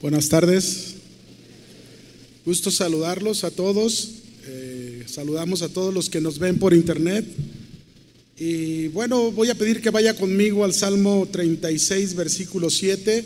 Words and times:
Buenas 0.00 0.30
tardes. 0.30 0.94
Gusto 2.46 2.70
saludarlos 2.70 3.44
a 3.44 3.50
todos. 3.50 4.12
Eh, 4.46 5.04
saludamos 5.06 5.60
a 5.60 5.68
todos 5.68 5.92
los 5.92 6.08
que 6.08 6.22
nos 6.22 6.38
ven 6.38 6.58
por 6.58 6.72
internet. 6.72 7.26
Y 8.38 8.88
bueno, 8.88 9.30
voy 9.30 9.50
a 9.50 9.54
pedir 9.54 9.82
que 9.82 9.90
vaya 9.90 10.16
conmigo 10.16 10.64
al 10.64 10.72
Salmo 10.72 11.28
36, 11.30 12.14
versículo 12.14 12.70
7, 12.70 13.24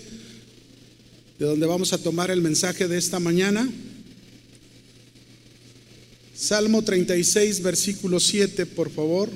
de 1.38 1.46
donde 1.46 1.64
vamos 1.64 1.92
a 1.92 1.98
tomar 1.98 2.32
el 2.32 2.42
mensaje 2.42 2.88
de 2.88 2.98
esta 2.98 3.20
mañana. 3.20 3.70
Salmo 6.34 6.82
36, 6.82 7.62
versículo 7.62 8.18
7, 8.18 8.66
por 8.66 8.90
favor. 8.90 9.30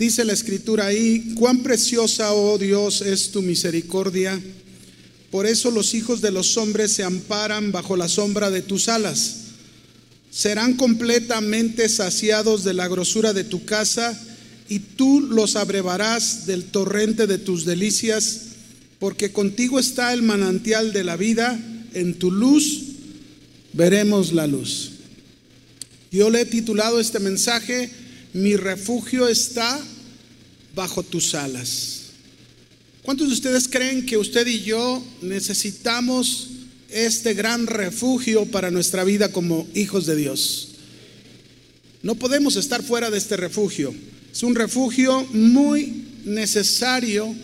Dice 0.00 0.24
la 0.24 0.32
escritura 0.32 0.86
ahí, 0.86 1.34
cuán 1.34 1.58
preciosa, 1.58 2.32
oh 2.32 2.56
Dios, 2.56 3.02
es 3.02 3.32
tu 3.32 3.42
misericordia. 3.42 4.40
Por 5.30 5.44
eso 5.44 5.70
los 5.70 5.92
hijos 5.92 6.22
de 6.22 6.30
los 6.30 6.56
hombres 6.56 6.92
se 6.92 7.02
amparan 7.02 7.70
bajo 7.70 7.98
la 7.98 8.08
sombra 8.08 8.50
de 8.50 8.62
tus 8.62 8.88
alas. 8.88 9.36
Serán 10.30 10.72
completamente 10.78 11.86
saciados 11.90 12.64
de 12.64 12.72
la 12.72 12.88
grosura 12.88 13.34
de 13.34 13.44
tu 13.44 13.66
casa 13.66 14.18
y 14.70 14.78
tú 14.78 15.20
los 15.20 15.54
abrevarás 15.54 16.46
del 16.46 16.64
torrente 16.64 17.26
de 17.26 17.36
tus 17.36 17.66
delicias, 17.66 18.40
porque 19.00 19.32
contigo 19.32 19.78
está 19.78 20.14
el 20.14 20.22
manantial 20.22 20.94
de 20.94 21.04
la 21.04 21.18
vida, 21.18 21.60
en 21.92 22.14
tu 22.14 22.30
luz 22.30 22.84
veremos 23.74 24.32
la 24.32 24.46
luz. 24.46 24.92
Yo 26.10 26.30
le 26.30 26.40
he 26.40 26.46
titulado 26.46 27.00
este 27.00 27.18
mensaje, 27.18 27.90
mi 28.32 28.56
refugio 28.56 29.28
está 29.28 29.80
bajo 30.74 31.02
tus 31.02 31.34
alas. 31.34 32.00
¿Cuántos 33.02 33.28
de 33.28 33.34
ustedes 33.34 33.68
creen 33.68 34.06
que 34.06 34.18
usted 34.18 34.46
y 34.46 34.60
yo 34.62 35.02
necesitamos 35.22 36.48
este 36.90 37.34
gran 37.34 37.66
refugio 37.66 38.46
para 38.46 38.70
nuestra 38.70 39.04
vida 39.04 39.32
como 39.32 39.66
hijos 39.74 40.06
de 40.06 40.16
Dios? 40.16 40.68
No 42.02 42.14
podemos 42.14 42.56
estar 42.56 42.82
fuera 42.82 43.10
de 43.10 43.18
este 43.18 43.36
refugio. 43.36 43.94
Es 44.32 44.42
un 44.42 44.54
refugio 44.54 45.26
muy 45.32 46.04
necesario 46.24 47.34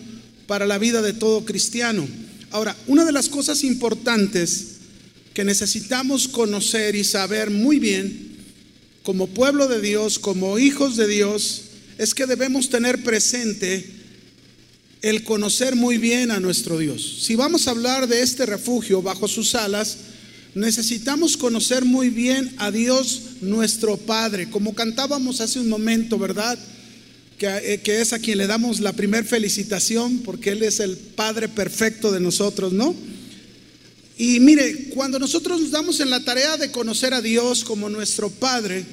para 0.47 0.65
la 0.65 0.77
vida 0.77 1.01
de 1.01 1.13
todo 1.13 1.43
cristiano. 1.43 2.07
Ahora, 2.51 2.75
una 2.87 3.03
de 3.03 3.11
las 3.11 3.29
cosas 3.29 3.63
importantes 3.63 4.77
que 5.33 5.43
necesitamos 5.43 6.27
conocer 6.27 6.95
y 6.95 7.03
saber 7.03 7.51
muy 7.51 7.77
bien 7.77 8.26
como 9.07 9.27
pueblo 9.27 9.69
de 9.69 9.79
Dios, 9.79 10.19
como 10.19 10.59
hijos 10.59 10.97
de 10.97 11.07
Dios, 11.07 11.61
es 11.97 12.13
que 12.13 12.25
debemos 12.25 12.67
tener 12.67 13.03
presente 13.03 13.89
el 15.01 15.23
conocer 15.23 15.77
muy 15.77 15.97
bien 15.97 16.29
a 16.29 16.41
nuestro 16.41 16.77
Dios. 16.77 17.19
Si 17.21 17.37
vamos 17.37 17.67
a 17.67 17.71
hablar 17.71 18.09
de 18.09 18.21
este 18.21 18.45
refugio 18.45 19.01
bajo 19.01 19.29
sus 19.29 19.55
alas, 19.55 19.95
necesitamos 20.55 21.37
conocer 21.37 21.85
muy 21.85 22.09
bien 22.09 22.53
a 22.57 22.69
Dios 22.69 23.21
nuestro 23.39 23.95
Padre, 23.95 24.49
como 24.49 24.75
cantábamos 24.75 25.39
hace 25.39 25.61
un 25.61 25.69
momento, 25.69 26.19
¿verdad? 26.19 26.59
Que, 27.37 27.47
eh, 27.47 27.81
es 27.85 28.11
a 28.11 28.19
quien 28.19 28.39
le 28.39 28.45
damos 28.45 28.81
la 28.81 28.91
primer 28.91 29.23
felicitación, 29.23 30.17
porque 30.17 30.49
Él 30.49 30.63
es 30.63 30.81
el 30.81 30.97
Padre 30.97 31.47
perfecto 31.47 32.11
de 32.11 32.19
nosotros, 32.19 32.73
¿no? 32.73 32.93
Y 34.17 34.41
mire, 34.41 34.89
cuando 34.95 35.17
nosotros 35.17 35.61
nos 35.61 35.71
damos 35.71 36.01
en 36.01 36.09
la 36.09 36.25
tarea 36.25 36.57
de 36.57 36.71
conocer 36.71 37.13
a 37.13 37.21
Dios 37.21 37.63
como 37.63 37.87
nuestro 37.87 38.29
Padre, 38.29 38.83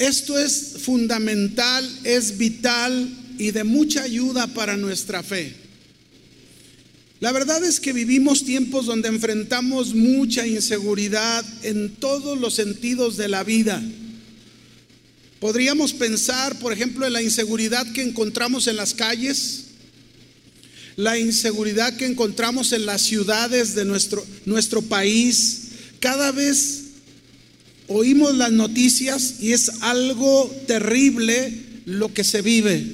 esto 0.00 0.38
es 0.38 0.76
fundamental, 0.82 1.86
es 2.04 2.38
vital 2.38 3.08
y 3.38 3.50
de 3.50 3.64
mucha 3.64 4.02
ayuda 4.02 4.46
para 4.46 4.78
nuestra 4.78 5.22
fe. 5.22 5.54
La 7.20 7.32
verdad 7.32 7.62
es 7.62 7.80
que 7.80 7.92
vivimos 7.92 8.46
tiempos 8.46 8.86
donde 8.86 9.08
enfrentamos 9.08 9.94
mucha 9.94 10.46
inseguridad 10.46 11.44
en 11.62 11.90
todos 11.96 12.40
los 12.40 12.54
sentidos 12.54 13.18
de 13.18 13.28
la 13.28 13.44
vida. 13.44 13.82
Podríamos 15.38 15.92
pensar, 15.92 16.58
por 16.60 16.72
ejemplo, 16.72 17.06
en 17.06 17.12
la 17.12 17.22
inseguridad 17.22 17.86
que 17.92 18.02
encontramos 18.02 18.68
en 18.68 18.76
las 18.76 18.94
calles, 18.94 19.64
la 20.96 21.18
inseguridad 21.18 21.94
que 21.98 22.06
encontramos 22.06 22.72
en 22.72 22.86
las 22.86 23.02
ciudades 23.02 23.74
de 23.74 23.84
nuestro, 23.84 24.26
nuestro 24.46 24.80
país. 24.80 25.68
Cada 25.98 26.32
vez 26.32 26.89
oímos 27.90 28.36
las 28.36 28.52
noticias 28.52 29.34
y 29.40 29.52
es 29.52 29.68
algo 29.80 30.48
terrible 30.66 31.52
lo 31.86 32.14
que 32.14 32.22
se 32.22 32.40
vive. 32.40 32.86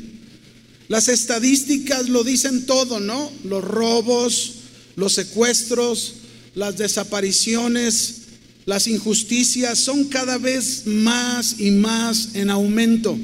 Las 0.88 1.08
estadísticas 1.08 2.08
lo 2.08 2.24
dicen 2.24 2.64
todo, 2.64 2.98
¿no? 2.98 3.30
Los 3.44 3.62
robos, 3.62 4.54
los 4.96 5.12
secuestros, 5.12 6.14
las 6.54 6.78
desapariciones, 6.78 8.22
las 8.64 8.86
injusticias 8.86 9.78
son 9.78 10.04
cada 10.04 10.38
vez 10.38 10.86
más 10.86 11.56
y 11.60 11.72
más 11.72 12.30
en 12.34 12.48
aumento. 12.48 13.18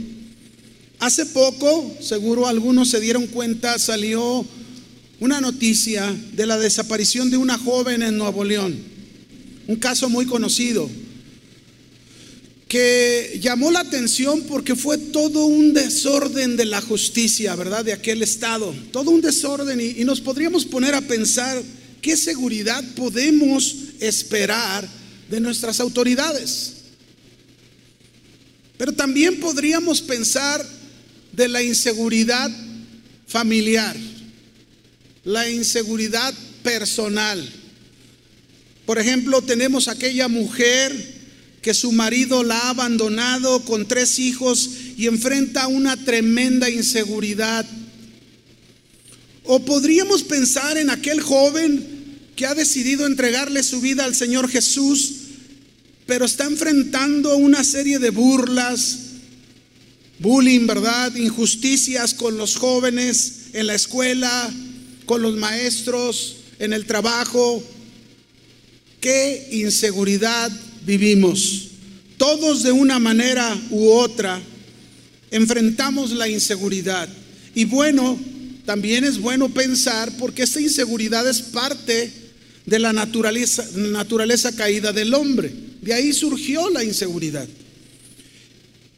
Hace 0.99 1.25
poco, 1.27 1.97
seguro 2.00 2.47
algunos 2.47 2.91
se 2.91 3.00
dieron 3.00 3.27
cuenta, 3.28 3.78
salió 3.78 4.44
una 5.21 5.41
noticia 5.41 6.15
de 6.34 6.47
la 6.47 6.59
desaparición 6.59 7.31
de 7.31 7.38
una 7.38 7.56
joven 7.56 8.03
en 8.03 8.19
Nuevo 8.19 8.44
León, 8.44 8.77
un 9.69 9.77
caso 9.77 10.11
muy 10.11 10.27
conocido, 10.27 10.91
que 12.72 13.38
llamó 13.38 13.71
la 13.71 13.81
atención 13.81 14.44
porque 14.44 14.75
fue 14.75 14.97
todo 14.97 15.44
un 15.44 15.75
desorden 15.75 16.56
de 16.56 16.65
la 16.65 16.81
justicia, 16.81 17.55
¿verdad? 17.55 17.84
De 17.84 17.93
aquel 17.93 18.22
estado, 18.22 18.75
todo 18.91 19.10
un 19.10 19.21
desorden 19.21 19.78
y, 19.78 20.03
nos 20.05 20.22
podríamos 20.22 20.65
poner 20.65 20.94
a 20.94 21.03
pensar 21.03 21.62
qué 22.00 22.16
seguridad 22.16 22.82
podemos 22.97 23.77
esperar 24.00 24.88
de 25.28 25.38
nuestras 25.38 25.81
autoridades. 25.81 26.77
Pero 28.78 28.94
también 28.94 29.38
podríamos 29.38 30.00
pensar 30.00 30.66
de 31.31 31.49
la 31.49 31.62
inseguridad 31.62 32.50
familiar 33.27 33.94
la 35.25 35.47
inseguridad 35.50 36.32
personal. 36.62 37.47
Por 38.87 38.99
ejemplo, 38.99 39.43
tenemos 39.43 39.88
aquella 39.88 40.27
mujer 40.27 41.12
que 41.62 41.75
su 41.75 41.93
marido 41.93 42.43
la 42.43 42.59
ha 42.59 42.71
abandonado 42.71 43.65
con 43.65 43.87
tres 43.87 44.19
hijos 44.19 44.69
y 44.97 45.06
enfrenta 45.06 45.69
una 45.69 45.97
tremenda 45.97 46.69
inseguridad. 46.69 47.65
O 49.45 49.65
podríamos 49.65 50.25
pensar 50.25 50.77
en 50.77 50.91
aquel 50.91 51.21
joven 51.21 52.19
que 52.34 52.47
ha 52.47 52.55
decidido 52.55 53.06
entregarle 53.06 53.62
su 53.62 53.81
vida 53.81 54.05
al 54.05 54.17
Señor 54.17 54.49
Jesús, 54.49 55.12
pero 56.05 56.25
está 56.25 56.47
enfrentando 56.47 57.37
una 57.37 57.62
serie 57.62 58.00
de 58.00 58.11
burlas, 58.11 58.99
bullying, 60.19 60.67
¿verdad? 60.67 61.15
Injusticias 61.15 62.12
con 62.12 62.37
los 62.39 62.56
jóvenes 62.56 63.50
en 63.53 63.69
la 63.69 63.77
escuela, 63.77 64.53
con 65.06 65.23
los 65.23 65.37
maestros, 65.37 66.39
en 66.59 66.73
el 66.73 66.87
trabajo. 66.87 67.62
¿Qué 69.00 69.49
inseguridad 69.53 70.50
vivimos? 70.84 71.69
Todos 72.16 72.62
de 72.62 72.72
una 72.72 72.98
manera 72.98 73.59
u 73.70 73.88
otra 73.88 74.41
enfrentamos 75.31 76.12
la 76.12 76.28
inseguridad. 76.28 77.09
Y 77.54 77.65
bueno, 77.65 78.19
también 78.65 79.04
es 79.04 79.19
bueno 79.19 79.48
pensar 79.48 80.12
porque 80.19 80.43
esta 80.43 80.60
inseguridad 80.60 81.28
es 81.28 81.43
parte 81.43 82.12
de 82.66 82.78
la 82.78 82.93
naturaleza, 82.93 83.66
naturaleza 83.75 84.54
caída 84.54 84.93
del 84.93 85.15
hombre. 85.15 85.53
De 85.81 85.93
ahí 85.93 86.12
surgió 86.12 86.70
la 86.70 86.84
inseguridad. 86.84 87.49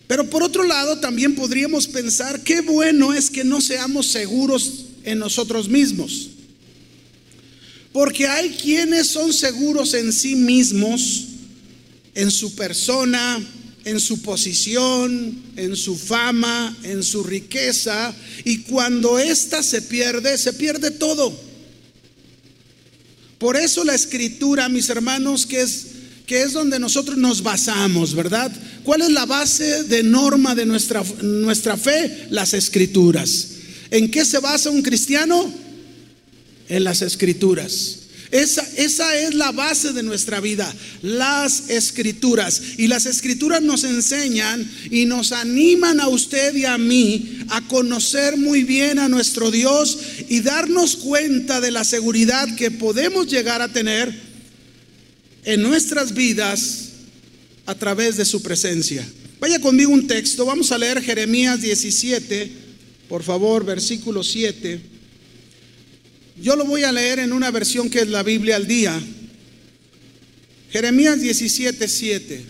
Pero 0.07 0.29
por 0.29 0.43
otro 0.43 0.65
lado, 0.65 0.99
también 0.99 1.35
podríamos 1.35 1.89
pensar 1.89 2.43
qué 2.43 2.61
bueno 2.61 3.15
es 3.15 3.31
que 3.31 3.43
no 3.43 3.61
seamos 3.61 4.07
seguros 4.07 4.87
en 5.03 5.19
nosotros 5.19 5.69
mismos. 5.69 6.31
Porque 7.93 8.27
hay 8.27 8.51
quienes 8.51 9.07
son 9.07 9.33
seguros 9.33 9.95
en 9.95 10.13
sí 10.13 10.35
mismos, 10.35 11.29
en 12.15 12.31
su 12.31 12.55
persona, 12.55 13.41
en 13.85 14.01
su 14.01 14.23
posición, 14.23 15.43
en 15.57 15.77
su 15.77 15.97
fama, 15.97 16.77
en 16.83 17.03
su 17.03 17.23
riqueza, 17.23 18.15
y 18.45 18.59
cuando 18.59 19.19
ésta 19.19 19.63
se 19.63 19.83
pierde, 19.83 20.39
se 20.39 20.53
pierde 20.53 20.91
todo. 20.91 21.37
Por 23.39 23.57
eso 23.57 23.85
la 23.85 23.95
escritura, 23.95 24.69
mis 24.69 24.89
hermanos, 24.89 25.45
que 25.45 25.61
es, 25.61 25.87
que 26.27 26.43
es 26.43 26.53
donde 26.53 26.79
nosotros 26.79 27.19
nos 27.19 27.43
basamos, 27.43 28.15
¿verdad? 28.15 28.51
¿Cuál 28.85 29.03
es 29.03 29.11
la 29.11 29.27
base 29.27 29.85
de 29.85 30.03
norma 30.03 30.55
de 30.55 30.65
nuestra, 30.65 31.05
nuestra 31.23 31.77
fe? 31.77 32.27
Las 32.31 32.55
escrituras. 32.55 33.49
¿En 33.91 34.11
qué 34.11 34.25
se 34.25 34.39
basa 34.39 34.71
un 34.71 34.83
cristiano? 34.83 35.53
En 36.69 36.85
las 36.85 37.03
escrituras. 37.03 38.04
Esa, 38.31 38.67
esa, 38.77 39.17
es 39.19 39.35
la 39.35 39.53
base 39.53 39.93
de 39.93 40.03
nuestra 40.03 40.41
vida, 40.41 40.73
las 41.03 41.71
escrituras. 41.71 42.61
Y 42.79 42.89
las 42.89 43.07
escrituras 43.07 43.63
nos 43.63 43.85
enseñan 43.85 44.69
y 44.91 45.05
nos 45.07 45.33
animan 45.33 46.01
a 46.01 46.09
usted 46.09 46.55
y 46.55 46.65
a 46.65 46.79
mí 46.79 47.39
a 47.49 47.61
conocer 47.69 48.37
muy 48.37 48.65
bien 48.65 48.99
a 48.99 49.09
nuestro 49.09 49.51
Dios 49.51 49.99
y 50.29 50.41
darnos 50.41 50.97
cuenta 50.97 51.61
de 51.61 51.71
la 51.71 51.85
seguridad 51.85 52.55
que 52.57 52.71
podemos 52.71 53.29
llegar 53.29 53.63
a 53.63 53.73
tener 53.73 54.13
en 55.45 55.63
nuestras 55.63 56.15
vidas 56.15 56.89
a 57.67 57.75
través 57.75 58.17
de 58.17 58.25
su 58.25 58.43
presencia. 58.43 59.07
Vaya 59.41 59.61
conmigo 59.61 59.93
un 59.93 60.07
texto, 60.07 60.47
vamos 60.47 60.73
a 60.73 60.79
leer 60.79 61.03
Jeremías 61.03 61.61
17, 61.61 62.51
por 63.09 63.23
favor, 63.23 63.65
versículo 63.65 64.23
7. 64.23 64.94
Yo 66.37 66.57
lo 66.57 66.65
voy 66.65 66.83
a 66.83 66.93
leer 66.93 67.21
en 67.21 67.33
una 67.33 67.51
versión 67.51 67.89
que 67.89 68.01
es 68.01 68.09
la 68.09 68.23
Biblia 68.23 68.57
al 68.57 68.67
día. 68.67 69.01
Jeremías 70.71 71.21
17, 71.21 71.87
7. 71.87 72.45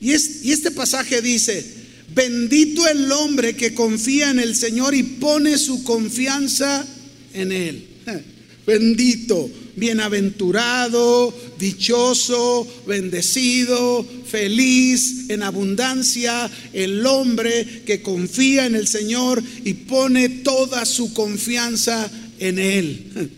Y, 0.00 0.10
y 0.10 0.52
este 0.52 0.72
pasaje 0.72 1.22
dice, 1.22 1.64
bendito 2.12 2.86
el 2.88 3.10
hombre 3.12 3.54
que 3.54 3.74
confía 3.74 4.30
en 4.30 4.40
el 4.40 4.56
Señor 4.56 4.94
y 4.94 5.04
pone 5.04 5.56
su 5.58 5.84
confianza 5.84 6.84
en 7.32 7.52
Él. 7.52 7.86
Bendito, 8.66 9.50
bienaventurado, 9.76 11.34
dichoso, 11.58 12.66
bendecido, 12.86 14.06
feliz, 14.26 15.28
en 15.28 15.42
abundancia, 15.42 16.50
el 16.72 17.04
hombre 17.04 17.82
que 17.84 18.00
confía 18.00 18.64
en 18.64 18.74
el 18.74 18.88
Señor 18.88 19.42
y 19.64 19.74
pone 19.74 20.28
toda 20.30 20.86
su 20.86 21.12
confianza 21.12 22.10
en 22.38 22.58
Él. 22.58 23.30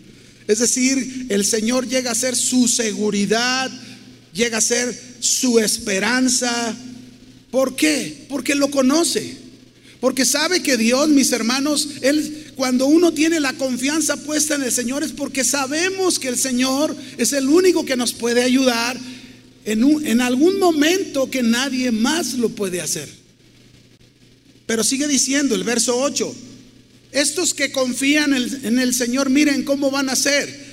Es 0.47 0.59
decir, 0.59 1.27
el 1.29 1.43
Señor 1.43 1.87
llega 1.87 2.11
a 2.11 2.15
ser 2.15 2.35
su 2.35 2.67
seguridad, 2.67 3.69
llega 4.33 4.59
a 4.59 4.61
ser 4.61 4.97
su 5.19 5.59
esperanza. 5.59 6.75
¿Por 7.51 7.75
qué? 7.75 8.25
Porque 8.29 8.55
lo 8.55 8.71
conoce. 8.71 9.37
Porque 9.99 10.25
sabe 10.25 10.61
que 10.61 10.77
Dios, 10.77 11.09
mis 11.09 11.31
hermanos, 11.31 11.89
Él, 12.01 12.53
cuando 12.55 12.85
uno 12.85 13.13
tiene 13.13 13.39
la 13.39 13.53
confianza 13.53 14.15
puesta 14.15 14.55
en 14.55 14.63
el 14.63 14.71
Señor 14.71 15.03
es 15.03 15.11
porque 15.11 15.43
sabemos 15.43 16.19
que 16.19 16.27
el 16.29 16.37
Señor 16.37 16.95
es 17.17 17.33
el 17.33 17.49
único 17.49 17.83
que 17.83 17.97
nos 17.97 18.13
puede 18.13 18.43
ayudar 18.43 18.97
en, 19.65 20.07
en 20.07 20.21
algún 20.21 20.59
momento 20.59 21.29
que 21.29 21.41
nadie 21.41 21.91
más 21.91 22.35
lo 22.35 22.49
puede 22.49 22.79
hacer. 22.79 23.09
Pero 24.65 24.83
sigue 24.83 25.07
diciendo 25.07 25.55
el 25.55 25.63
verso 25.63 25.97
8, 25.97 26.35
estos 27.21 27.53
que 27.53 27.71
confían 27.71 28.33
en 28.33 28.79
el 28.79 28.93
Señor, 28.93 29.29
miren 29.29 29.63
cómo 29.63 29.89
van 29.89 30.09
a 30.09 30.15
ser. 30.15 30.67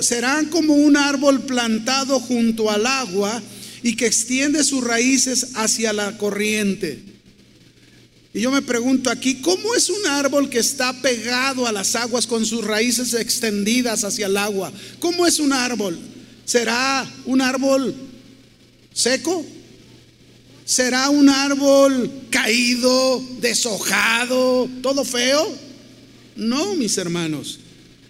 Serán 0.00 0.46
como 0.46 0.74
un 0.74 0.96
árbol 0.96 1.42
plantado 1.42 2.20
junto 2.20 2.70
al 2.70 2.86
agua 2.86 3.42
y 3.82 3.96
que 3.96 4.06
extiende 4.06 4.62
sus 4.62 4.84
raíces 4.84 5.48
hacia 5.54 5.92
la 5.92 6.16
corriente. 6.18 7.02
Y 8.32 8.40
yo 8.40 8.52
me 8.52 8.62
pregunto 8.62 9.10
aquí, 9.10 9.40
¿cómo 9.40 9.74
es 9.74 9.90
un 9.90 10.06
árbol 10.06 10.48
que 10.48 10.60
está 10.60 10.92
pegado 11.00 11.66
a 11.66 11.72
las 11.72 11.96
aguas 11.96 12.26
con 12.26 12.46
sus 12.46 12.64
raíces 12.64 13.14
extendidas 13.14 14.04
hacia 14.04 14.26
el 14.26 14.36
agua? 14.36 14.72
¿Cómo 15.00 15.26
es 15.26 15.40
un 15.40 15.52
árbol? 15.52 15.98
¿Será 16.44 17.10
un 17.24 17.40
árbol 17.40 17.94
seco? 18.92 19.44
¿Será 20.64 21.10
un 21.10 21.28
árbol 21.28 22.28
caído, 22.30 23.20
deshojado, 23.40 24.68
todo 24.82 25.04
feo? 25.04 25.69
No, 26.40 26.74
mis 26.74 26.98
hermanos. 26.98 27.60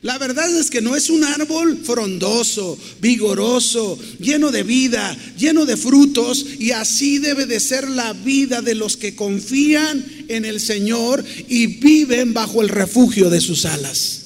La 0.03 0.17
verdad 0.17 0.49
es 0.57 0.71
que 0.71 0.81
no 0.81 0.97
es 0.97 1.11
un 1.11 1.25
árbol 1.25 1.79
frondoso, 1.85 2.79
vigoroso, 3.03 3.99
lleno 4.19 4.51
de 4.51 4.63
vida, 4.63 5.15
lleno 5.37 5.67
de 5.67 5.77
frutos, 5.77 6.47
y 6.59 6.71
así 6.71 7.19
debe 7.19 7.45
de 7.45 7.61
ser 7.61 7.87
la 7.91 8.15
vida 8.15 8.63
de 8.63 8.75
los 8.75 8.97
que 8.97 9.15
confían 9.15 10.03
en 10.29 10.47
el 10.47 10.59
Señor 10.61 11.23
y 11.49 11.67
viven 11.67 12.33
bajo 12.33 12.63
el 12.63 12.71
refugio 12.71 13.29
de 13.29 13.43
sus 13.43 13.67
alas. 13.67 14.23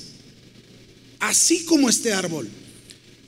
Así 1.19 1.65
como 1.65 1.89
este 1.89 2.13
árbol. 2.13 2.49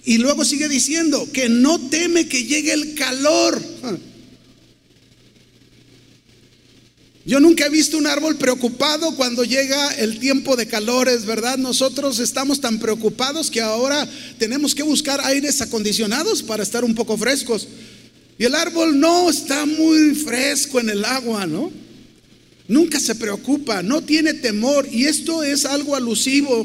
Y 0.05 0.19
luego 0.19 0.45
sigue 0.45 0.69
diciendo 0.69 1.29
que 1.33 1.49
no 1.49 1.81
teme 1.89 2.29
que 2.29 2.45
llegue 2.45 2.73
el 2.73 2.95
calor. 2.95 3.61
Yo 7.27 7.41
nunca 7.41 7.67
he 7.67 7.71
visto 7.71 7.99
un 7.99 8.07
árbol 8.07 8.37
preocupado 8.37 9.17
cuando 9.17 9.43
llega 9.43 9.91
el 9.97 10.21
tiempo 10.21 10.55
de 10.55 10.69
calores, 10.69 11.27
¿verdad? 11.27 11.59
Nosotros 11.59 12.21
estamos 12.21 12.61
tan 12.61 12.79
preocupados 12.79 13.51
que 13.51 13.61
ahora 13.61 14.09
tenemos 14.39 14.77
que 14.77 14.85
buscar 14.85 15.21
aires 15.21 15.61
acondicionados 15.61 16.45
para 16.45 16.63
estar 16.63 16.85
un 16.85 16.95
poco 16.95 17.19
frescos. 17.19 17.67
Y 18.39 18.45
el 18.45 18.55
árbol 18.55 19.01
no 19.01 19.29
está 19.29 19.67
muy 19.67 20.15
fresco 20.15 20.79
en 20.79 20.89
el 20.89 21.05
agua, 21.05 21.47
¿no? 21.47 21.73
Nunca 22.69 23.01
se 23.01 23.17
preocupa, 23.17 23.83
no 23.83 24.03
tiene 24.03 24.33
temor. 24.33 24.87
Y 24.89 25.07
esto 25.07 25.43
es 25.43 25.65
algo 25.65 25.97
alusivo 25.97 26.65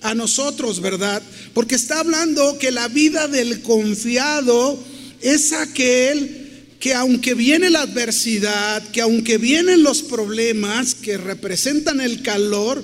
a 0.00 0.12
nosotros, 0.16 0.80
¿verdad? 0.80 1.22
Porque 1.54 1.76
está 1.76 2.00
hablando 2.00 2.58
que 2.58 2.72
la 2.72 2.88
vida 2.88 3.28
del 3.28 3.62
confiado 3.62 4.76
es 5.20 5.52
aquel 5.52 6.39
que 6.80 6.94
aunque 6.94 7.34
viene 7.34 7.68
la 7.68 7.82
adversidad, 7.82 8.82
que 8.88 9.02
aunque 9.02 9.36
vienen 9.36 9.82
los 9.82 10.02
problemas 10.02 10.94
que 10.94 11.18
representan 11.18 12.00
el 12.00 12.22
calor, 12.22 12.82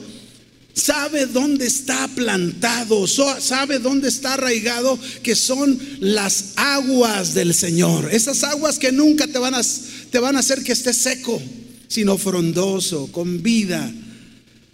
sabe 0.74 1.24
dónde 1.24 1.66
está 1.66 2.06
plantado, 2.08 3.06
sabe 3.06 3.78
dónde 3.78 4.08
está 4.08 4.34
arraigado, 4.34 4.98
que 5.22 5.34
son 5.34 5.80
las 6.00 6.52
aguas 6.56 7.32
del 7.32 7.54
Señor. 7.54 8.10
Esas 8.12 8.44
aguas 8.44 8.78
que 8.78 8.92
nunca 8.92 9.26
te 9.26 9.38
van 9.38 9.54
a, 9.54 9.62
te 10.10 10.18
van 10.18 10.36
a 10.36 10.40
hacer 10.40 10.62
que 10.62 10.72
estés 10.72 10.98
seco, 10.98 11.40
sino 11.88 12.18
frondoso, 12.18 13.10
con 13.10 13.42
vida. 13.42 13.90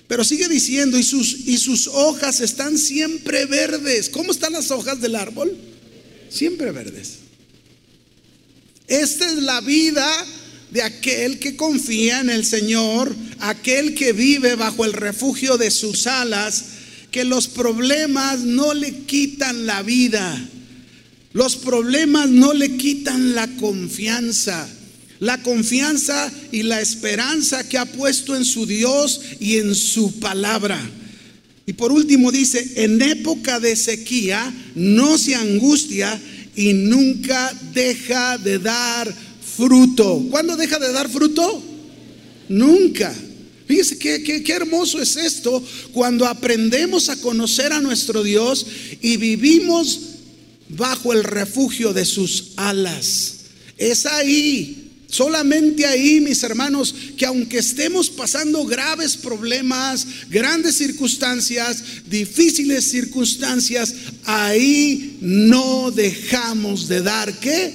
Pero 0.08 0.24
sigue 0.24 0.48
diciendo, 0.48 0.98
y 0.98 1.04
sus, 1.04 1.46
y 1.46 1.58
sus 1.58 1.86
hojas 1.86 2.40
están 2.40 2.76
siempre 2.76 3.46
verdes. 3.46 4.08
¿Cómo 4.08 4.32
están 4.32 4.54
las 4.54 4.72
hojas 4.72 5.00
del 5.00 5.14
árbol? 5.14 5.56
Siempre 6.28 6.72
verdes. 6.72 7.21
Esta 8.92 9.24
es 9.24 9.38
la 9.38 9.62
vida 9.62 10.06
de 10.70 10.82
aquel 10.82 11.38
que 11.38 11.56
confía 11.56 12.20
en 12.20 12.28
el 12.28 12.44
Señor, 12.44 13.16
aquel 13.38 13.94
que 13.94 14.12
vive 14.12 14.54
bajo 14.54 14.84
el 14.84 14.92
refugio 14.92 15.56
de 15.56 15.70
sus 15.70 16.06
alas, 16.06 16.64
que 17.10 17.24
los 17.24 17.48
problemas 17.48 18.40
no 18.40 18.74
le 18.74 18.92
quitan 19.04 19.64
la 19.64 19.82
vida, 19.82 20.46
los 21.32 21.56
problemas 21.56 22.28
no 22.28 22.52
le 22.52 22.76
quitan 22.76 23.34
la 23.34 23.46
confianza, 23.56 24.68
la 25.20 25.42
confianza 25.42 26.30
y 26.50 26.62
la 26.62 26.82
esperanza 26.82 27.66
que 27.66 27.78
ha 27.78 27.86
puesto 27.86 28.36
en 28.36 28.44
su 28.44 28.66
Dios 28.66 29.22
y 29.40 29.56
en 29.56 29.74
su 29.74 30.20
palabra. 30.20 30.78
Y 31.64 31.72
por 31.72 31.92
último 31.92 32.30
dice, 32.30 32.72
en 32.76 33.00
época 33.00 33.58
de 33.58 33.74
sequía 33.74 34.52
no 34.74 35.16
se 35.16 35.34
angustia 35.34 36.20
y 36.54 36.72
nunca 36.72 37.52
deja 37.72 38.38
de 38.38 38.58
dar 38.58 39.12
fruto. 39.56 40.26
¿Cuándo 40.30 40.56
deja 40.56 40.78
de 40.78 40.92
dar 40.92 41.08
fruto? 41.08 41.62
Nunca. 42.48 43.14
Fíjese 43.66 43.98
qué, 43.98 44.22
qué, 44.22 44.52
hermoso 44.52 45.00
es 45.00 45.16
esto 45.16 45.62
cuando 45.92 46.26
aprendemos 46.26 47.08
a 47.08 47.16
conocer 47.20 47.72
a 47.72 47.80
nuestro 47.80 48.22
Dios 48.22 48.66
y 49.00 49.16
vivimos 49.16 50.00
bajo 50.68 51.12
el 51.12 51.24
refugio 51.24 51.92
de 51.92 52.04
sus 52.04 52.52
alas. 52.56 53.36
Es 53.78 54.04
ahí 54.04 54.81
Solamente 55.12 55.84
ahí, 55.84 56.22
mis 56.22 56.42
hermanos, 56.42 56.94
que 57.18 57.26
aunque 57.26 57.58
estemos 57.58 58.08
pasando 58.08 58.64
graves 58.64 59.14
problemas, 59.14 60.06
grandes 60.30 60.76
circunstancias, 60.76 61.84
difíciles 62.06 62.90
circunstancias, 62.90 63.94
ahí 64.24 65.18
no 65.20 65.90
dejamos 65.90 66.88
de 66.88 67.02
dar 67.02 67.38
qué? 67.40 67.74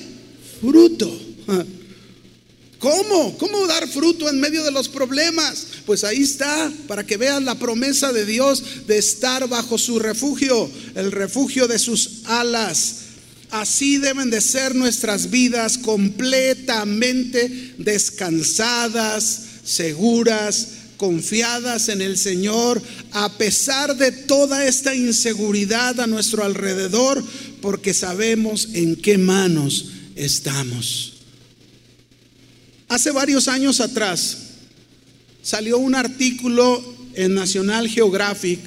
Fruto. 0.59 1.15
¿Cómo? 2.79 3.37
¿Cómo 3.37 3.67
dar 3.67 3.87
fruto 3.87 4.27
en 4.29 4.39
medio 4.39 4.63
de 4.63 4.71
los 4.71 4.89
problemas? 4.89 5.67
Pues 5.85 6.03
ahí 6.03 6.23
está, 6.23 6.73
para 6.87 7.05
que 7.05 7.17
vean 7.17 7.45
la 7.45 7.59
promesa 7.59 8.11
de 8.13 8.25
Dios 8.25 8.87
de 8.87 8.97
estar 8.97 9.47
bajo 9.47 9.77
su 9.77 9.99
refugio, 9.99 10.71
el 10.95 11.11
refugio 11.11 11.67
de 11.67 11.77
sus 11.77 12.21
alas. 12.25 13.06
Así 13.49 13.97
deben 13.97 14.29
de 14.29 14.41
ser 14.41 14.75
nuestras 14.75 15.29
vidas 15.29 15.77
completamente 15.77 17.75
descansadas, 17.77 19.43
seguras, 19.63 20.67
confiadas 20.97 21.89
en 21.89 22.01
el 22.01 22.17
Señor, 22.17 22.81
a 23.11 23.37
pesar 23.37 23.95
de 23.95 24.11
toda 24.11 24.65
esta 24.65 24.95
inseguridad 24.95 25.99
a 25.99 26.07
nuestro 26.07 26.43
alrededor, 26.43 27.23
porque 27.61 27.93
sabemos 27.93 28.69
en 28.73 28.95
qué 28.95 29.17
manos 29.17 29.91
estamos. 30.15 31.13
Hace 32.89 33.11
varios 33.11 33.47
años 33.47 33.79
atrás 33.79 34.37
salió 35.41 35.77
un 35.77 35.95
artículo 35.95 36.83
en 37.13 37.33
National 37.33 37.87
Geographic 37.87 38.59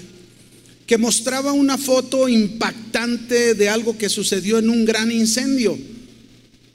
que 0.91 0.99
mostraba 0.99 1.53
una 1.53 1.79
foto 1.79 2.29
impactante 2.29 3.55
de 3.55 3.69
algo 3.69 3.97
que 3.97 4.09
sucedió 4.09 4.59
en 4.59 4.69
un 4.69 4.85
gran 4.85 5.13
incendio. 5.13 5.79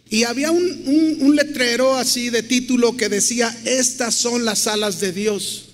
Y 0.09 0.23
había 0.23 0.51
un, 0.51 1.35
letrero 1.35 1.97
así 1.97 2.29
de 2.29 2.41
título 2.41 2.95
que 2.95 3.09
decía, 3.09 3.53
estas 3.65 4.15
son 4.15 4.45
las 4.45 4.67
alas 4.67 5.01
de 5.01 5.11
Dios. 5.11 5.65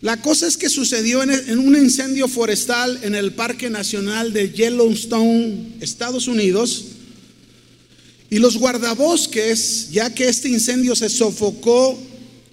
La 0.00 0.22
cosa 0.22 0.46
es 0.46 0.56
que 0.56 0.70
sucedió 0.70 1.22
en, 1.22 1.58
un 1.58 1.76
incendio 1.76 2.26
forestal 2.26 3.00
en 3.02 3.14
el 3.14 3.34
Parque 3.34 3.68
Nacional 3.68 4.32
de 4.32 4.50
Yellowstone, 4.50 5.74
Estados 5.80 6.26
Unidos. 6.26 6.86
Y 8.30 8.38
los 8.38 8.56
guardabosques, 8.56 9.90
ya 9.90 10.14
que 10.14 10.30
este 10.30 10.48
incendio 10.48 10.96
se 10.96 11.10
sofocó, 11.10 11.98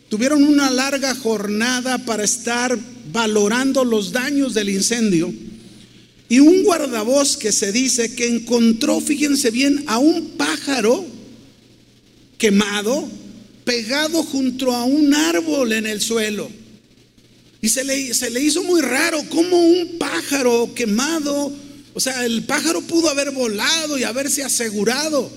tuvieron 0.10 0.44
una 0.44 0.70
larga 0.70 1.16
jornada 1.16 2.00
para 2.00 2.26
estar 2.26 2.78
valorando 3.16 3.86
los 3.86 4.12
daños 4.12 4.54
del 4.54 4.70
incendio. 4.70 5.34
Y 6.28 6.40
un 6.40 6.64
guardabosque 6.64 7.52
se 7.54 7.72
dice 7.72 8.14
que 8.14 8.28
encontró, 8.28 9.00
fíjense 9.00 9.52
bien, 9.52 9.86
a 9.88 10.00
un 10.00 10.32
pájaro 10.32 11.06
quemado 12.38 13.08
pegado 13.64 14.22
junto 14.22 14.72
a 14.72 14.84
un 14.84 15.14
árbol 15.14 15.72
en 15.72 15.88
el 15.88 16.02
suelo. 16.02 16.50
Y 17.62 17.70
se 17.70 17.84
le, 17.84 18.14
se 18.14 18.30
le 18.30 18.42
hizo 18.42 18.64
muy 18.64 18.82
raro 18.82 19.24
como 19.30 19.58
un 19.58 19.98
pájaro 19.98 20.74
quemado, 20.76 21.52
o 21.94 22.00
sea, 22.00 22.26
el 22.26 22.44
pájaro 22.44 22.82
pudo 22.82 23.10
haber 23.10 23.32
volado 23.32 23.98
y 23.98 24.04
haberse 24.04 24.44
asegurado, 24.44 25.32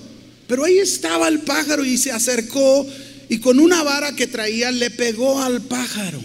pero 0.47 0.65
ahí 0.65 0.77
estaba 0.77 1.27
el 1.27 1.39
pájaro 1.39 1.83
y 1.85 1.97
se 1.97 2.11
acercó 2.11 2.85
y 3.29 3.39
con 3.39 3.59
una 3.59 3.81
vara 3.83 4.15
que 4.15 4.27
traía 4.27 4.69
le 4.69 4.91
pegó 4.91 5.41
al 5.41 5.61
pájaro. 5.61 6.21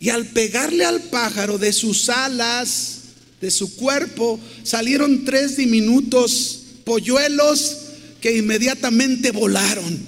Y 0.00 0.10
al 0.10 0.26
pegarle 0.26 0.84
al 0.84 1.02
pájaro 1.02 1.58
de 1.58 1.72
sus 1.72 2.08
alas, 2.08 2.98
de 3.40 3.50
su 3.50 3.76
cuerpo, 3.76 4.38
salieron 4.62 5.24
tres 5.24 5.56
diminutos 5.56 6.60
polluelos 6.84 7.76
que 8.20 8.36
inmediatamente 8.36 9.30
volaron. 9.30 9.98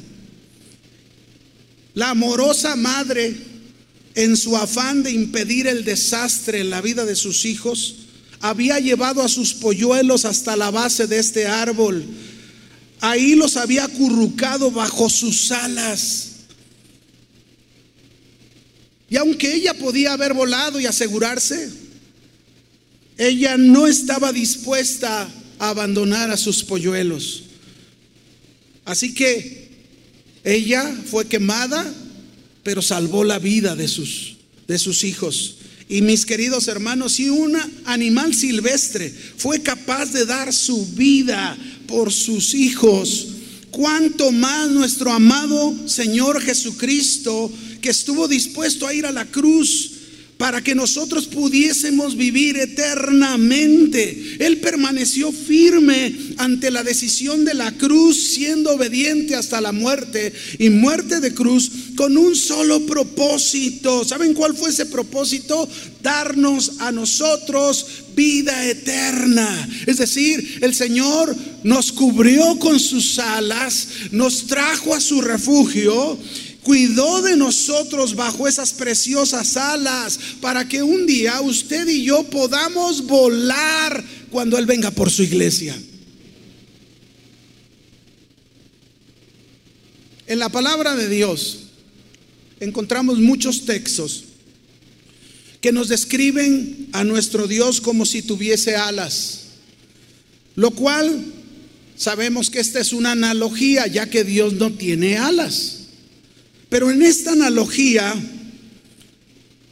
La 1.95 2.11
amorosa 2.11 2.77
madre, 2.77 3.37
en 4.15 4.37
su 4.37 4.57
afán 4.57 5.03
de 5.03 5.11
impedir 5.11 5.67
el 5.67 5.85
desastre 5.85 6.61
en 6.61 6.71
la 6.71 6.81
vida 6.81 7.05
de 7.05 7.17
sus 7.17 7.45
hijos, 7.45 7.97
había 8.41 8.79
llevado 8.81 9.23
a 9.23 9.29
sus 9.29 9.55
polluelos 9.55 10.25
hasta 10.25 10.57
la 10.57 10.71
base 10.71 11.07
de 11.07 11.19
este 11.19 11.47
árbol. 11.47 12.05
Ahí 13.01 13.35
los 13.35 13.57
había 13.57 13.85
acurrucado 13.85 14.71
bajo 14.71 15.11
sus 15.11 15.51
alas. 15.53 16.30
Y 19.11 19.17
aunque 19.17 19.53
ella 19.53 19.75
podía 19.75 20.13
haber 20.13 20.33
volado 20.33 20.79
y 20.79 20.87
asegurarse, 20.87 21.69
ella 23.19 23.57
no 23.59 23.89
estaba 23.89 24.33
dispuesta 24.33 25.29
a 25.59 25.69
abandonar 25.69 26.31
a 26.31 26.37
sus 26.37 26.63
polluelos. 26.63 27.43
Así 28.85 29.13
que 29.13 29.69
ella 30.45 30.97
fue 31.07 31.27
quemada, 31.27 31.93
pero 32.63 32.81
salvó 32.81 33.25
la 33.25 33.41
vida 33.41 33.75
de 33.75 33.89
sus, 33.89 34.37
de 34.69 34.79
sus 34.79 35.03
hijos. 35.03 35.57
Y 35.89 36.03
mis 36.03 36.25
queridos 36.25 36.69
hermanos, 36.69 37.15
si 37.15 37.29
un 37.29 37.59
animal 37.87 38.33
silvestre 38.33 39.13
fue 39.37 39.61
capaz 39.61 40.13
de 40.13 40.25
dar 40.25 40.53
su 40.53 40.87
vida 40.87 41.59
por 41.89 42.13
sus 42.13 42.55
hijos, 42.55 43.27
cuánto 43.73 44.31
más 44.31 44.71
nuestro 44.71 45.11
amado 45.11 45.75
Señor 45.89 46.41
Jesucristo, 46.41 47.51
que 47.81 47.91
estuvo 47.91 48.29
dispuesto 48.29 48.87
a 48.87 48.95
ir 48.95 49.07
a 49.07 49.13
la 49.13 49.27
cruz 49.27 50.01
para 50.41 50.63
que 50.63 50.75
nosotros 50.75 51.27
pudiésemos 51.27 52.17
vivir 52.17 52.57
eternamente. 52.57 54.39
Él 54.39 54.57
permaneció 54.57 55.33
firme 55.33 56.17
ante 56.39 56.71
la 56.71 56.83
decisión 56.83 57.45
de 57.45 57.53
la 57.53 57.73
cruz, 57.73 58.33
siendo 58.33 58.71
obediente 58.71 59.35
hasta 59.35 59.61
la 59.61 59.73
muerte 59.73 60.33
y 60.59 60.71
muerte 60.71 61.21
de 61.21 61.35
cruz 61.35 61.71
con 61.95 62.17
un 62.17 62.35
solo 62.35 62.87
propósito. 62.87 64.03
¿Saben 64.03 64.33
cuál 64.33 64.57
fue 64.57 64.71
ese 64.71 64.87
propósito? 64.87 65.69
Darnos 66.03 66.73
a 66.79 66.91
nosotros 66.91 67.85
vida 68.17 68.67
eterna. 68.67 69.69
Es 69.87 69.99
decir, 69.99 70.61
el 70.63 70.75
Señor 70.75 71.37
nos 71.65 71.93
cubrió 71.93 72.59
con 72.59 72.81
sus 72.81 73.19
alas, 73.19 73.89
nos 74.11 74.47
trajo 74.47 74.95
a 74.95 75.01
su 75.01 75.21
refugio 75.21 76.19
cuidó 76.63 77.23
de 77.23 77.37
nosotros 77.37 78.15
bajo 78.15 78.47
esas 78.47 78.73
preciosas 78.73 79.57
alas 79.57 80.19
para 80.41 80.69
que 80.69 80.83
un 80.83 81.07
día 81.07 81.41
usted 81.41 81.89
y 81.89 82.05
yo 82.05 82.25
podamos 82.25 83.07
volar 83.07 84.05
cuando 84.31 84.59
Él 84.59 84.67
venga 84.67 84.91
por 84.91 85.11
su 85.11 85.23
iglesia. 85.23 85.77
En 90.27 90.39
la 90.39 90.49
palabra 90.49 90.95
de 90.95 91.09
Dios 91.09 91.59
encontramos 92.61 93.19
muchos 93.19 93.65
textos 93.65 94.25
que 95.61 95.73
nos 95.73 95.89
describen 95.89 96.89
a 96.93 97.05
nuestro 97.05 97.47
Dios 97.47 97.81
como 97.81 98.07
si 98.07 98.23
tuviese 98.23 98.77
alas, 98.77 99.41
lo 100.55 100.71
cual 100.71 101.25
sabemos 101.97 102.49
que 102.49 102.61
esta 102.61 102.81
es 102.81 102.93
una 102.93 103.13
analogía 103.13 103.87
ya 103.87 104.09
que 104.09 104.25
Dios 104.25 104.55
no 104.55 104.73
tiene 104.73 105.19
alas. 105.19 105.80
Pero 106.71 106.91
en 106.91 107.03
esta 107.03 107.33
analogía 107.33 108.15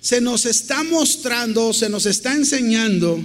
se 0.00 0.20
nos 0.20 0.44
está 0.44 0.82
mostrando, 0.82 1.72
se 1.72 1.88
nos 1.88 2.04
está 2.04 2.34
enseñando 2.34 3.18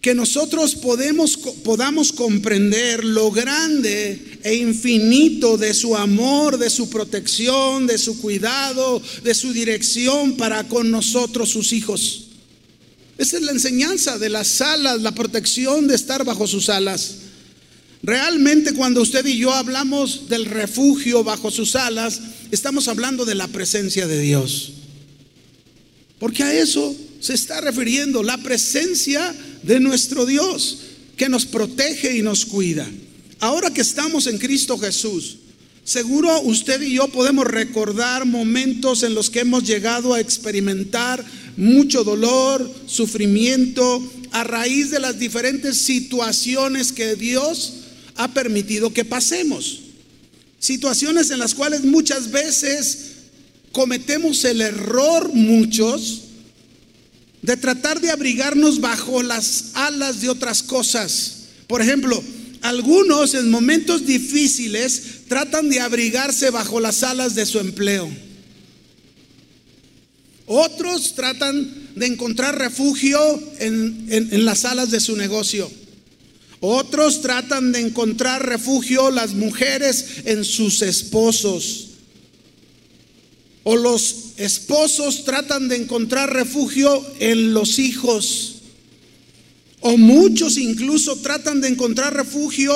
que 0.00 0.14
nosotros 0.14 0.74
podemos, 0.76 1.36
podamos 1.36 2.12
comprender 2.12 3.04
lo 3.04 3.30
grande 3.30 4.38
e 4.42 4.54
infinito 4.54 5.56
de 5.56 5.74
su 5.74 5.96
amor, 5.96 6.58
de 6.58 6.70
su 6.70 6.90
protección, 6.90 7.86
de 7.86 7.98
su 7.98 8.20
cuidado, 8.20 9.02
de 9.24 9.34
su 9.34 9.52
dirección 9.52 10.36
para 10.36 10.64
con 10.68 10.90
nosotros, 10.90 11.48
sus 11.48 11.72
hijos. 11.72 12.26
Esa 13.18 13.36
es 13.36 13.42
la 13.42 13.52
enseñanza 13.52 14.18
de 14.18 14.28
las 14.28 14.60
alas, 14.60 15.00
la 15.00 15.12
protección 15.12 15.88
de 15.88 15.94
estar 15.94 16.24
bajo 16.24 16.46
sus 16.46 16.68
alas. 16.68 17.16
Realmente 18.02 18.72
cuando 18.72 19.02
usted 19.02 19.24
y 19.26 19.38
yo 19.38 19.52
hablamos 19.52 20.28
del 20.28 20.44
refugio 20.44 21.24
bajo 21.24 21.50
sus 21.50 21.76
alas, 21.76 22.20
estamos 22.50 22.88
hablando 22.88 23.24
de 23.24 23.34
la 23.34 23.48
presencia 23.48 24.06
de 24.06 24.20
Dios. 24.20 24.72
Porque 26.18 26.42
a 26.42 26.54
eso 26.54 26.94
se 27.20 27.34
está 27.34 27.60
refiriendo, 27.60 28.22
la 28.22 28.38
presencia 28.38 29.34
de 29.62 29.80
nuestro 29.80 30.26
Dios, 30.26 30.78
que 31.16 31.28
nos 31.28 31.46
protege 31.46 32.16
y 32.16 32.22
nos 32.22 32.44
cuida. 32.44 32.86
Ahora 33.40 33.70
que 33.70 33.80
estamos 33.80 34.26
en 34.26 34.38
Cristo 34.38 34.78
Jesús, 34.78 35.38
seguro 35.84 36.40
usted 36.42 36.80
y 36.82 36.94
yo 36.94 37.08
podemos 37.08 37.46
recordar 37.46 38.24
momentos 38.24 39.02
en 39.02 39.14
los 39.14 39.30
que 39.30 39.40
hemos 39.40 39.64
llegado 39.64 40.14
a 40.14 40.20
experimentar 40.20 41.24
mucho 41.56 42.04
dolor, 42.04 42.70
sufrimiento, 42.86 44.02
a 44.32 44.44
raíz 44.44 44.90
de 44.90 45.00
las 45.00 45.18
diferentes 45.18 45.78
situaciones 45.78 46.92
que 46.92 47.16
Dios 47.16 47.72
ha 48.16 48.32
permitido 48.32 48.92
que 48.92 49.04
pasemos. 49.04 49.80
Situaciones 50.58 51.30
en 51.30 51.38
las 51.38 51.54
cuales 51.54 51.84
muchas 51.84 52.30
veces 52.30 52.98
cometemos 53.72 54.44
el 54.44 54.60
error, 54.62 55.32
muchos, 55.34 56.22
de 57.42 57.56
tratar 57.56 58.00
de 58.00 58.10
abrigarnos 58.10 58.80
bajo 58.80 59.22
las 59.22 59.66
alas 59.74 60.20
de 60.20 60.28
otras 60.28 60.62
cosas. 60.62 61.34
Por 61.66 61.82
ejemplo, 61.82 62.22
algunos 62.62 63.34
en 63.34 63.50
momentos 63.50 64.06
difíciles 64.06 65.26
tratan 65.28 65.68
de 65.68 65.80
abrigarse 65.80 66.50
bajo 66.50 66.80
las 66.80 67.02
alas 67.02 67.34
de 67.34 67.46
su 67.46 67.60
empleo. 67.60 68.10
Otros 70.46 71.14
tratan 71.14 71.90
de 71.94 72.06
encontrar 72.06 72.58
refugio 72.58 73.18
en, 73.58 74.06
en 74.08 74.44
las 74.44 74.64
alas 74.64 74.90
de 74.90 75.00
su 75.00 75.16
negocio. 75.16 75.70
Otros 76.60 77.20
tratan 77.20 77.72
de 77.72 77.80
encontrar 77.80 78.46
refugio 78.46 79.10
las 79.10 79.34
mujeres 79.34 80.06
en 80.24 80.44
sus 80.44 80.82
esposos. 80.82 81.88
O 83.64 83.76
los 83.76 84.32
esposos 84.36 85.24
tratan 85.24 85.68
de 85.68 85.76
encontrar 85.76 86.32
refugio 86.32 87.04
en 87.18 87.52
los 87.52 87.78
hijos. 87.78 88.56
O 89.80 89.96
muchos 89.96 90.56
incluso 90.56 91.16
tratan 91.16 91.60
de 91.60 91.68
encontrar 91.68 92.14
refugio 92.14 92.74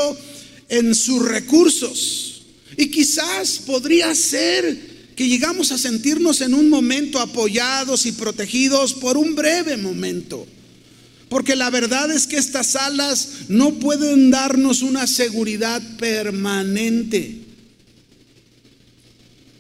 en 0.69 0.95
sus 0.95 1.23
recursos. 1.23 2.43
Y 2.77 2.91
quizás 2.91 3.61
podría 3.67 4.15
ser 4.15 4.91
que 5.17 5.29
llegamos 5.29 5.73
a 5.73 5.79
sentirnos 5.79 6.41
en 6.41 6.55
un 6.55 6.69
momento 6.69 7.19
apoyados 7.19 8.07
y 8.07 8.13
protegidos 8.13 8.95
por 8.95 9.17
un 9.17 9.35
breve 9.35 9.77
momento. 9.77 10.47
Porque 11.31 11.55
la 11.55 11.71
verdad 11.71 12.11
es 12.11 12.27
que 12.27 12.37
estas 12.37 12.75
alas 12.75 13.29
no 13.49 13.75
pueden 13.75 14.31
darnos 14.31 14.83
una 14.83 15.07
seguridad 15.07 15.81
permanente. 15.97 17.39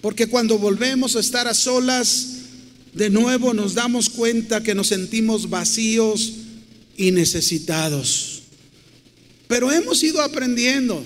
Porque 0.02 0.26
cuando 0.26 0.58
volvemos 0.58 1.14
a 1.14 1.20
estar 1.20 1.46
a 1.46 1.54
solas, 1.54 2.26
de 2.92 3.08
nuevo 3.08 3.54
nos 3.54 3.74
damos 3.74 4.10
cuenta 4.10 4.64
que 4.64 4.74
nos 4.74 4.88
sentimos 4.88 5.48
vacíos 5.48 6.32
y 6.96 7.12
necesitados. 7.12 8.42
Pero 9.46 9.70
hemos 9.70 10.02
ido 10.02 10.20
aprendiendo. 10.22 11.04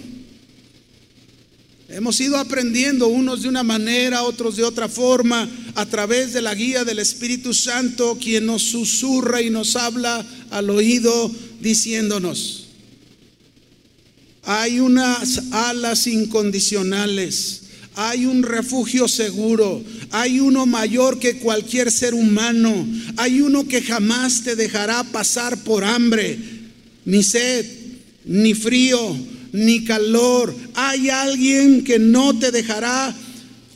Hemos 1.88 2.18
ido 2.20 2.38
aprendiendo 2.38 3.08
unos 3.08 3.42
de 3.42 3.48
una 3.48 3.62
manera, 3.62 4.22
otros 4.22 4.56
de 4.56 4.64
otra 4.64 4.88
forma, 4.88 5.48
a 5.74 5.84
través 5.86 6.32
de 6.32 6.40
la 6.40 6.54
guía 6.54 6.82
del 6.84 6.98
Espíritu 6.98 7.52
Santo, 7.52 8.18
quien 8.20 8.46
nos 8.46 8.62
susurra 8.62 9.42
y 9.42 9.50
nos 9.50 9.76
habla 9.76 10.24
al 10.50 10.70
oído 10.70 11.30
diciéndonos, 11.60 12.68
hay 14.44 14.80
unas 14.80 15.42
alas 15.52 16.06
incondicionales, 16.06 17.62
hay 17.96 18.26
un 18.26 18.42
refugio 18.42 19.06
seguro, 19.06 19.82
hay 20.10 20.40
uno 20.40 20.66
mayor 20.66 21.18
que 21.18 21.38
cualquier 21.38 21.90
ser 21.90 22.14
humano, 22.14 22.86
hay 23.16 23.40
uno 23.40 23.68
que 23.68 23.82
jamás 23.82 24.42
te 24.42 24.56
dejará 24.56 25.04
pasar 25.04 25.62
por 25.64 25.84
hambre, 25.84 26.38
ni 27.04 27.22
sed, 27.22 27.66
ni 28.24 28.54
frío, 28.54 29.16
ni 29.54 29.84
calor. 29.84 30.54
Hay 30.74 31.08
alguien 31.10 31.84
que 31.84 32.00
no 32.00 32.36
te 32.36 32.50
dejará 32.50 33.14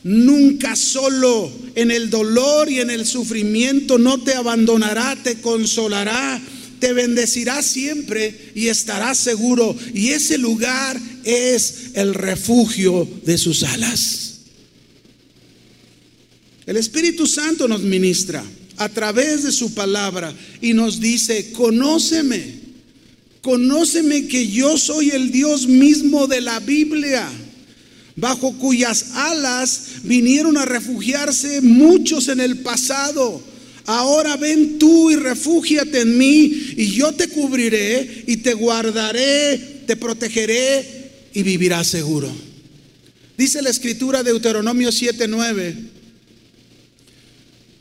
nunca 0.03 0.75
solo 0.75 1.49
en 1.73 1.89
el 1.89 2.09
dolor 2.09 2.69
y 2.69 2.81
en 2.81 2.89
el 2.89 3.05
sufrimiento, 3.05 3.97
no 3.97 4.21
te 4.21 4.33
abandonará, 4.33 5.15
te 5.23 5.39
consolará, 5.39 6.41
te 6.79 6.91
bendecirá 6.91 7.63
siempre 7.63 8.51
y 8.55 8.67
estarás 8.67 9.17
seguro. 9.19 9.73
Y 9.93 10.09
ese 10.09 10.37
lugar 10.37 10.99
es 11.23 11.91
el 11.93 12.13
refugio 12.13 13.07
de 13.25 13.37
sus 13.37 13.63
alas. 13.63 14.41
El 16.65 16.75
Espíritu 16.75 17.25
Santo 17.25 17.69
nos 17.69 17.81
ministra 17.81 18.43
a 18.75 18.89
través 18.89 19.43
de 19.43 19.53
su 19.53 19.73
palabra 19.73 20.33
y 20.61 20.73
nos 20.73 20.99
dice, 20.99 21.53
conóceme 21.53 22.58
Conóceme 23.41 24.27
que 24.27 24.47
yo 24.47 24.77
soy 24.77 25.11
el 25.11 25.31
Dios 25.31 25.67
mismo 25.67 26.27
de 26.27 26.41
la 26.41 26.59
Biblia, 26.59 27.29
bajo 28.15 28.53
cuyas 28.57 29.11
alas 29.13 29.83
vinieron 30.03 30.57
a 30.57 30.65
refugiarse 30.65 31.61
muchos 31.61 32.27
en 32.27 32.41
el 32.41 32.57
pasado. 32.59 33.41
Ahora 33.85 34.35
ven 34.35 34.77
tú 34.77 35.09
y 35.09 35.15
refúgiate 35.15 36.01
en 36.01 36.17
mí 36.17 36.73
y 36.77 36.91
yo 36.91 37.13
te 37.13 37.29
cubriré 37.29 38.25
y 38.27 38.37
te 38.37 38.53
guardaré, 38.53 39.83
te 39.87 39.95
protegeré 39.95 41.29
y 41.33 41.43
vivirás 41.43 41.87
seguro. 41.87 42.29
Dice 43.37 43.61
la 43.61 43.69
escritura 43.69 44.21
de 44.21 44.31
Deuteronomio 44.31 44.91
7:9, 44.91 45.75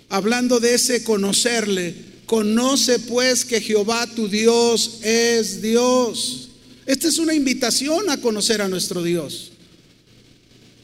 hablando 0.08 0.60
de 0.60 0.74
ese 0.74 1.02
conocerle, 1.02 1.94
Conoce 2.28 2.98
pues 2.98 3.42
que 3.42 3.58
Jehová 3.58 4.06
tu 4.06 4.28
Dios 4.28 4.98
es 5.02 5.62
Dios. 5.62 6.50
Esta 6.84 7.08
es 7.08 7.18
una 7.18 7.32
invitación 7.32 8.10
a 8.10 8.20
conocer 8.20 8.60
a 8.60 8.68
nuestro 8.68 9.02
Dios. 9.02 9.52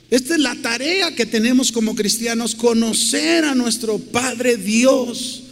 Esta 0.09 0.37
es 0.37 0.41
la 0.41 0.55
tarea 0.57 1.15
que 1.15 1.27
tenemos 1.27 1.71
como 1.71 1.95
cristianos, 1.95 2.55
conocer 2.55 3.45
a 3.45 3.55
nuestro 3.55 3.99
Padre 3.99 4.57
Dios. 4.57 5.43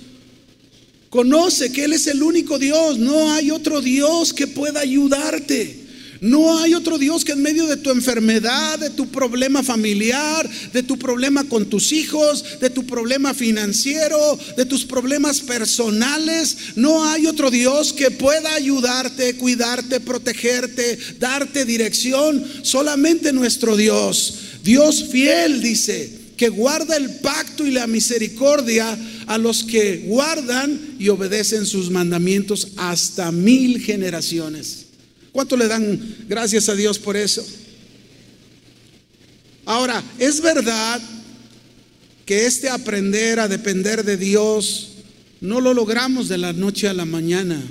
Conoce 1.11 1.71
que 1.71 1.85
Él 1.85 1.93
es 1.93 2.07
el 2.07 2.23
único 2.23 2.59
Dios, 2.59 2.99
no 2.99 3.31
hay 3.31 3.51
otro 3.51 3.83
Dios 3.83 4.33
que 4.33 4.47
pueda 4.47 4.81
ayudarte. 4.81 5.82
No 6.23 6.57
hay 6.61 6.73
otro 6.75 6.99
Dios 6.99 7.25
que 7.25 7.33
en 7.33 7.43
medio 7.43 7.67
de 7.67 7.77
tu 7.77 7.91
enfermedad, 7.91 8.79
de 8.79 8.91
tu 8.91 9.09
problema 9.11 9.65
familiar, 9.65 10.49
de 10.73 10.85
tu 10.85 10.97
problema 10.97 11.43
con 11.43 11.67
tus 11.67 11.91
hijos, 11.91 12.45
de 12.61 12.71
tu 12.71 12.87
problema 12.87 13.35
financiero, 13.35 14.39
de 14.57 14.65
tus 14.65 14.85
problemas 14.85 15.41
personales, 15.41 16.57
no 16.77 17.05
hay 17.05 17.27
otro 17.27 17.51
Dios 17.51 17.93
que 17.93 18.13
pueda 18.13 18.55
ayudarte, 18.55 19.35
cuidarte, 19.35 19.99
protegerte, 19.99 20.97
darte 21.19 21.65
dirección. 21.65 22.45
Solamente 22.63 23.33
nuestro 23.33 23.77
Dios. 23.77 24.35
Dios 24.63 25.07
fiel 25.11 25.61
dice 25.61 26.09
que 26.37 26.51
guarda 26.51 26.97
el 26.97 27.17
pacto 27.17 27.67
y 27.67 27.73
la 27.73 27.89
misericordia 27.89 28.97
a 29.27 29.39
los 29.39 29.65
que 29.65 30.05
guardan 30.07 30.95
y 31.01 31.09
obedecen 31.09 31.67
sus 31.67 31.91
mandamientos 31.91 32.69
hasta 32.77 33.33
mil 33.33 33.81
generaciones. 33.81 34.92
¿Cuánto 35.33 35.57
le 35.57 35.67
dan 35.67 35.99
gracias 36.29 36.69
a 36.69 36.75
Dios 36.75 36.99
por 36.99 37.17
eso? 37.17 37.45
Ahora, 39.65 40.03
es 40.19 40.41
verdad 40.41 41.01
que 42.27 42.47
este 42.47 42.69
aprender 42.69 43.41
a 43.41 43.49
depender 43.49 44.05
de 44.05 44.17
Dios 44.17 44.89
no 45.41 45.61
lo 45.61 45.73
logramos 45.75 46.29
de 46.29 46.39
la 46.39 46.53
noche 46.53 46.87
a 46.87 46.95
la 46.95 47.05
mañana. 47.05 47.63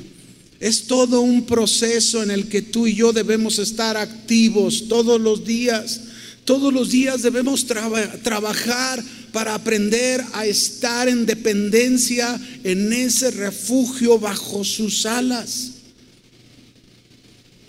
Es 0.60 0.88
todo 0.88 1.22
un 1.22 1.46
proceso 1.46 2.24
en 2.24 2.32
el 2.32 2.48
que 2.48 2.62
tú 2.62 2.88
y 2.88 2.96
yo 2.96 3.14
debemos 3.14 3.60
estar 3.60 3.98
activos 3.98 4.88
todos 4.88 5.20
los 5.20 5.46
días. 5.46 6.02
Todos 6.46 6.74
los 6.74 6.90
días 6.90 7.22
debemos 7.22 7.66
trabajar 7.68 9.04
para 9.32 9.56
aprender 9.56 10.24
a 10.34 10.46
estar 10.46 11.08
en 11.08 11.26
dependencia 11.26 12.40
en 12.64 12.92
ese 12.92 13.32
refugio 13.32 14.20
bajo 14.20 14.64
sus 14.64 15.06
alas. 15.06 15.81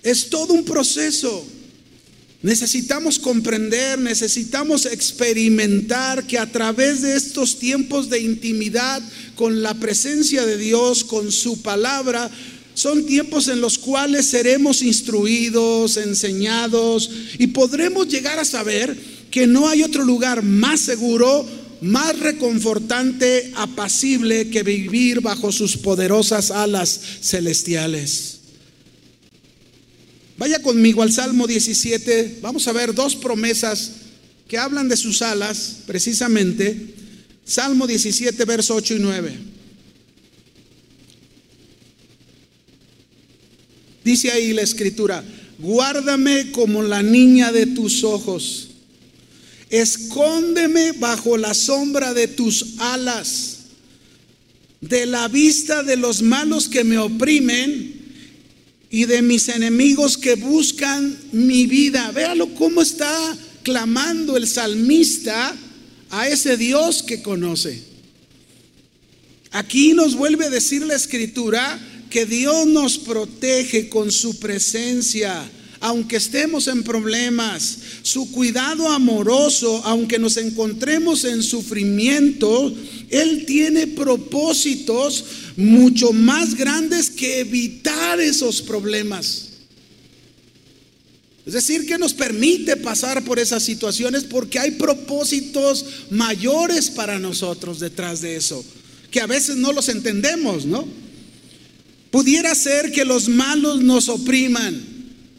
Es 0.03 0.29
todo 0.29 0.55
un 0.55 0.65
proceso. 0.65 1.45
Necesitamos 2.43 3.21
comprender, 3.21 4.01
necesitamos 4.01 4.87
experimentar 4.87 6.27
que 6.27 6.39
a 6.39 6.51
través 6.51 7.03
de 7.03 7.17
estos 7.17 7.61
tiempos 7.61 8.11
de 8.11 8.19
intimidad 8.19 9.01
con 9.37 9.63
la 9.63 9.75
presencia 9.75 10.45
de 10.45 10.59
Dios, 10.59 11.05
con 11.05 11.31
su 11.31 11.63
palabra, 11.63 12.29
son 12.75 13.07
tiempos 13.07 13.47
en 13.47 13.61
los 13.61 13.79
cuales 13.79 14.27
seremos 14.27 14.83
instruidos, 14.83 15.97
enseñados 15.99 17.11
y 17.39 17.49
podremos 17.49 18.09
llegar 18.09 18.41
a 18.41 18.45
saber 18.45 18.99
que 19.31 19.47
no 19.47 19.69
hay 19.69 19.85
otro 19.85 20.05
lugar 20.05 20.43
más 20.43 20.81
seguro, 20.81 21.47
más 21.81 22.19
reconfortante, 22.19 23.53
apacible 23.55 24.51
que 24.51 24.65
vivir 24.65 25.21
bajo 25.21 25.53
sus 25.53 25.77
poderosas 25.77 26.51
alas 26.51 27.01
celestiales. 27.21 28.42
Vaya 30.37 30.61
conmigo 30.63 31.03
al 31.03 31.13
Salmo 31.13 31.47
17. 31.47 32.39
Vamos 32.41 32.67
a 32.69 32.73
ver 32.73 32.95
dos 32.95 33.17
promesas 33.17 33.93
que 34.49 34.59
hablan 34.59 34.89
de 34.89 34.97
sus 34.97 35.23
alas, 35.23 35.79
precisamente. 35.87 36.95
Salmo 37.45 37.87
17, 37.87 38.45
verso 38.45 38.75
8 38.75 38.95
y 38.95 38.99
9. 38.99 39.39
Dice 44.05 44.31
ahí 44.33 44.53
la 44.53 44.63
escritura, 44.63 45.25
guárdame 45.59 46.51
como 46.51 46.83
la 46.83 47.03
niña 47.03 47.53
de 47.53 47.67
tus 47.67 48.03
ojos, 48.03 48.71
escóndeme 49.71 50.93
bajo 50.93 51.37
la 51.37 51.55
sombra 51.55 52.13
de 52.13 52.27
tus 52.27 52.75
alas, 52.79 53.59
de 54.81 55.07
la 55.07 55.29
vista 55.29 55.85
de 55.85 55.97
los 55.97 56.23
malos 56.23 56.69
que 56.69 56.83
me 56.83 56.99
oprimen 56.99 58.02
y 58.93 59.07
de 59.07 59.23
mis 59.23 59.49
enemigos 59.49 60.19
que 60.19 60.35
buscan 60.35 61.19
mi 61.33 61.67
vida. 61.67 62.13
Véalo 62.13 62.55
cómo 62.55 62.83
está 62.83 63.37
clamando 63.63 64.37
el 64.37 64.47
salmista 64.47 65.57
a 66.11 66.29
ese 66.29 66.59
Dios 66.59 67.03
que 67.03 67.23
conoce. 67.23 67.83
Aquí 69.51 69.95
nos 69.95 70.15
vuelve 70.15 70.45
a 70.45 70.51
decir 70.51 70.83
la 70.83 70.95
escritura 70.95 71.81
que 72.11 72.27
Dios 72.27 72.67
nos 72.67 72.99
protege 72.99 73.89
con 73.89 74.13
su 74.13 74.39
presencia, 74.39 75.51
aunque 75.83 76.17
estemos 76.17 76.69
en 76.69 76.85
problemas, 76.85 77.77
su 78.03 78.31
cuidado 78.31 78.89
amoroso, 78.89 79.83
aunque 79.85 80.17
nos 80.17 80.37
encontremos 80.37 81.25
en 81.25 81.43
sufrimiento, 81.43 82.73
Él 83.11 83.45
tiene 83.47 83.89
propósitos 83.89 85.25
mucho 85.57 86.13
más 86.13 86.55
grandes 86.55 87.11
que 87.11 87.41
evitar 87.41 88.21
esos 88.21 88.63
problemas. 88.63 89.49
Es 91.45 91.55
decir, 91.55 91.85
que 91.85 91.99
nos 91.99 92.15
permite 92.15 92.77
pasar 92.77 93.25
por 93.25 93.41
esas 93.41 93.65
situaciones 93.65 94.23
porque 94.23 94.61
hay 94.61 94.71
propósitos 94.71 95.85
mayores 96.11 96.91
para 96.91 97.19
nosotros 97.19 97.81
detrás 97.81 98.21
de 98.21 98.37
eso, 98.37 98.65
que 99.11 99.21
a 99.21 99.27
veces 99.27 99.57
no 99.57 99.73
los 99.73 99.89
entendemos, 99.89 100.65
¿no? 100.65 100.87
Pudiera 102.13 102.55
ser 102.55 102.93
que 102.93 103.05
los 103.05 103.29
malos 103.29 103.81
nos 103.83 104.09
opriman, 104.09 104.92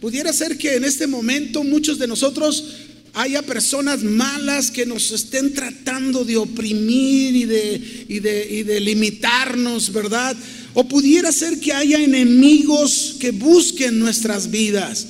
pudiera 0.03 0.33
ser 0.33 0.57
que 0.57 0.75
en 0.75 0.83
este 0.83 1.07
momento 1.07 1.63
muchos 1.63 1.97
de 1.97 2.07
nosotros 2.07 2.65
haya 3.13 3.41
personas 3.41 4.03
malas 4.03 4.69
que 4.69 4.85
nos 4.85 5.09
estén 5.11 5.53
tratando 5.53 6.25
de 6.25 6.35
oprimir 6.35 7.33
y 7.33 7.45
de, 7.45 8.05
y 8.09 8.19
de, 8.19 8.65
de 8.65 8.81
limitarnos, 8.81 9.93
¿verdad? 9.93 10.35
O 10.73 10.85
pudiera 10.89 11.31
ser 11.31 11.57
que 11.57 11.71
haya 11.71 12.03
enemigos 12.03 13.15
que 13.17 13.31
busquen 13.31 13.97
nuestras 13.97 14.51
vidas. 14.51 15.07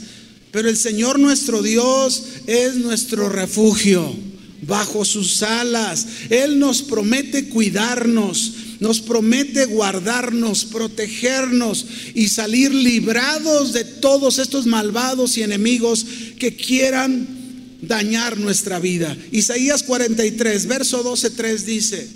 Pero 0.52 0.70
el 0.70 0.78
Señor 0.78 1.18
nuestro 1.18 1.64
Dios 1.64 2.26
es 2.46 2.76
nuestro 2.76 3.30
refugio. 3.30 4.16
bajo 4.62 5.04
sus 5.06 5.42
alas. 5.44 6.06
Él 6.30 6.60
nos 6.60 6.84
promete 6.84 7.50
cuidarnos, 7.50 8.54
nos 8.84 9.00
promete 9.00 9.64
guardarnos, 9.64 10.66
protegernos 10.66 11.86
y 12.14 12.28
salir 12.28 12.74
librados 12.74 13.72
de 13.72 13.86
todos 13.86 14.40
estos 14.40 14.66
malvados 14.66 15.38
y 15.38 15.42
enemigos 15.42 16.06
que 16.38 16.58
quieran 16.58 17.26
dañar 17.82 18.38
nuestra 18.38 18.82
vida. 18.82 19.16
Isaías 19.32 19.84
43, 19.84 20.68
verso 20.68 21.02
12, 21.02 21.30
3 21.30 21.66
dice, 21.66 22.10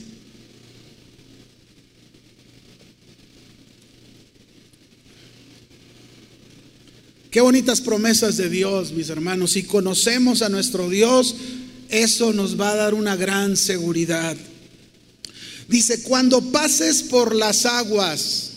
Qué 7.31 7.39
bonitas 7.39 7.79
promesas 7.79 8.35
de 8.35 8.49
Dios, 8.49 8.91
mis 8.91 9.07
hermanos. 9.07 9.51
Si 9.51 9.63
conocemos 9.63 10.41
a 10.41 10.49
nuestro 10.49 10.89
Dios, 10.89 11.33
eso 11.87 12.33
nos 12.33 12.59
va 12.59 12.71
a 12.71 12.75
dar 12.75 12.93
una 12.93 13.15
gran 13.15 13.55
seguridad. 13.55 14.35
Dice, 15.67 16.01
cuando 16.03 16.41
pases 16.51 17.03
por 17.03 17.35
las 17.35 17.65
aguas, 17.65 18.51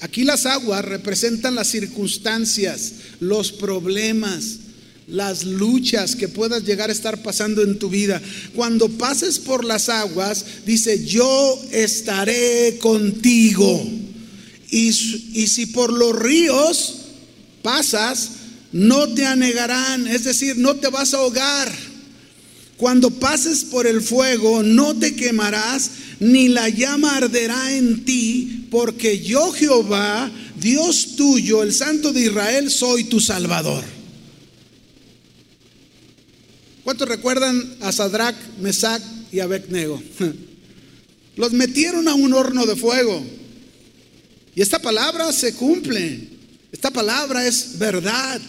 aquí 0.00 0.22
las 0.24 0.46
aguas 0.46 0.84
representan 0.84 1.54
las 1.54 1.68
circunstancias, 1.68 2.92
los 3.20 3.50
problemas, 3.50 4.58
las 5.06 5.44
luchas 5.44 6.16
que 6.16 6.28
puedas 6.28 6.64
llegar 6.64 6.90
a 6.90 6.92
estar 6.92 7.22
pasando 7.22 7.62
en 7.62 7.78
tu 7.78 7.90
vida. 7.90 8.22
Cuando 8.54 8.88
pases 8.88 9.38
por 9.38 9.64
las 9.64 9.88
aguas, 9.88 10.44
dice, 10.64 11.04
yo 11.04 11.60
estaré 11.72 12.78
contigo. 12.80 13.84
Y, 14.70 14.88
y 14.88 15.46
si 15.48 15.66
por 15.66 15.92
los 15.92 16.16
ríos 16.16 16.94
pasas, 17.62 18.30
no 18.72 19.08
te 19.14 19.26
anegarán, 19.26 20.06
es 20.06 20.24
decir, 20.24 20.56
no 20.56 20.76
te 20.76 20.88
vas 20.88 21.14
a 21.14 21.18
ahogar. 21.18 21.72
Cuando 22.76 23.10
pases 23.10 23.64
por 23.64 23.86
el 23.86 24.00
fuego, 24.00 24.62
no 24.62 24.96
te 24.96 25.14
quemarás, 25.14 25.90
ni 26.20 26.48
la 26.48 26.68
llama 26.68 27.16
arderá 27.16 27.74
en 27.74 28.04
ti, 28.04 28.66
porque 28.70 29.20
yo 29.20 29.52
Jehová, 29.52 30.30
Dios 30.60 31.16
tuyo, 31.16 31.62
el 31.62 31.72
Santo 31.72 32.12
de 32.12 32.22
Israel, 32.22 32.70
soy 32.70 33.04
tu 33.04 33.20
Salvador. 33.20 33.84
¿Cuántos 36.84 37.08
recuerdan 37.08 37.76
a 37.80 37.92
Sadrach, 37.92 38.36
Mesach 38.60 39.02
y 39.32 39.40
Abednego? 39.40 40.02
Los 41.36 41.52
metieron 41.52 42.06
a 42.08 42.14
un 42.14 42.32
horno 42.34 42.66
de 42.66 42.76
fuego. 42.76 43.24
Y 44.54 44.62
esta 44.62 44.78
palabra 44.78 45.32
se 45.32 45.54
cumple. 45.54 46.28
Esta 46.70 46.90
palabra 46.90 47.46
es 47.46 47.78
verdad. 47.78 48.40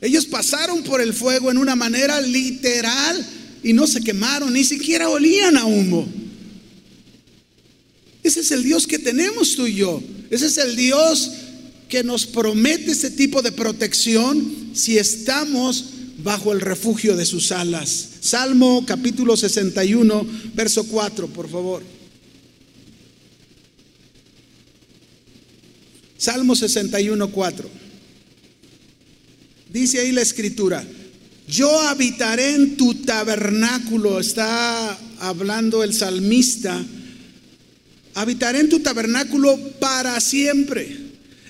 Ellos 0.00 0.26
pasaron 0.26 0.82
por 0.82 1.00
el 1.00 1.12
fuego 1.12 1.50
en 1.50 1.58
una 1.58 1.76
manera 1.76 2.20
literal 2.20 3.26
y 3.62 3.72
no 3.72 3.86
se 3.86 4.00
quemaron, 4.00 4.52
ni 4.52 4.64
siquiera 4.64 5.08
olían 5.08 5.56
a 5.56 5.66
humo. 5.66 6.08
Ese 8.22 8.40
es 8.40 8.50
el 8.50 8.62
Dios 8.62 8.86
que 8.86 8.98
tenemos 8.98 9.56
tú 9.56 9.66
y 9.66 9.74
yo. 9.74 10.02
Ese 10.30 10.46
es 10.46 10.58
el 10.58 10.76
Dios 10.76 11.30
que 11.88 12.04
nos 12.04 12.26
promete 12.26 12.92
ese 12.92 13.10
tipo 13.10 13.42
de 13.42 13.52
protección 13.52 14.70
si 14.74 14.98
estamos 14.98 15.84
bajo 16.22 16.52
el 16.52 16.60
refugio 16.60 17.16
de 17.16 17.24
sus 17.24 17.50
alas. 17.52 18.08
Salmo 18.20 18.84
capítulo 18.86 19.36
61, 19.36 20.26
verso 20.54 20.84
4, 20.84 21.28
por 21.28 21.48
favor. 21.48 21.82
Salmo 26.18 26.54
61, 26.54 27.30
4. 27.30 27.70
Dice 29.72 30.00
ahí 30.00 30.12
la 30.12 30.20
escritura, 30.20 30.84
yo 31.48 31.80
habitaré 31.80 32.54
en 32.54 32.76
tu 32.76 32.94
tabernáculo, 32.94 34.20
está 34.20 34.98
hablando 35.18 35.82
el 35.82 35.94
salmista, 35.94 36.84
habitaré 38.14 38.60
en 38.60 38.68
tu 38.68 38.80
tabernáculo 38.80 39.58
para 39.78 40.20
siempre, 40.20 40.96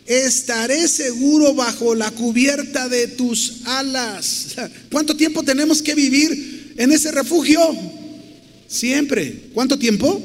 estaré 0.07 0.89
seguro 0.89 1.55
bajo 1.55 1.95
la 1.95 2.11
cubierta 2.11 2.89
de 2.89 3.07
tus 3.07 3.63
alas. 3.65 4.57
¿Cuánto 4.91 5.17
tiempo 5.17 5.43
tenemos 5.43 5.83
que 5.83 5.95
vivir 5.95 6.75
en 6.77 6.93
ese 6.93 7.13
refugio? 7.13 7.61
Siempre. 8.67 9.51
¿Cuánto 9.53 9.79
tiempo? 9.79 10.23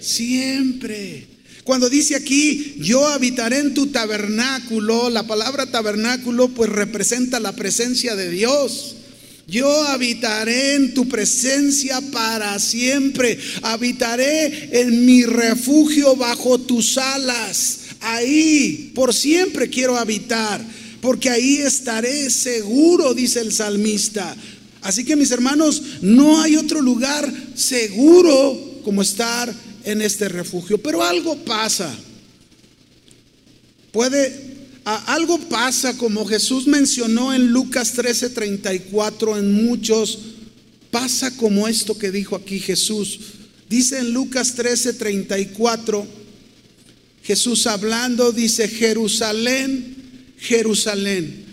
Siempre. 0.00 1.26
Cuando 1.64 1.90
dice 1.90 2.14
aquí, 2.14 2.76
yo 2.78 3.08
habitaré 3.08 3.58
en 3.58 3.74
tu 3.74 3.88
tabernáculo, 3.88 5.10
la 5.10 5.26
palabra 5.26 5.66
tabernáculo 5.66 6.48
pues 6.48 6.70
representa 6.70 7.40
la 7.40 7.56
presencia 7.56 8.14
de 8.14 8.30
Dios. 8.30 8.96
Yo 9.46 9.70
habitaré 9.84 10.74
en 10.74 10.92
tu 10.92 11.08
presencia 11.08 12.00
para 12.12 12.58
siempre. 12.58 13.38
Habitaré 13.62 14.80
en 14.80 15.06
mi 15.06 15.24
refugio 15.24 16.16
bajo 16.16 16.58
tus 16.58 16.98
alas. 16.98 17.78
Ahí 18.00 18.90
por 18.94 19.14
siempre 19.14 19.70
quiero 19.70 19.96
habitar, 19.96 20.64
porque 21.00 21.30
ahí 21.30 21.58
estaré 21.58 22.28
seguro, 22.30 23.14
dice 23.14 23.40
el 23.40 23.52
salmista. 23.52 24.36
Así 24.82 25.04
que 25.04 25.16
mis 25.16 25.30
hermanos, 25.30 25.82
no 26.02 26.40
hay 26.40 26.56
otro 26.56 26.80
lugar 26.80 27.32
seguro 27.54 28.80
como 28.84 29.02
estar 29.02 29.52
en 29.84 30.02
este 30.02 30.28
refugio. 30.28 30.78
Pero 30.78 31.02
algo 31.02 31.36
pasa. 31.44 31.96
Puede, 33.92 34.55
algo 34.86 35.38
pasa 35.48 35.96
como 35.98 36.24
Jesús 36.26 36.68
mencionó 36.68 37.34
en 37.34 37.48
Lucas 37.48 37.94
13:34 37.94 39.36
en 39.36 39.52
muchos. 39.52 40.18
Pasa 40.92 41.36
como 41.36 41.66
esto 41.66 41.98
que 41.98 42.12
dijo 42.12 42.36
aquí 42.36 42.60
Jesús. 42.60 43.18
Dice 43.68 43.98
en 43.98 44.12
Lucas 44.12 44.54
13:34, 44.54 46.06
Jesús 47.24 47.66
hablando, 47.66 48.30
dice, 48.30 48.68
Jerusalén, 48.68 49.96
Jerusalén, 50.38 51.44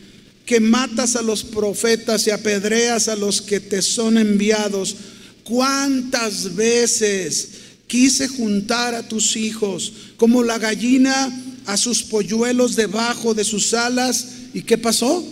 que 0.45 0.59
matas 0.59 1.15
a 1.15 1.23
los 1.23 1.43
profetas 1.43 2.27
y 2.27 2.29
apedreas 2.29 3.07
a 3.07 3.15
los 3.15 3.41
que 3.41 3.59
te 3.59 3.81
son 3.81 4.19
enviados. 4.19 4.95
¿Cuántas 5.43 6.53
veces 6.53 7.49
quise 7.87 8.27
juntar 8.27 8.93
a 8.93 9.07
tus 9.07 9.35
hijos 9.35 9.91
como 10.17 10.43
la 10.43 10.59
gallina 10.59 11.42
a 11.65 11.77
sus 11.77 12.03
polluelos 12.03 12.75
debajo 12.75 13.33
de 13.33 13.43
sus 13.43 13.73
alas. 13.73 14.27
¿Y 14.53 14.61
qué 14.61 14.77
pasó? 14.77 15.25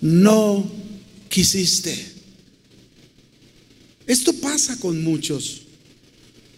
No 0.00 0.70
quisiste. 1.28 2.12
Esto 4.06 4.32
pasa 4.34 4.78
con 4.78 5.02
muchos. 5.02 5.62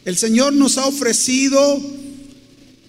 El 0.04 0.16
Señor 0.16 0.52
nos 0.52 0.78
ha 0.78 0.86
ofrecido 0.86 1.80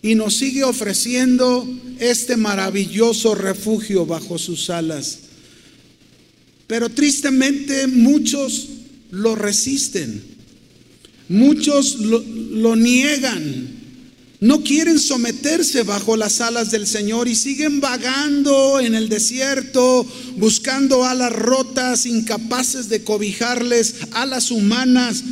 y 0.01 0.15
nos 0.15 0.35
sigue 0.35 0.63
ofreciendo 0.63 1.67
este 1.99 2.37
maravilloso 2.37 3.35
refugio 3.35 4.05
bajo 4.05 4.37
sus 4.37 4.69
alas. 4.69 5.19
Pero 6.67 6.89
tristemente 6.89 7.87
muchos 7.87 8.67
lo 9.11 9.35
resisten. 9.35 10.23
Muchos 11.29 11.99
lo, 11.99 12.75
niegan, 12.75 13.68
no 14.41 14.63
quieren 14.63 14.99
someterse 14.99 15.83
bajo 15.83 16.15
las 16.15 16.39
alas 16.39 16.71
del 16.71 16.87
Señor 16.87 17.27
y 17.27 17.35
siguen 17.35 17.81
vagando 17.81 18.79
en 18.79 18.95
el 18.95 19.09
desierto, 19.09 20.05
buscando 20.37 21.03
alas 21.03 21.33
rotas, 21.33 22.05
incapaces 22.05 22.87
de 22.87 23.03
cobijarles, 23.03 23.95
alas 24.11 24.49
humanas, 24.51 25.23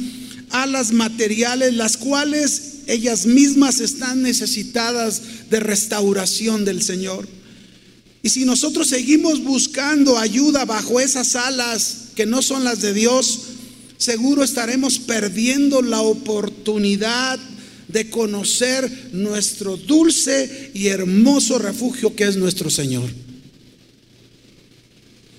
alas 0.50 0.92
materiales, 0.92 1.74
las 1.74 1.96
cuales 1.96 2.80
ellas 2.88 3.26
mismas 3.26 3.80
están 3.80 4.22
necesitadas 4.22 5.22
de 5.50 5.62
restauración 5.62 6.66
del 6.66 6.82
Señor. 6.82 7.30
Y 8.24 8.30
si 8.30 8.44
nosotros 8.44 8.90
seguimos 8.90 9.42
buscando 9.42 10.18
ayuda 10.18 10.66
bajo 10.66 11.00
esas 11.00 11.38
alas 11.38 12.10
que 12.14 12.26
no 12.26 12.42
son 12.42 12.66
las 12.66 12.82
de 12.82 12.94
Dios, 12.94 13.40
seguro 13.98 14.44
estaremos 14.44 15.00
perdiendo 15.00 15.82
la 15.82 16.02
oportunidad 16.02 17.40
de 17.98 18.12
conocer 18.12 19.10
nuestro 19.12 19.76
dulce 19.76 20.70
y 20.76 20.86
hermoso 20.86 21.58
refugio 21.58 22.16
que 22.16 22.26
es 22.26 22.38
nuestro 22.38 22.70
Señor. 22.70 23.10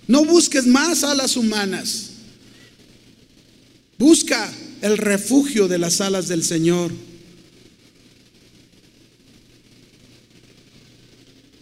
No 0.09 0.25
busques 0.25 0.66
más 0.66 1.05
alas 1.05 1.37
humanas. 1.37 2.11
Busca 3.97 4.53
el 4.83 4.99
refugio 4.99 5.68
de 5.68 5.79
las 5.79 6.01
alas 6.01 6.27
del 6.27 6.42
Señor. 6.42 6.90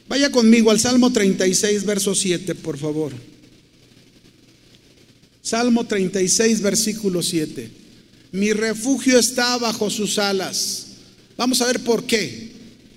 Vaya 0.08 0.32
conmigo 0.32 0.70
al 0.70 0.80
Salmo 0.80 1.12
36, 1.12 1.84
verso 1.84 2.14
7, 2.14 2.54
por 2.54 2.78
favor. 2.78 3.12
Salmo 5.42 5.86
36, 5.86 6.62
versículo 6.62 7.22
7. 7.22 7.85
Mi 8.32 8.52
refugio 8.52 9.18
está 9.18 9.56
bajo 9.58 9.90
sus 9.90 10.18
alas. 10.18 10.86
Vamos 11.36 11.60
a 11.60 11.66
ver 11.66 11.80
por 11.80 12.04
qué. 12.04 12.50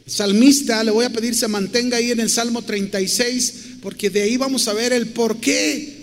Salmista, 0.05 0.83
le 0.83 0.91
voy 0.91 1.05
a 1.05 1.11
pedir 1.11 1.35
se 1.35 1.47
mantenga 1.47 1.97
ahí 1.97 2.11
en 2.11 2.19
el 2.19 2.29
Salmo 2.29 2.63
36, 2.63 3.53
porque 3.81 4.09
de 4.09 4.23
ahí 4.23 4.37
vamos 4.37 4.67
a 4.67 4.73
ver 4.73 4.91
el 4.91 5.07
por 5.07 5.39
qué 5.39 5.99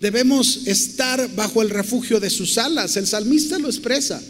debemos 0.00 0.66
estar 0.66 1.34
bajo 1.34 1.62
el 1.62 1.70
refugio 1.70 2.20
de 2.20 2.30
sus 2.30 2.58
alas. 2.58 2.96
El 2.96 3.06
salmista 3.06 3.58
lo 3.58 3.68
expresa. 3.68 4.22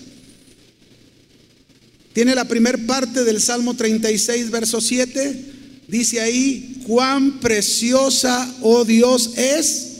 Tiene 2.12 2.34
la 2.34 2.46
primera 2.46 2.78
parte 2.86 3.24
del 3.24 3.40
Salmo 3.40 3.74
36, 3.74 4.50
verso 4.50 4.80
7. 4.80 5.52
Dice 5.88 6.20
ahí, 6.20 6.80
cuán 6.86 7.40
preciosa, 7.40 8.52
oh 8.62 8.84
Dios, 8.84 9.32
es 9.36 9.92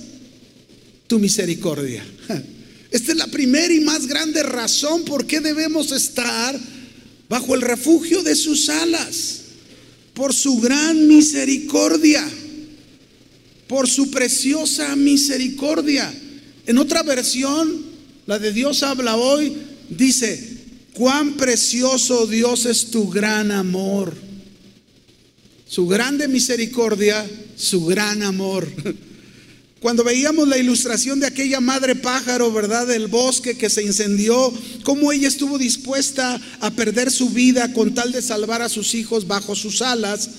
tu 1.06 1.18
misericordia. 1.18 2.04
Esta 2.94 3.10
es 3.10 3.18
la 3.18 3.26
primera 3.26 3.74
y 3.74 3.80
más 3.80 4.06
grande 4.06 4.40
razón 4.44 5.04
por 5.04 5.26
qué 5.26 5.40
debemos 5.40 5.90
estar 5.90 6.56
bajo 7.28 7.56
el 7.56 7.60
refugio 7.60 8.22
de 8.22 8.36
sus 8.36 8.68
alas, 8.68 9.40
por 10.14 10.32
su 10.32 10.60
gran 10.60 11.08
misericordia, 11.08 12.24
por 13.66 13.88
su 13.88 14.12
preciosa 14.12 14.94
misericordia. 14.94 16.14
En 16.66 16.78
otra 16.78 17.02
versión, 17.02 17.84
la 18.26 18.38
de 18.38 18.52
Dios 18.52 18.84
habla 18.84 19.16
hoy, 19.16 19.56
dice, 19.88 20.58
Cuán 20.92 21.32
precioso 21.32 22.28
Dios 22.28 22.64
es 22.64 22.92
tu 22.92 23.10
gran 23.10 23.50
amor. 23.50 24.14
Su 25.66 25.88
grande 25.88 26.28
misericordia, 26.28 27.28
su 27.56 27.86
gran 27.86 28.22
amor. 28.22 28.68
Cuando 29.84 30.02
veíamos 30.02 30.48
la 30.48 30.56
ilustración 30.56 31.20
de 31.20 31.26
aquella 31.26 31.60
madre 31.60 31.94
pájaro, 31.94 32.50
¿verdad? 32.50 32.86
Del 32.86 33.06
bosque 33.06 33.58
que 33.58 33.68
se 33.68 33.82
incendió, 33.82 34.50
cómo 34.82 35.12
ella 35.12 35.28
estuvo 35.28 35.58
dispuesta 35.58 36.40
a 36.60 36.70
perder 36.70 37.10
su 37.10 37.28
vida 37.28 37.70
con 37.74 37.92
tal 37.92 38.10
de 38.10 38.22
salvar 38.22 38.62
a 38.62 38.70
sus 38.70 38.94
hijos 38.94 39.26
bajo 39.26 39.54
sus 39.54 39.82
alas. 39.82 40.30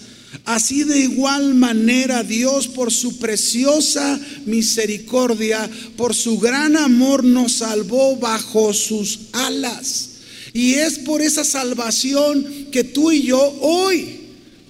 Así 0.46 0.84
de 0.84 0.98
igual 0.98 1.54
manera 1.54 2.24
Dios 2.24 2.68
por 2.68 2.92
su 2.92 3.20
preciosa 3.20 4.20
misericordia, 4.48 5.70
por 5.96 6.16
su 6.16 6.40
gran 6.40 6.76
amor 6.76 7.24
nos 7.24 7.52
salvó 7.52 8.16
bajo 8.18 8.74
sus 8.74 9.28
alas. 9.32 10.10
Y 10.54 10.74
es 10.74 10.98
por 10.98 11.22
esa 11.22 11.44
salvación 11.44 12.70
que 12.72 12.84
tú 12.84 13.12
y 13.12 13.22
yo 13.22 13.40
hoy 13.62 14.22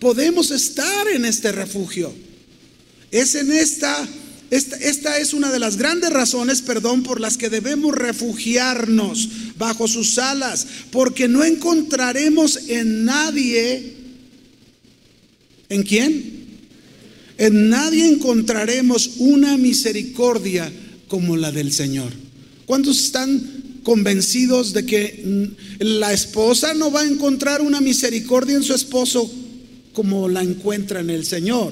podemos 0.01 0.51
estar 0.51 1.07
en 1.07 1.23
este 1.23 1.53
refugio. 1.53 2.13
Es 3.09 3.35
en 3.35 3.53
esta, 3.53 4.05
esta, 4.51 5.17
es 5.17 5.33
una 5.33 5.51
de 5.51 5.59
las 5.59 5.77
grandes 5.77 6.11
razones, 6.11 6.61
perdón, 6.61 7.03
por 7.03 7.19
las 7.19 7.37
que 7.37 7.49
debemos 7.49 7.95
refugiarnos 7.95 9.29
bajo 9.57 9.87
sus 9.87 10.17
alas, 10.17 10.67
porque 10.91 11.27
no 11.27 11.43
encontraremos 11.43 12.57
en 12.67 13.05
nadie, 13.05 13.93
¿en 15.69 15.83
quién? 15.83 16.45
En 17.37 17.69
nadie 17.69 18.07
encontraremos 18.07 19.11
una 19.17 19.57
misericordia 19.57 20.71
como 21.07 21.35
la 21.35 21.51
del 21.51 21.73
Señor. 21.73 22.11
¿Cuántos 22.65 23.03
están 23.03 23.41
convencidos 23.83 24.73
de 24.73 24.85
que 24.85 25.23
mm, 25.23 25.83
la 25.83 26.11
esposa 26.11 26.73
no 26.73 26.91
va 26.91 27.01
a 27.01 27.07
encontrar 27.07 27.61
una 27.61 27.79
misericordia 27.79 28.55
en 28.55 28.63
su 28.63 28.73
esposo 28.73 29.31
como 29.93 30.27
la 30.27 30.41
encuentra 30.41 30.99
en 30.99 31.09
el 31.09 31.25
Señor. 31.25 31.71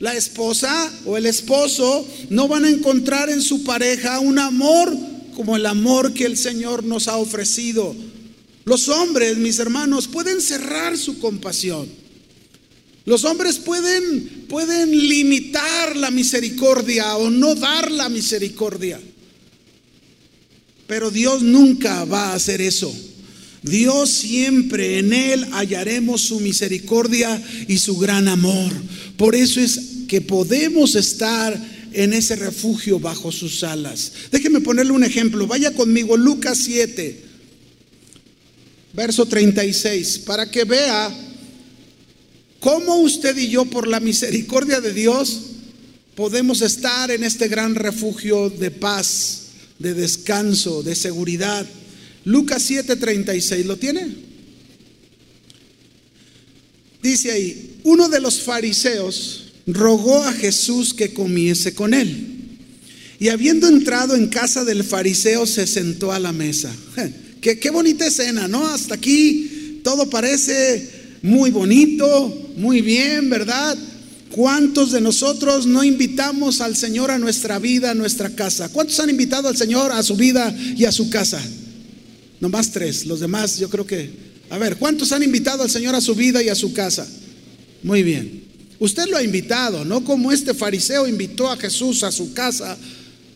La 0.00 0.14
esposa 0.14 0.90
o 1.04 1.18
el 1.18 1.26
esposo 1.26 2.08
no 2.30 2.48
van 2.48 2.64
a 2.64 2.70
encontrar 2.70 3.28
en 3.28 3.42
su 3.42 3.62
pareja 3.64 4.18
un 4.18 4.38
amor 4.38 4.96
como 5.36 5.56
el 5.56 5.66
amor 5.66 6.14
que 6.14 6.24
el 6.24 6.38
Señor 6.38 6.84
nos 6.84 7.06
ha 7.06 7.18
ofrecido. 7.18 7.94
Los 8.64 8.88
hombres, 8.88 9.36
mis 9.36 9.58
hermanos, 9.58 10.08
pueden 10.08 10.40
cerrar 10.40 10.96
su 10.96 11.18
compasión. 11.18 11.86
Los 13.04 13.24
hombres 13.24 13.58
pueden, 13.58 14.46
pueden 14.48 14.90
limitar 14.90 15.94
la 15.96 16.10
misericordia 16.10 17.16
o 17.16 17.28
no 17.28 17.54
dar 17.54 17.90
la 17.90 18.08
misericordia. 18.08 18.98
Pero 20.86 21.10
Dios 21.10 21.42
nunca 21.42 22.06
va 22.06 22.28
a 22.30 22.34
hacer 22.34 22.62
eso. 22.62 22.90
Dios 23.62 24.08
siempre 24.08 24.98
en 24.98 25.12
Él 25.12 25.44
hallaremos 25.52 26.22
su 26.22 26.40
misericordia 26.40 27.42
y 27.68 27.76
su 27.78 27.98
gran 27.98 28.28
amor. 28.28 28.72
Por 29.16 29.34
eso 29.34 29.60
es 29.60 29.89
que 30.10 30.20
podemos 30.20 30.96
estar 30.96 31.56
en 31.92 32.12
ese 32.12 32.34
refugio 32.34 32.98
bajo 32.98 33.30
sus 33.30 33.62
alas. 33.62 34.10
Déjeme 34.32 34.60
ponerle 34.60 34.90
un 34.90 35.04
ejemplo. 35.04 35.46
Vaya 35.46 35.72
conmigo, 35.72 36.16
Lucas 36.16 36.58
7, 36.64 37.22
verso 38.92 39.26
36, 39.26 40.18
para 40.26 40.50
que 40.50 40.64
vea 40.64 41.16
cómo 42.58 42.96
usted 42.96 43.38
y 43.38 43.50
yo, 43.50 43.66
por 43.66 43.86
la 43.86 44.00
misericordia 44.00 44.80
de 44.80 44.92
Dios, 44.92 45.42
podemos 46.16 46.60
estar 46.60 47.12
en 47.12 47.22
este 47.22 47.46
gran 47.46 47.76
refugio 47.76 48.50
de 48.50 48.72
paz 48.72 49.42
de 49.78 49.94
descanso, 49.94 50.82
de 50.82 50.96
seguridad. 50.96 51.64
Lucas 52.24 52.68
7:36, 52.68 53.64
¿lo 53.64 53.76
tiene? 53.76 54.08
Dice 57.00 57.30
ahí, 57.30 57.76
uno 57.84 58.08
de 58.08 58.18
los 58.18 58.40
fariseos 58.40 59.49
rogó 59.66 60.22
a 60.24 60.32
Jesús 60.32 60.94
que 60.94 61.12
comiese 61.12 61.74
con 61.74 61.94
él. 61.94 62.26
Y 63.18 63.28
habiendo 63.28 63.68
entrado 63.68 64.14
en 64.14 64.28
casa 64.28 64.64
del 64.64 64.82
fariseo, 64.82 65.46
se 65.46 65.66
sentó 65.66 66.12
a 66.12 66.18
la 66.18 66.32
mesa. 66.32 66.74
Qué, 67.40 67.58
qué 67.58 67.70
bonita 67.70 68.06
escena, 68.06 68.48
¿no? 68.48 68.66
Hasta 68.66 68.94
aquí 68.94 69.80
todo 69.84 70.08
parece 70.08 70.88
muy 71.22 71.50
bonito, 71.50 72.52
muy 72.56 72.80
bien, 72.80 73.28
¿verdad? 73.28 73.76
¿Cuántos 74.30 74.92
de 74.92 75.00
nosotros 75.00 75.66
no 75.66 75.82
invitamos 75.82 76.60
al 76.60 76.76
Señor 76.76 77.10
a 77.10 77.18
nuestra 77.18 77.58
vida, 77.58 77.90
a 77.90 77.94
nuestra 77.94 78.30
casa? 78.30 78.68
¿Cuántos 78.68 79.00
han 79.00 79.10
invitado 79.10 79.48
al 79.48 79.56
Señor 79.56 79.92
a 79.92 80.02
su 80.02 80.16
vida 80.16 80.54
y 80.76 80.84
a 80.84 80.92
su 80.92 81.10
casa? 81.10 81.42
Nomás 82.40 82.70
tres, 82.70 83.06
los 83.06 83.20
demás 83.20 83.58
yo 83.58 83.68
creo 83.68 83.86
que... 83.86 84.30
A 84.48 84.58
ver, 84.58 84.76
¿cuántos 84.76 85.12
han 85.12 85.22
invitado 85.22 85.62
al 85.62 85.70
Señor 85.70 85.94
a 85.94 86.00
su 86.00 86.14
vida 86.14 86.42
y 86.42 86.48
a 86.48 86.54
su 86.54 86.72
casa? 86.72 87.06
Muy 87.82 88.02
bien. 88.02 88.39
Usted 88.80 89.08
lo 89.08 89.18
ha 89.18 89.22
invitado, 89.22 89.84
no 89.84 90.02
como 90.02 90.32
este 90.32 90.54
fariseo 90.54 91.06
invitó 91.06 91.50
a 91.50 91.56
Jesús 91.58 92.02
a 92.02 92.10
su 92.10 92.32
casa, 92.32 92.78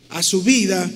a 0.09 0.23
su 0.23 0.43
vida. 0.43 0.91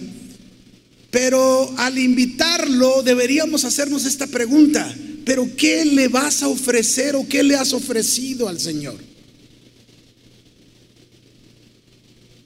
Pero 1.11 1.75
al 1.77 1.99
invitarlo 1.99 3.03
deberíamos 3.03 3.67
hacernos 3.67 4.07
esta 4.07 4.27
pregunta, 4.27 4.91
¿pero 5.27 5.55
qué 5.55 5.85
le 5.85 6.09
vas 6.09 6.43
a 6.43 6.49
ofrecer 6.49 7.15
o 7.15 7.29
qué 7.29 7.43
le 7.43 7.57
has 7.57 7.75
ofrecido 7.75 8.49
al 8.49 8.59
Señor? 8.59 8.97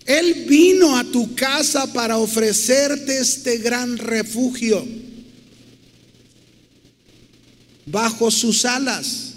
Él 0.04 0.46
vino 0.48 0.96
a 0.96 1.04
tu 1.04 1.36
casa 1.36 1.92
para 1.92 2.18
ofrecerte 2.18 3.18
este 3.18 3.58
gran 3.58 3.96
refugio 3.96 4.84
bajo 7.86 8.28
sus 8.32 8.64
alas. 8.64 9.31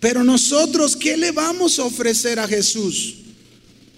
Pero 0.00 0.22
nosotros, 0.22 0.96
¿qué 0.96 1.16
le 1.16 1.32
vamos 1.32 1.78
a 1.78 1.84
ofrecer 1.84 2.38
a 2.38 2.46
Jesús? 2.46 3.16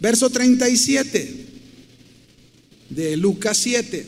Verso 0.01 0.31
37 0.31 1.47
de 2.89 3.17
Lucas 3.17 3.59
7. 3.59 4.07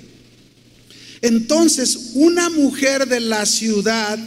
Entonces, 1.21 2.13
una 2.15 2.51
mujer 2.51 3.07
de 3.07 3.21
la 3.21 3.47
ciudad 3.47 4.19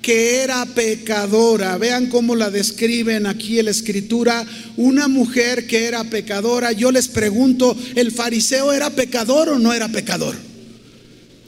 que 0.00 0.36
era 0.36 0.64
pecadora. 0.64 1.76
Vean 1.76 2.06
cómo 2.06 2.34
la 2.34 2.50
describen 2.50 3.26
aquí 3.26 3.58
en 3.58 3.66
la 3.66 3.72
escritura. 3.72 4.46
Una 4.76 5.08
mujer 5.08 5.66
que 5.66 5.84
era 5.84 6.04
pecadora. 6.04 6.72
Yo 6.72 6.90
les 6.90 7.08
pregunto, 7.08 7.76
¿el 7.94 8.10
fariseo 8.12 8.72
era 8.72 8.88
pecador 8.88 9.50
o 9.50 9.58
no 9.58 9.72
era 9.74 9.88
pecador? 9.88 10.34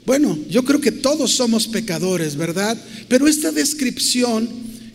Bueno, 0.04 0.38
yo 0.50 0.64
creo 0.64 0.80
que 0.80 0.92
todos 0.92 1.30
somos 1.30 1.68
pecadores, 1.68 2.36
¿verdad? 2.36 2.76
Pero 3.08 3.28
esta 3.28 3.52
descripción 3.52 4.48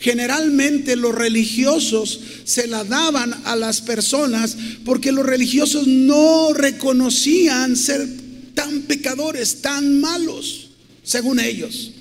generalmente 0.06 0.96
los 0.96 1.15
religiosos 1.15 2.20
se 2.44 2.68
la 2.68 2.84
daban 2.84 3.34
a 3.46 3.56
las 3.56 3.82
personas 3.82 4.56
porque 4.86 5.12
los 5.12 5.26
religiosos 5.26 5.88
no 5.88 6.54
reconocían 6.54 7.76
ser 7.76 8.08
tan 8.54 8.84
pecadores, 8.84 9.63
tan 9.63 10.00
malos, 10.00 10.70
según 11.02 11.39
ellos. 11.39 11.91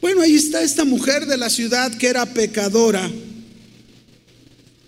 Bueno, 0.00 0.22
ahí 0.22 0.34
está 0.34 0.62
esta 0.62 0.86
mujer 0.86 1.26
de 1.26 1.36
la 1.36 1.50
ciudad 1.50 1.92
que 1.92 2.06
era 2.06 2.24
pecadora. 2.32 3.10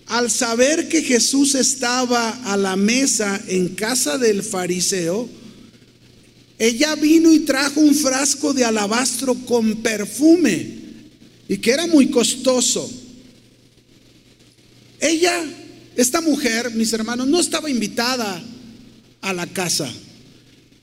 Al 0.07 0.31
saber 0.31 0.89
que 0.89 1.03
Jesús 1.03 1.55
estaba 1.55 2.31
a 2.51 2.57
la 2.57 2.77
mesa 2.77 3.39
en 3.47 3.75
casa 3.75 4.17
del 4.17 4.43
fariseo, 4.43 5.29
ella 6.59 6.95
vino 6.95 7.31
y 7.31 7.41
trajo 7.41 7.81
un 7.81 7.95
frasco 7.95 8.55
de 8.55 8.65
alabastro 8.65 9.35
con 9.35 9.83
perfume 9.83 10.76
y 11.49 11.59
que 11.59 11.71
era 11.71 11.87
muy 11.87 12.09
costoso. 12.09 12.91
Ella, 15.01 15.45
esta 15.97 16.21
mujer, 16.21 16.71
mis 16.73 16.93
hermanos, 16.93 17.27
no 17.27 17.41
estaba 17.41 17.71
invitada 17.71 18.43
a 19.21 19.33
la 19.33 19.47
casa, 19.47 19.91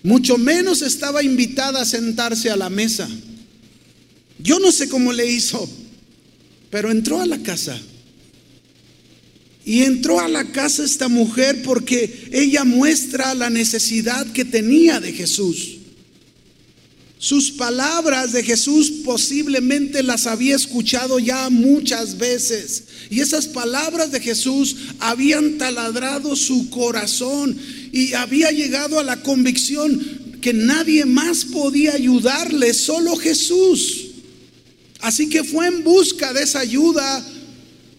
mucho 0.04 0.38
menos 0.38 0.82
estaba 0.82 1.24
invitada 1.24 1.82
a 1.82 1.86
sentarse 1.86 2.50
a 2.50 2.58
la 2.58 2.70
mesa. 2.70 3.10
Yo 4.40 4.60
no 4.60 4.72
sé 4.72 4.90
cómo 4.90 5.14
le 5.14 5.32
hizo, 5.32 5.70
pero 6.70 6.92
entró 6.92 7.22
a 7.22 7.26
la 7.26 7.38
casa. 7.40 7.80
Y 9.66 9.84
entró 9.84 10.20
a 10.20 10.28
la 10.28 10.52
casa 10.52 10.84
esta 10.84 11.08
mujer 11.08 11.62
porque 11.64 12.28
ella 12.34 12.66
muestra 12.66 13.34
la 13.34 13.50
necesidad 13.50 14.30
que 14.34 14.44
tenía 14.44 15.00
de 15.00 15.14
Jesús. 15.14 15.78
Sus 17.24 17.52
palabras 17.52 18.34
de 18.34 18.44
Jesús 18.44 18.92
posiblemente 19.06 20.04
las 20.04 20.28
había 20.28 20.58
escuchado 20.58 21.20
ya 21.20 21.50
muchas 21.50 22.18
veces. 22.18 22.84
Y 23.10 23.22
esas 23.22 23.48
palabras 23.48 24.12
de 24.12 24.20
Jesús 24.20 24.76
habían 25.00 25.58
taladrado 25.58 26.36
su 26.36 26.70
corazón 26.70 27.58
y 27.94 28.12
había 28.12 28.52
llegado 28.52 29.00
a 29.00 29.06
la 29.06 29.24
convicción 29.24 30.38
que 30.42 30.52
nadie 30.52 31.06
más 31.06 31.46
podía 31.46 31.94
ayudarle, 31.94 32.74
solo 32.74 33.16
Jesús. 33.16 34.08
Así 35.00 35.30
que 35.30 35.46
fue 35.46 35.68
en 35.68 35.82
busca 35.86 36.34
de 36.34 36.44
esa 36.44 36.60
ayuda 36.60 37.26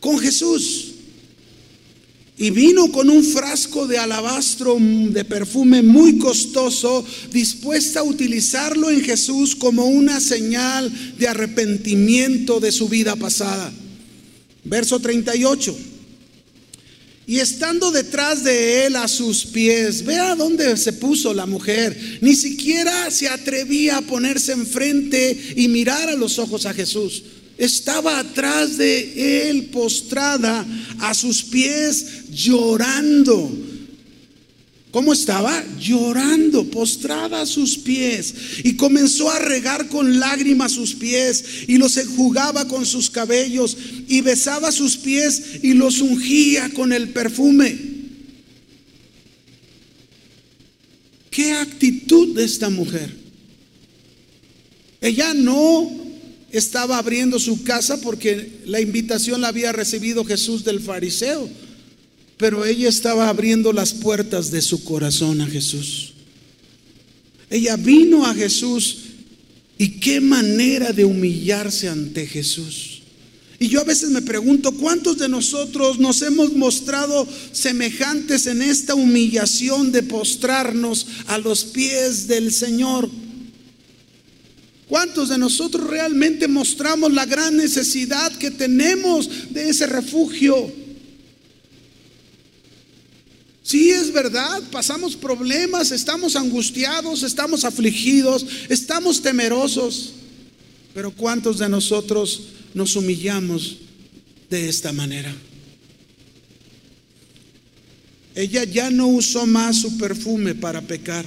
con 0.01 0.19
Jesús. 0.19 0.93
Y 2.37 2.51
vino 2.51 2.90
con 2.90 3.11
un 3.11 3.23
frasco 3.23 3.87
de 3.87 3.97
alabastro 3.97 4.77
de 4.81 5.25
perfume 5.25 5.83
muy 5.83 6.18
costoso, 6.18 7.05
dispuesta 7.31 8.01
a 8.01 8.05
utilizarlo 8.05 8.90
en 8.90 9.03
Jesús 9.03 9.55
como 9.55 9.87
una 9.87 10.18
señal 10.18 10.92
de 11.16 11.29
arrepentimiento 11.29 12.59
de 12.59 12.73
su 12.73 12.88
vida 12.88 13.14
pasada. 13.14 13.73
Verso 14.64 14.99
38. 14.99 15.77
Y 17.27 17.38
estando 17.38 17.92
detrás 17.92 18.42
de 18.42 18.87
él 18.87 18.97
a 18.97 19.07
sus 19.07 19.47
pies, 19.47 20.05
vea 20.05 20.35
dónde 20.35 20.77
se 20.77 20.92
puso 20.92 21.33
la 21.33 21.47
mujer. 21.47 22.18
Ni 22.20 22.35
siquiera 22.35 23.12
se 23.12 23.29
atrevía 23.29 23.99
a 23.99 24.03
ponerse 24.03 24.53
enfrente 24.53 25.55
y 25.57 25.68
mirar 25.68 26.09
a 26.09 26.16
los 26.16 26.40
ojos 26.40 26.66
a 26.66 26.75
Jesús 26.75 27.23
estaba 27.59 28.19
atrás 28.19 28.77
de 28.77 29.49
él 29.49 29.67
postrada 29.67 30.67
a 31.01 31.14
sus 31.14 31.43
pies 31.43 32.31
llorando. 32.31 33.51
¿Cómo 34.90 35.12
estaba? 35.12 35.64
Llorando, 35.81 36.71
postrada 36.71 37.40
a 37.40 37.47
sus 37.47 37.79
pies. 37.79 38.33
Y 38.62 38.77
comenzó 38.77 39.29
a 39.29 39.40
regar 39.40 39.88
con 39.88 40.21
lágrimas 40.21 40.71
sus 40.71 40.95
pies 40.95 41.45
y 41.67 41.79
los 41.79 41.97
enjugaba 41.97 42.69
con 42.69 42.87
sus 42.87 43.11
cabellos 43.11 43.77
y 44.07 44.21
besaba 44.21 44.71
sus 44.71 44.97
pies 44.97 45.43
y 45.62 45.75
los 45.75 46.01
ungía 46.01 46.71
con 46.71 46.93
el 46.93 47.09
perfume. 47.09 47.77
¿Qué 51.29 51.51
actitud 51.55 52.37
de 52.37 52.45
esta 52.45 52.71
mujer? 52.71 53.12
Ella 55.01 55.35
no 55.35 56.04
estaba 56.59 56.99
abriendo 56.99 57.38
su 57.38 57.64
casa 57.64 58.01
porque 58.01 58.61
la 58.64 58.81
invitación 58.81 59.40
la 59.40 59.49
había 59.49 59.73
recibido 59.73 60.25
Jesús 60.25 60.64
del 60.64 60.81
fariseo, 60.81 61.49
pero 62.37 62.64
ella 62.64 62.88
estaba 62.88 63.29
abriendo 63.29 63.73
las 63.73 63.93
puertas 63.93 64.51
de 64.51 64.62
su 64.62 64.85
corazón 64.85 65.40
a 65.40 65.47
Jesús. 65.47 66.12
Ella 67.51 67.77
vino 67.77 68.25
a 68.25 68.35
Jesús 68.35 68.99
y 69.79 70.01
qué 70.01 70.21
manera 70.21 70.93
de 70.93 71.05
humillarse 71.05 71.88
ante 71.88 72.27
Jesús. 72.27 73.03
Y 73.59 73.69
yo 73.69 73.81
a 73.81 73.85
veces 73.85 74.11
me 74.11 74.23
pregunto, 74.23 74.73
¿cuántos 74.73 75.19
de 75.19 75.29
nosotros 75.29 75.99
nos 75.99 76.23
hemos 76.23 76.53
mostrado 76.53 77.27
semejantes 77.53 78.47
en 78.47 78.62
esta 78.62 78.95
humillación 78.95 79.90
de 79.90 80.03
postrarnos 80.03 81.07
a 81.27 81.38
los 81.38 81.64
pies 81.64 82.29
del 82.29 82.53
Señor? 82.53 83.09
¿Cuántos 84.88 85.31
de 85.31 85.38
nosotros 85.38 85.88
realmente 85.88 86.47
mostramos 86.47 87.12
la 87.12 87.25
gran 87.25 87.57
necesidad 87.57 88.33
que 88.33 88.51
tenemos 88.51 89.53
de 89.53 89.70
ese 89.70 89.87
refugio? 89.87 90.70
Sí, 93.62 93.90
es 93.90 94.12
verdad, 94.12 94.62
pasamos 94.70 95.16
problemas, 95.16 95.90
estamos 95.90 96.37
angustiados, 96.37 97.23
estamos 97.23 97.64
afligidos, 97.64 98.44
estamos 98.68 99.23
temerosos, 99.23 100.12
pero 100.92 101.11
¿cuántos 101.11 101.59
de 101.59 101.70
nosotros 101.70 102.42
nos 102.75 102.94
humillamos 102.94 103.79
de 104.51 104.68
esta 104.68 104.92
manera? 104.92 105.35
Ella 108.35 108.64
ya 108.64 108.90
no 108.90 109.07
usó 109.07 109.47
más 109.47 109.81
su 109.81 109.97
perfume 109.97 110.55
para 110.55 110.83
pecar. 110.83 111.25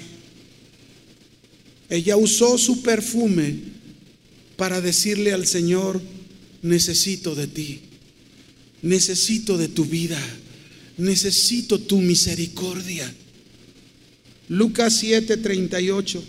Ella 1.89 2.17
usó 2.17 2.57
su 2.57 2.81
perfume 2.81 3.55
para 4.57 4.81
decirle 4.81 5.33
al 5.33 5.47
Señor, 5.47 6.01
necesito 6.61 7.35
de 7.35 7.47
ti, 7.47 7.79
necesito 8.81 9.57
de 9.57 9.69
tu 9.69 9.85
vida, 9.85 10.19
necesito 10.97 11.79
tu 11.79 12.01
misericordia. 12.01 13.13
Lucas 14.49 15.01
7:38. 15.01 16.21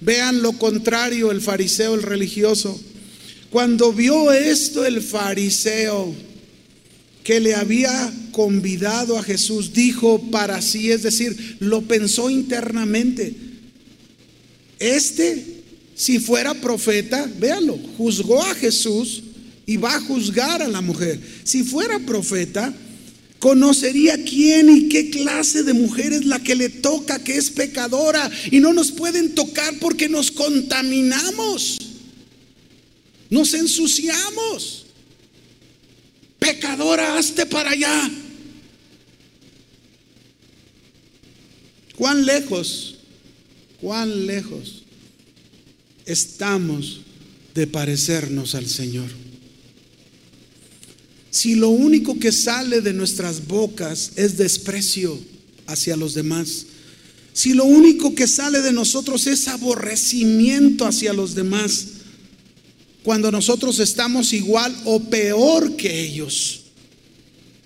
Vean 0.00 0.42
lo 0.42 0.52
contrario 0.52 1.30
el 1.30 1.40
fariseo, 1.40 1.94
el 1.94 2.02
religioso. 2.02 2.78
Cuando 3.50 3.92
vio 3.92 4.32
esto 4.32 4.84
el 4.84 5.00
fariseo 5.00 6.14
que 7.22 7.40
le 7.40 7.54
había 7.54 8.12
convidado 8.32 9.16
a 9.16 9.22
Jesús, 9.22 9.72
dijo 9.72 10.20
para 10.30 10.60
sí, 10.60 10.90
es 10.90 11.02
decir, 11.02 11.56
lo 11.60 11.82
pensó 11.82 12.28
internamente 12.28 13.43
este, 14.84 15.62
si 15.94 16.18
fuera 16.18 16.52
profeta, 16.54 17.30
véalo, 17.38 17.78
juzgó 17.96 18.42
a 18.42 18.54
Jesús 18.54 19.22
y 19.64 19.76
va 19.76 19.94
a 19.94 20.00
juzgar 20.00 20.60
a 20.60 20.68
la 20.68 20.80
mujer. 20.80 21.18
Si 21.44 21.64
fuera 21.64 21.98
profeta, 22.00 22.74
conocería 23.38 24.22
quién 24.24 24.68
y 24.68 24.88
qué 24.88 25.10
clase 25.10 25.62
de 25.62 25.72
mujer 25.72 26.12
es 26.12 26.26
la 26.26 26.38
que 26.38 26.54
le 26.54 26.68
toca, 26.68 27.22
que 27.22 27.36
es 27.36 27.50
pecadora, 27.50 28.30
y 28.50 28.60
no 28.60 28.72
nos 28.72 28.92
pueden 28.92 29.34
tocar 29.34 29.72
porque 29.80 30.08
nos 30.08 30.30
contaminamos, 30.30 31.78
nos 33.30 33.54
ensuciamos. 33.54 34.86
Pecadora, 36.38 37.16
hazte 37.16 37.46
para 37.46 37.70
allá. 37.70 38.10
¿Cuán 41.96 42.26
lejos 42.26 42.93
cuán 43.84 44.26
lejos 44.26 44.82
estamos 46.06 47.02
de 47.54 47.66
parecernos 47.66 48.54
al 48.54 48.66
Señor. 48.66 49.10
Si 51.30 51.54
lo 51.54 51.68
único 51.68 52.18
que 52.18 52.32
sale 52.32 52.80
de 52.80 52.94
nuestras 52.94 53.46
bocas 53.46 54.12
es 54.16 54.38
desprecio 54.38 55.20
hacia 55.66 55.96
los 55.96 56.14
demás, 56.14 56.64
si 57.34 57.52
lo 57.52 57.64
único 57.64 58.14
que 58.14 58.26
sale 58.26 58.62
de 58.62 58.72
nosotros 58.72 59.26
es 59.26 59.48
aborrecimiento 59.48 60.86
hacia 60.86 61.12
los 61.12 61.34
demás, 61.34 61.88
cuando 63.02 63.30
nosotros 63.30 63.80
estamos 63.80 64.32
igual 64.32 64.74
o 64.86 64.98
peor 65.10 65.76
que 65.76 66.06
ellos, 66.06 66.62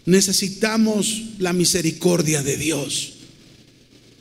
necesitamos 0.05 1.23
la 1.39 1.53
misericordia 1.53 2.43
de 2.43 2.57
Dios. 2.57 3.18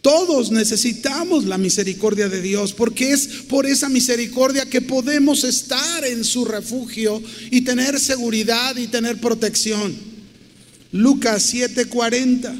Todos 0.01 0.51
necesitamos 0.51 1.45
la 1.45 1.57
misericordia 1.57 2.29
de 2.29 2.41
Dios, 2.41 2.73
porque 2.73 3.11
es 3.11 3.27
por 3.47 3.65
esa 3.65 3.89
misericordia 3.89 4.65
que 4.65 4.81
podemos 4.81 5.43
estar 5.43 6.05
en 6.05 6.23
su 6.23 6.45
refugio 6.45 7.21
y 7.51 7.61
tener 7.61 7.99
seguridad 7.99 8.77
y 8.77 8.87
tener 8.87 9.19
protección. 9.19 9.95
Lucas 10.91 11.53
7:40. 11.53 12.55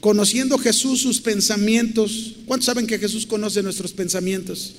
Conociendo 0.00 0.58
Jesús 0.58 1.00
sus 1.00 1.20
pensamientos. 1.20 2.34
¿Cuántos 2.46 2.66
saben 2.66 2.86
que 2.86 2.98
Jesús 2.98 3.26
conoce 3.26 3.62
nuestros 3.62 3.92
pensamientos? 3.92 4.74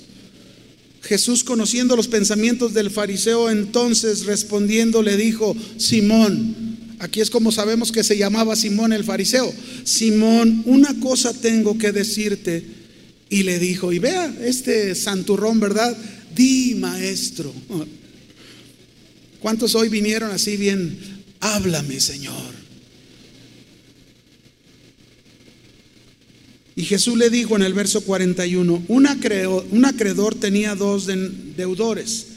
Jesús 1.04 1.44
conociendo 1.44 1.96
los 1.96 2.08
pensamientos 2.08 2.74
del 2.74 2.90
fariseo, 2.90 3.50
entonces 3.50 4.26
respondiendo 4.26 5.02
le 5.02 5.18
dijo, 5.18 5.56
Simón, 5.78 6.56
Aquí 7.04 7.20
es 7.20 7.30
como 7.30 7.52
sabemos 7.52 7.92
que 7.92 8.02
se 8.02 8.18
llamaba 8.18 8.56
Simón 8.56 8.94
el 8.94 9.04
fariseo. 9.04 9.54
Simón, 9.84 10.64
una 10.66 10.98
cosa 11.02 11.34
tengo 11.34 11.78
que 11.78 11.92
decirte. 11.92 12.64
Y 13.30 13.44
le 13.44 13.60
dijo, 13.60 13.92
y 13.92 14.00
vea 14.00 14.34
este 14.42 14.96
santurrón, 14.96 15.60
¿verdad? 15.60 15.98
Di 16.34 16.76
maestro. 16.76 17.54
¿Cuántos 19.42 19.76
hoy 19.76 19.90
vinieron 19.90 20.32
así 20.32 20.56
bien? 20.56 20.98
Háblame, 21.42 22.00
Señor. 22.00 22.54
Y 26.78 26.84
Jesús 26.84 27.18
le 27.18 27.30
dijo 27.30 27.58
en 27.58 27.64
el 27.64 27.74
verso 27.74 28.00
41, 28.00 28.86
un, 28.88 29.08
un 29.72 29.86
acreedor 29.86 30.36
tenía 30.36 30.74
dos 30.76 31.10
deudores. 31.58 32.28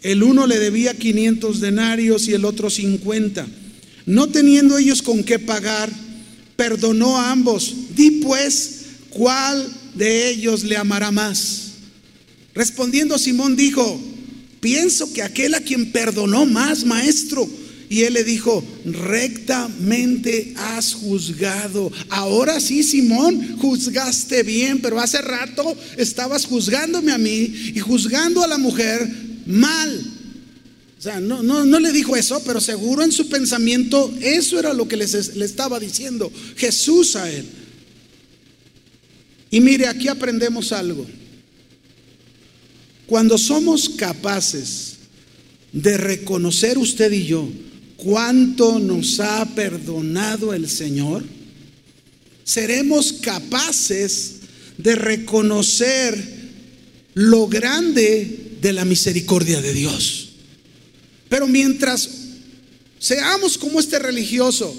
El 0.00 0.22
uno 0.22 0.46
le 0.46 0.58
debía 0.58 0.94
500 0.94 1.60
denarios 1.60 2.28
y 2.28 2.32
el 2.32 2.46
otro 2.46 2.70
50. 2.70 3.46
No 4.06 4.28
teniendo 4.28 4.78
ellos 4.78 5.02
con 5.02 5.24
qué 5.24 5.38
pagar, 5.40 5.90
perdonó 6.56 7.18
a 7.18 7.32
ambos. 7.32 7.74
Di 7.94 8.22
pues, 8.22 8.84
¿cuál 9.10 9.68
de 9.94 10.30
ellos 10.30 10.62
le 10.62 10.76
amará 10.76 11.10
más? 11.10 11.72
Respondiendo 12.54 13.18
Simón 13.18 13.56
dijo, 13.56 14.00
pienso 14.60 15.12
que 15.12 15.22
aquel 15.22 15.54
a 15.54 15.60
quien 15.60 15.92
perdonó 15.92 16.46
más, 16.46 16.84
maestro. 16.84 17.48
Y 17.88 18.02
él 18.02 18.14
le 18.14 18.24
dijo, 18.24 18.64
rectamente 18.84 20.54
has 20.56 20.94
juzgado. 20.94 21.92
Ahora 22.08 22.58
sí, 22.60 22.82
Simón, 22.82 23.58
juzgaste 23.58 24.42
bien, 24.42 24.80
pero 24.80 25.00
hace 25.00 25.20
rato 25.20 25.76
estabas 25.96 26.46
juzgándome 26.46 27.12
a 27.12 27.18
mí 27.18 27.72
y 27.74 27.78
juzgando 27.78 28.42
a 28.42 28.48
la 28.48 28.58
mujer 28.58 29.08
mal. 29.46 30.15
Sea, 31.06 31.20
no, 31.20 31.40
no, 31.40 31.64
no 31.64 31.78
le 31.78 31.92
dijo 31.92 32.16
eso, 32.16 32.42
pero 32.44 32.60
seguro 32.60 33.04
en 33.04 33.12
su 33.12 33.28
pensamiento 33.28 34.12
eso 34.20 34.58
era 34.58 34.74
lo 34.74 34.88
que 34.88 34.96
le 34.96 35.04
estaba 35.04 35.78
diciendo 35.78 36.32
Jesús 36.56 37.14
a 37.14 37.30
él. 37.30 37.46
Y 39.52 39.60
mire, 39.60 39.86
aquí 39.86 40.08
aprendemos 40.08 40.72
algo. 40.72 41.06
Cuando 43.06 43.38
somos 43.38 43.88
capaces 43.88 44.94
de 45.72 45.96
reconocer 45.96 46.76
usted 46.76 47.12
y 47.12 47.24
yo 47.24 47.48
cuánto 47.96 48.80
nos 48.80 49.20
ha 49.20 49.44
perdonado 49.54 50.54
el 50.54 50.68
Señor, 50.68 51.22
seremos 52.42 53.12
capaces 53.12 54.38
de 54.76 54.96
reconocer 54.96 56.50
lo 57.14 57.46
grande 57.46 58.56
de 58.60 58.72
la 58.72 58.84
misericordia 58.84 59.62
de 59.62 59.72
Dios. 59.72 60.25
Pero 61.28 61.46
mientras 61.46 62.08
seamos 62.98 63.58
como 63.58 63.80
este 63.80 63.98
religioso, 63.98 64.74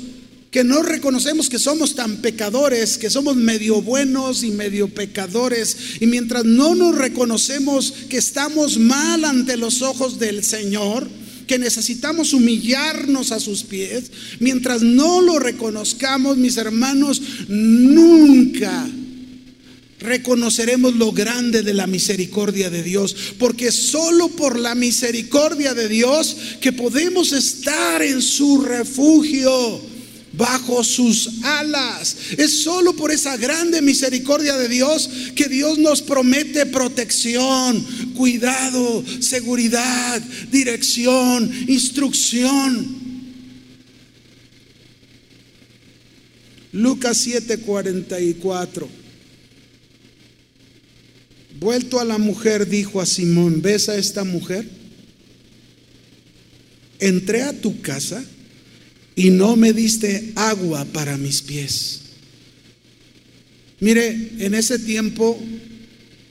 que 0.51 0.63
no 0.63 0.81
reconocemos 0.81 1.49
que 1.49 1.59
somos 1.59 1.95
tan 1.95 2.17
pecadores, 2.17 2.97
que 2.97 3.09
somos 3.09 3.35
medio 3.35 3.81
buenos 3.81 4.43
y 4.43 4.51
medio 4.51 4.87
pecadores, 4.87 5.77
y 5.99 6.07
mientras 6.07 6.45
no 6.45 6.73
nos 6.73 6.95
reconocemos 6.95 7.93
que 8.09 8.17
estamos 8.17 8.77
mal 8.77 9.25
ante 9.25 9.57
los 9.57 9.81
ojos 9.81 10.19
del 10.19 10.43
Señor, 10.43 11.07
que 11.47 11.59
necesitamos 11.59 12.33
humillarnos 12.33 13.31
a 13.31 13.39
sus 13.39 13.63
pies, 13.63 14.11
mientras 14.39 14.81
no 14.81 15.21
lo 15.21 15.39
reconozcamos, 15.39 16.37
mis 16.37 16.57
hermanos, 16.57 17.21
nunca 17.47 18.87
reconoceremos 19.99 20.95
lo 20.95 21.11
grande 21.11 21.63
de 21.63 21.73
la 21.73 21.87
misericordia 21.87 22.69
de 22.69 22.83
Dios, 22.83 23.15
porque 23.39 23.71
solo 23.71 24.29
por 24.29 24.59
la 24.59 24.75
misericordia 24.75 25.73
de 25.73 25.87
Dios 25.87 26.37
que 26.61 26.71
podemos 26.71 27.31
estar 27.33 28.01
en 28.01 28.21
su 28.21 28.61
refugio 28.61 29.81
bajo 30.33 30.83
sus 30.83 31.43
alas. 31.43 32.15
Es 32.37 32.61
solo 32.61 32.93
por 32.95 33.11
esa 33.11 33.37
grande 33.37 33.81
misericordia 33.81 34.55
de 34.55 34.69
Dios 34.69 35.09
que 35.35 35.47
Dios 35.47 35.79
nos 35.79 36.01
promete 36.01 36.67
protección, 36.67 37.83
cuidado, 38.15 39.03
seguridad, 39.19 40.21
dirección, 40.51 41.51
instrucción. 41.67 43.07
Lucas 46.71 47.25
7:44. 47.25 48.96
Vuelto 51.59 51.99
a 51.99 52.05
la 52.05 52.19
mujer, 52.19 52.69
dijo 52.69 53.01
a 53.01 53.05
Simón, 53.07 53.63
¿ves 53.63 53.89
a 53.89 53.97
esta 53.97 54.23
mujer? 54.23 54.67
Entré 56.99 57.41
a 57.41 57.53
tu 57.53 57.81
casa 57.81 58.23
y 59.15 59.31
no 59.31 59.55
me 59.55 59.73
diste 59.73 60.33
agua 60.35 60.85
para 60.85 61.17
mis 61.17 61.41
pies. 61.41 62.01
Mire, 63.79 64.33
en 64.39 64.53
ese 64.53 64.77
tiempo 64.77 65.39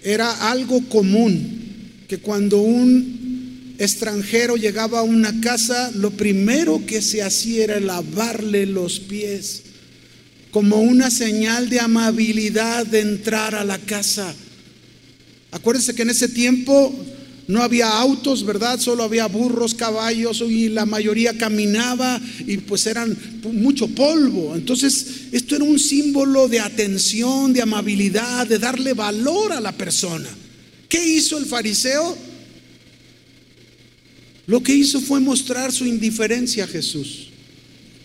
era 0.03 0.49
algo 0.51 0.89
común 0.89 2.05
que 2.07 2.18
cuando 2.18 2.61
un 2.61 3.74
extranjero 3.79 4.57
llegaba 4.57 5.01
a 5.01 5.03
una 5.03 5.41
casa, 5.41 5.91
lo 5.97 6.12
primero 6.12 6.87
que 6.87 7.03
se 7.03 7.24
hacía 7.24 7.64
era 7.64 7.81
lavarle 7.81 8.66
los 8.66 9.01
pies, 9.01 9.62
como 10.53 10.81
una 10.81 11.11
señal 11.11 11.68
de 11.68 11.81
amabilidad 11.81 12.87
de 12.87 13.01
entrar 13.01 13.57
a 13.57 13.64
la 13.64 13.79
casa. 13.79 14.33
Acuérdense 15.51 15.94
que 15.94 16.03
en 16.03 16.11
ese 16.11 16.28
tiempo 16.28 16.94
no 17.49 17.62
había 17.62 17.88
autos, 17.99 18.44
¿verdad? 18.44 18.80
Solo 18.80 19.05
había 19.05 19.26
burros, 19.26 19.74
caballos 19.74 20.42
y 20.49 20.68
la 20.68 20.84
mayoría 20.84 21.38
caminaba 21.38 22.20
y 22.47 22.57
pues 22.59 22.86
eran 22.86 23.16
mucho 23.53 23.86
polvo. 23.88 24.57
Entonces, 24.57 25.07
esto 25.30 25.55
era 25.55 25.64
un 25.64 25.78
símbolo 25.78 26.49
de 26.49 26.61
atención, 26.61 27.53
de 27.53 27.62
amabilidad, 27.62 28.47
de 28.47 28.59
darle 28.59 28.94
valor 28.94 29.53
a 29.53 29.61
la 29.61 29.72
persona. 29.72 30.28
¿Qué 30.88 31.07
hizo 31.07 31.38
el 31.38 31.47
fariseo? 31.47 32.16
Lo 34.47 34.62
que 34.62 34.74
hizo 34.74 35.01
fue 35.01 35.20
mostrar 35.20 35.72
su 35.72 35.86
indiferencia 35.86 36.64
a 36.64 36.68
Jesús. 36.68 37.28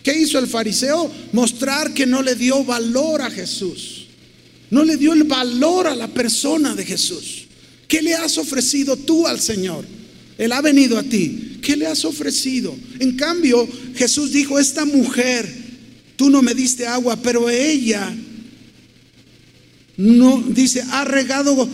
¿Qué 0.02 0.18
hizo 0.20 0.38
el 0.38 0.48
fariseo? 0.48 1.10
Mostrar 1.32 1.94
que 1.94 2.06
no 2.06 2.22
le 2.22 2.34
dio 2.34 2.64
valor 2.64 3.22
a 3.22 3.30
Jesús. 3.30 4.01
No 4.72 4.86
le 4.86 4.96
dio 4.96 5.12
el 5.12 5.24
valor 5.24 5.86
a 5.86 5.94
la 5.94 6.08
persona 6.08 6.74
de 6.74 6.86
Jesús. 6.86 7.44
¿Qué 7.86 8.00
le 8.00 8.14
has 8.14 8.38
ofrecido 8.38 8.96
tú 8.96 9.26
al 9.26 9.38
Señor? 9.38 9.84
Él 10.38 10.50
ha 10.50 10.62
venido 10.62 10.96
a 10.96 11.02
ti. 11.02 11.58
¿Qué 11.60 11.76
le 11.76 11.86
has 11.86 12.06
ofrecido? 12.06 12.74
En 12.98 13.14
cambio, 13.14 13.68
Jesús 13.94 14.32
dijo, 14.32 14.58
esta 14.58 14.86
mujer, 14.86 15.46
tú 16.16 16.30
no 16.30 16.40
me 16.40 16.54
diste 16.54 16.86
agua, 16.86 17.16
pero 17.16 17.50
ella 17.50 18.16
no, 19.98 20.40
dice, 20.40 20.82
ha 20.88 21.04
regado 21.04 21.68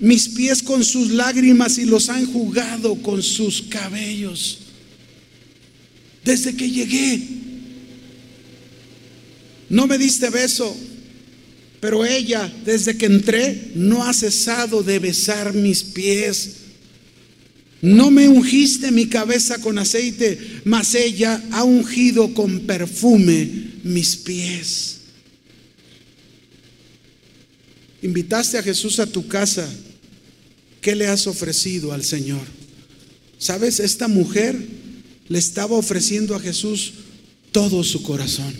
mis 0.00 0.28
pies 0.28 0.62
con 0.62 0.84
sus 0.84 1.08
lágrimas 1.08 1.78
y 1.78 1.86
los 1.86 2.10
ha 2.10 2.20
enjugado 2.20 2.96
con 2.96 3.22
sus 3.22 3.62
cabellos. 3.62 4.58
Desde 6.22 6.54
que 6.54 6.70
llegué, 6.70 7.18
no 9.70 9.86
me 9.86 9.96
diste 9.96 10.28
beso, 10.28 10.76
pero 11.82 12.06
ella, 12.06 12.48
desde 12.64 12.96
que 12.96 13.06
entré, 13.06 13.72
no 13.74 14.04
ha 14.04 14.14
cesado 14.14 14.84
de 14.84 15.00
besar 15.00 15.52
mis 15.52 15.82
pies. 15.82 16.50
No 17.80 18.08
me 18.12 18.28
ungiste 18.28 18.92
mi 18.92 19.08
cabeza 19.08 19.58
con 19.60 19.76
aceite, 19.78 20.38
mas 20.64 20.94
ella 20.94 21.42
ha 21.50 21.64
ungido 21.64 22.34
con 22.34 22.60
perfume 22.60 23.72
mis 23.82 24.14
pies. 24.14 24.98
Invitaste 28.02 28.58
a 28.58 28.62
Jesús 28.62 29.00
a 29.00 29.06
tu 29.06 29.26
casa. 29.26 29.68
¿Qué 30.80 30.94
le 30.94 31.08
has 31.08 31.26
ofrecido 31.26 31.92
al 31.92 32.04
Señor? 32.04 32.46
¿Sabes? 33.38 33.80
Esta 33.80 34.06
mujer 34.06 34.56
le 35.28 35.38
estaba 35.40 35.76
ofreciendo 35.76 36.36
a 36.36 36.40
Jesús 36.40 36.92
todo 37.50 37.82
su 37.82 38.04
corazón, 38.04 38.54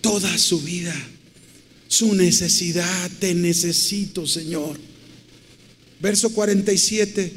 toda 0.00 0.36
su 0.36 0.60
vida 0.62 1.11
su 1.92 2.14
necesidad. 2.14 3.10
Te 3.18 3.34
necesito, 3.34 4.26
Señor. 4.26 4.78
Verso 6.00 6.30
47. 6.30 7.30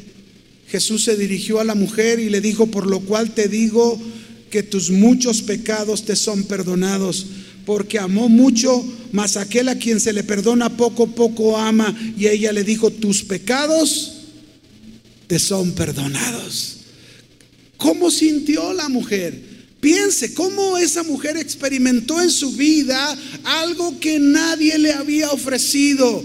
Jesús 0.70 1.04
se 1.04 1.18
dirigió 1.18 1.60
a 1.60 1.66
la 1.66 1.76
mujer 1.76 2.20
y 2.20 2.30
le 2.30 2.40
dijo, 2.40 2.68
por 2.68 2.88
lo 2.88 3.02
cual 3.02 3.34
te 3.34 3.50
digo 3.50 4.00
que 4.50 4.64
tus 4.64 4.92
muchos 4.92 5.42
pecados 5.42 6.06
te 6.06 6.16
son 6.16 6.46
perdonados, 6.46 7.26
porque 7.66 8.00
amó 8.00 8.30
mucho, 8.30 8.84
mas 9.12 9.36
aquel 9.36 9.68
a 9.68 9.78
quien 9.78 10.00
se 10.00 10.14
le 10.14 10.24
perdona 10.24 10.78
poco, 10.78 11.08
poco 11.08 11.58
ama. 11.58 11.94
Y 12.18 12.28
ella 12.28 12.54
le 12.54 12.64
dijo, 12.64 12.92
tus 12.92 13.24
pecados 13.24 14.14
te 15.28 15.38
son 15.38 15.74
perdonados. 15.74 16.78
¿Cómo 17.76 18.10
sintió 18.10 18.72
la 18.72 18.88
mujer? 18.88 19.55
Piense 19.86 20.34
cómo 20.34 20.80
esa 20.80 21.04
mujer 21.04 21.38
experimentó 21.38 22.20
en 22.20 22.32
su 22.32 22.54
vida 22.54 23.16
algo 23.44 24.00
que 24.00 24.18
nadie 24.18 24.80
le 24.80 24.92
había 24.92 25.30
ofrecido. 25.30 26.24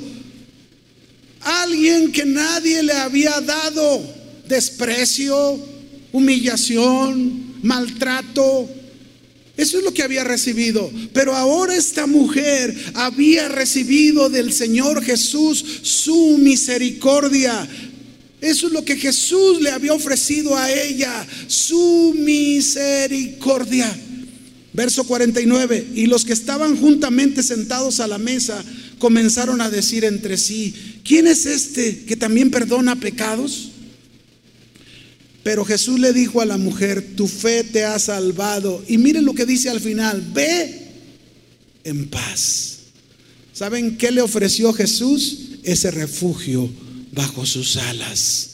Alguien 1.43 2.11
que 2.11 2.25
nadie 2.25 2.83
le 2.83 2.95
había 2.95 3.39
dado. 3.43 4.03
Desprecio, 4.49 5.63
humillación, 6.11 7.57
maltrato. 7.63 8.67
Eso 9.59 9.77
es 9.77 9.85
lo 9.85 9.93
que 9.93 10.05
había 10.05 10.25
recibido. 10.25 10.91
Pero 11.13 11.37
ahora 11.37 11.77
esta 11.77 12.07
mujer 12.07 12.75
había 12.95 13.51
recibido 13.51 14.31
del 14.31 14.55
Señor 14.55 15.05
Jesús 15.05 15.63
su 15.83 16.39
misericordia, 16.39 17.69
eso 18.41 18.69
es 18.69 18.73
lo 18.73 18.85
que 18.85 18.97
Jesús 18.97 19.61
le 19.61 19.71
había 19.71 19.93
ofrecido 19.93 20.57
a 20.57 20.73
ella, 20.73 21.27
su 21.47 22.15
misericordia. 22.19 23.95
Verso 24.73 25.05
49, 25.05 25.89
y 25.95 26.07
los 26.07 26.25
que 26.25 26.33
estaban 26.33 26.77
juntamente 26.77 27.43
sentados 27.43 28.01
a 28.01 28.07
la 28.07 28.19
mesa 28.19 28.65
comenzaron 28.99 29.61
a 29.61 29.69
decir 29.69 30.05
entre 30.05 30.39
sí, 30.39 30.75
¿quién 31.05 31.27
es 31.27 31.45
este 31.45 32.05
que 32.05 32.17
también 32.17 32.51
perdona 32.51 32.97
pecados? 32.97 33.71
Pero 35.43 35.65
Jesús 35.65 35.99
le 35.99 36.13
dijo 36.13 36.41
a 36.41 36.47
la 36.47 36.57
mujer, 36.57 37.15
tu 37.17 37.27
fe 37.27 37.65
te 37.65 37.85
ha 37.85 37.99
salvado. 37.99 38.83
Y 38.87 38.99
miren 38.99 39.25
lo 39.25 39.35
que 39.35 39.47
dice 39.47 39.71
al 39.71 39.81
final, 39.81 40.23
ve 40.33 40.89
en 41.83 42.09
paz. 42.09 42.79
¿Saben 43.53 43.97
qué 43.97 44.11
le 44.11 44.21
ofreció 44.21 44.73
Jesús? 44.73 45.49
Ese 45.63 45.91
refugio 45.91 46.71
bajo 47.13 47.47
sus 47.47 47.77
alas. 47.77 48.47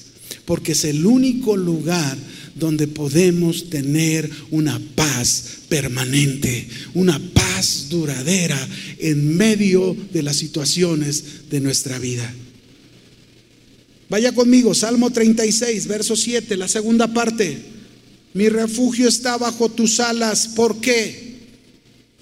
porque 0.45 0.73
es 0.73 0.85
el 0.85 1.05
único 1.05 1.57
lugar 1.57 2.17
donde 2.55 2.87
podemos 2.87 3.69
tener 3.69 4.31
una 4.51 4.81
paz 4.95 5.59
permanente, 5.69 6.69
una 6.95 7.19
paz 7.35 7.89
duradera 7.91 8.57
en 8.99 9.37
medio 9.37 9.97
de 10.13 10.23
las 10.23 10.37
situaciones 10.37 11.51
de 11.51 11.61
nuestra 11.61 11.99
vida. 11.99 12.33
Vaya 14.09 14.33
conmigo, 14.33 14.73
Salmo 14.73 15.11
36, 15.11 15.87
verso 15.89 16.15
7, 16.15 16.57
la 16.57 16.69
segunda 16.69 17.13
parte. 17.13 17.59
Mi 18.35 18.49
refugio 18.49 19.09
está 19.09 19.37
bajo 19.37 19.69
tus 19.69 19.99
alas. 19.99 20.49
¿Por 20.49 20.81
qué? 20.81 21.37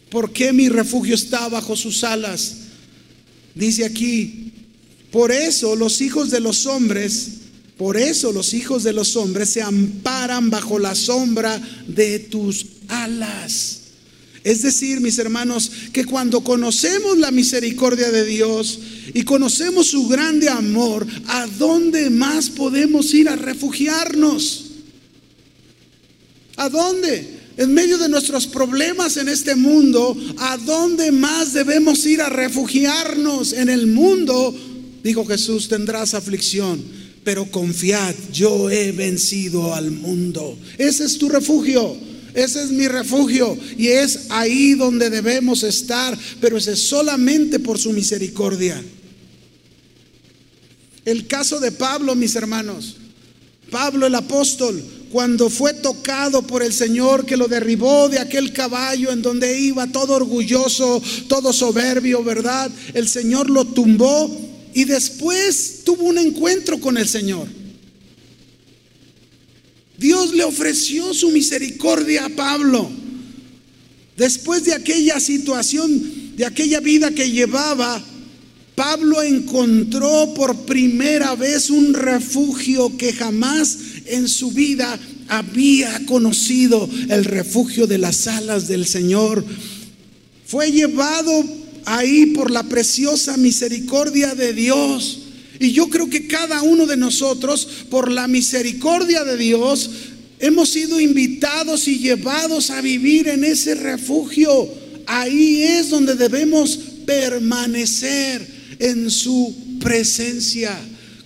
¿Por 0.08 0.32
qué 0.32 0.52
mi 0.52 0.68
refugio 0.68 1.14
está 1.14 1.48
bajo 1.48 1.76
sus 1.76 2.04
alas? 2.04 2.58
Dice 3.54 3.84
aquí, 3.84 4.52
por 5.14 5.30
eso 5.30 5.76
los 5.76 6.00
hijos 6.00 6.32
de 6.32 6.40
los 6.40 6.66
hombres, 6.66 7.28
por 7.76 7.96
eso 7.96 8.32
los 8.32 8.52
hijos 8.52 8.82
de 8.82 8.92
los 8.92 9.14
hombres 9.14 9.48
se 9.48 9.62
amparan 9.62 10.50
bajo 10.50 10.80
la 10.80 10.96
sombra 10.96 11.62
de 11.86 12.18
tus 12.18 12.66
alas. 12.88 13.82
Es 14.42 14.62
decir, 14.62 15.00
mis 15.00 15.16
hermanos, 15.20 15.70
que 15.92 16.04
cuando 16.04 16.42
conocemos 16.42 17.16
la 17.16 17.30
misericordia 17.30 18.10
de 18.10 18.24
Dios 18.24 18.80
y 19.14 19.22
conocemos 19.22 19.86
su 19.86 20.08
grande 20.08 20.48
amor, 20.48 21.06
¿a 21.28 21.46
dónde 21.46 22.10
más 22.10 22.50
podemos 22.50 23.14
ir 23.14 23.28
a 23.28 23.36
refugiarnos? 23.36 24.72
¿A 26.56 26.68
dónde? 26.68 27.38
En 27.56 27.72
medio 27.72 27.98
de 27.98 28.08
nuestros 28.08 28.48
problemas 28.48 29.16
en 29.16 29.28
este 29.28 29.54
mundo, 29.54 30.16
¿a 30.38 30.56
dónde 30.56 31.12
más 31.12 31.52
debemos 31.52 32.04
ir 32.04 32.20
a 32.20 32.28
refugiarnos? 32.30 33.52
En 33.52 33.68
el 33.68 33.86
mundo, 33.86 34.52
dijo 35.04 35.24
Jesús, 35.26 35.68
tendrás 35.68 36.14
aflicción, 36.14 36.82
pero 37.22 37.44
confiad, 37.50 38.14
yo 38.32 38.70
he 38.70 38.90
vencido 38.90 39.74
al 39.74 39.90
mundo. 39.90 40.58
Ese 40.78 41.04
es 41.04 41.18
tu 41.18 41.28
refugio. 41.28 41.96
Ese 42.34 42.64
es 42.64 42.70
mi 42.70 42.88
refugio 42.88 43.56
y 43.78 43.88
es 43.88 44.26
ahí 44.30 44.74
donde 44.74 45.08
debemos 45.08 45.62
estar, 45.62 46.18
pero 46.40 46.56
ese 46.56 46.72
es 46.72 46.80
solamente 46.80 47.60
por 47.60 47.78
su 47.78 47.92
misericordia. 47.92 48.82
El 51.04 51.28
caso 51.28 51.60
de 51.60 51.70
Pablo, 51.70 52.16
mis 52.16 52.34
hermanos. 52.34 52.96
Pablo 53.70 54.06
el 54.06 54.14
apóstol, 54.16 54.82
cuando 55.12 55.48
fue 55.48 55.74
tocado 55.74 56.42
por 56.42 56.64
el 56.64 56.72
Señor 56.72 57.24
que 57.24 57.36
lo 57.36 57.46
derribó 57.46 58.08
de 58.08 58.18
aquel 58.18 58.52
caballo 58.52 59.12
en 59.12 59.22
donde 59.22 59.60
iba 59.60 59.86
todo 59.86 60.14
orgulloso, 60.14 61.00
todo 61.28 61.52
soberbio, 61.52 62.24
¿verdad? 62.24 62.68
El 62.94 63.08
Señor 63.08 63.48
lo 63.48 63.64
tumbó 63.64 64.53
y 64.74 64.84
después 64.84 65.82
tuvo 65.84 66.04
un 66.04 66.18
encuentro 66.18 66.80
con 66.80 66.98
el 66.98 67.08
Señor. 67.08 67.46
Dios 69.96 70.34
le 70.34 70.42
ofreció 70.42 71.14
su 71.14 71.30
misericordia 71.30 72.26
a 72.26 72.28
Pablo. 72.28 72.90
Después 74.16 74.64
de 74.64 74.74
aquella 74.74 75.20
situación, 75.20 76.36
de 76.36 76.44
aquella 76.44 76.80
vida 76.80 77.12
que 77.12 77.30
llevaba, 77.30 78.04
Pablo 78.74 79.22
encontró 79.22 80.34
por 80.34 80.66
primera 80.66 81.36
vez 81.36 81.70
un 81.70 81.94
refugio 81.94 82.96
que 82.96 83.12
jamás 83.12 83.78
en 84.06 84.28
su 84.28 84.50
vida 84.50 84.98
había 85.28 86.04
conocido, 86.06 86.88
el 87.08 87.24
refugio 87.24 87.86
de 87.86 87.98
las 87.98 88.26
alas 88.26 88.66
del 88.66 88.86
Señor. 88.86 89.44
Fue 90.44 90.72
llevado 90.72 91.44
ahí 91.86 92.26
por 92.26 92.50
la 92.50 92.62
preciosa 92.64 93.36
misericordia 93.36 94.34
de 94.34 94.52
Dios. 94.52 95.20
Y 95.60 95.72
yo 95.72 95.88
creo 95.88 96.10
que 96.10 96.26
cada 96.26 96.62
uno 96.62 96.86
de 96.86 96.96
nosotros, 96.96 97.68
por 97.90 98.10
la 98.10 98.26
misericordia 98.26 99.24
de 99.24 99.36
Dios, 99.36 99.90
hemos 100.40 100.70
sido 100.70 101.00
invitados 101.00 101.88
y 101.88 101.98
llevados 101.98 102.70
a 102.70 102.80
vivir 102.80 103.28
en 103.28 103.44
ese 103.44 103.74
refugio. 103.74 104.68
Ahí 105.06 105.62
es 105.62 105.90
donde 105.90 106.14
debemos 106.14 106.78
permanecer 107.06 108.46
en 108.78 109.10
su 109.10 109.54
presencia, 109.80 110.76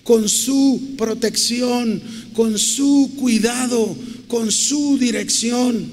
con 0.04 0.28
su 0.28 0.94
protección, 0.96 2.02
con 2.34 2.58
su 2.58 3.12
cuidado, 3.18 3.96
con 4.26 4.52
su 4.52 4.98
dirección. 4.98 5.86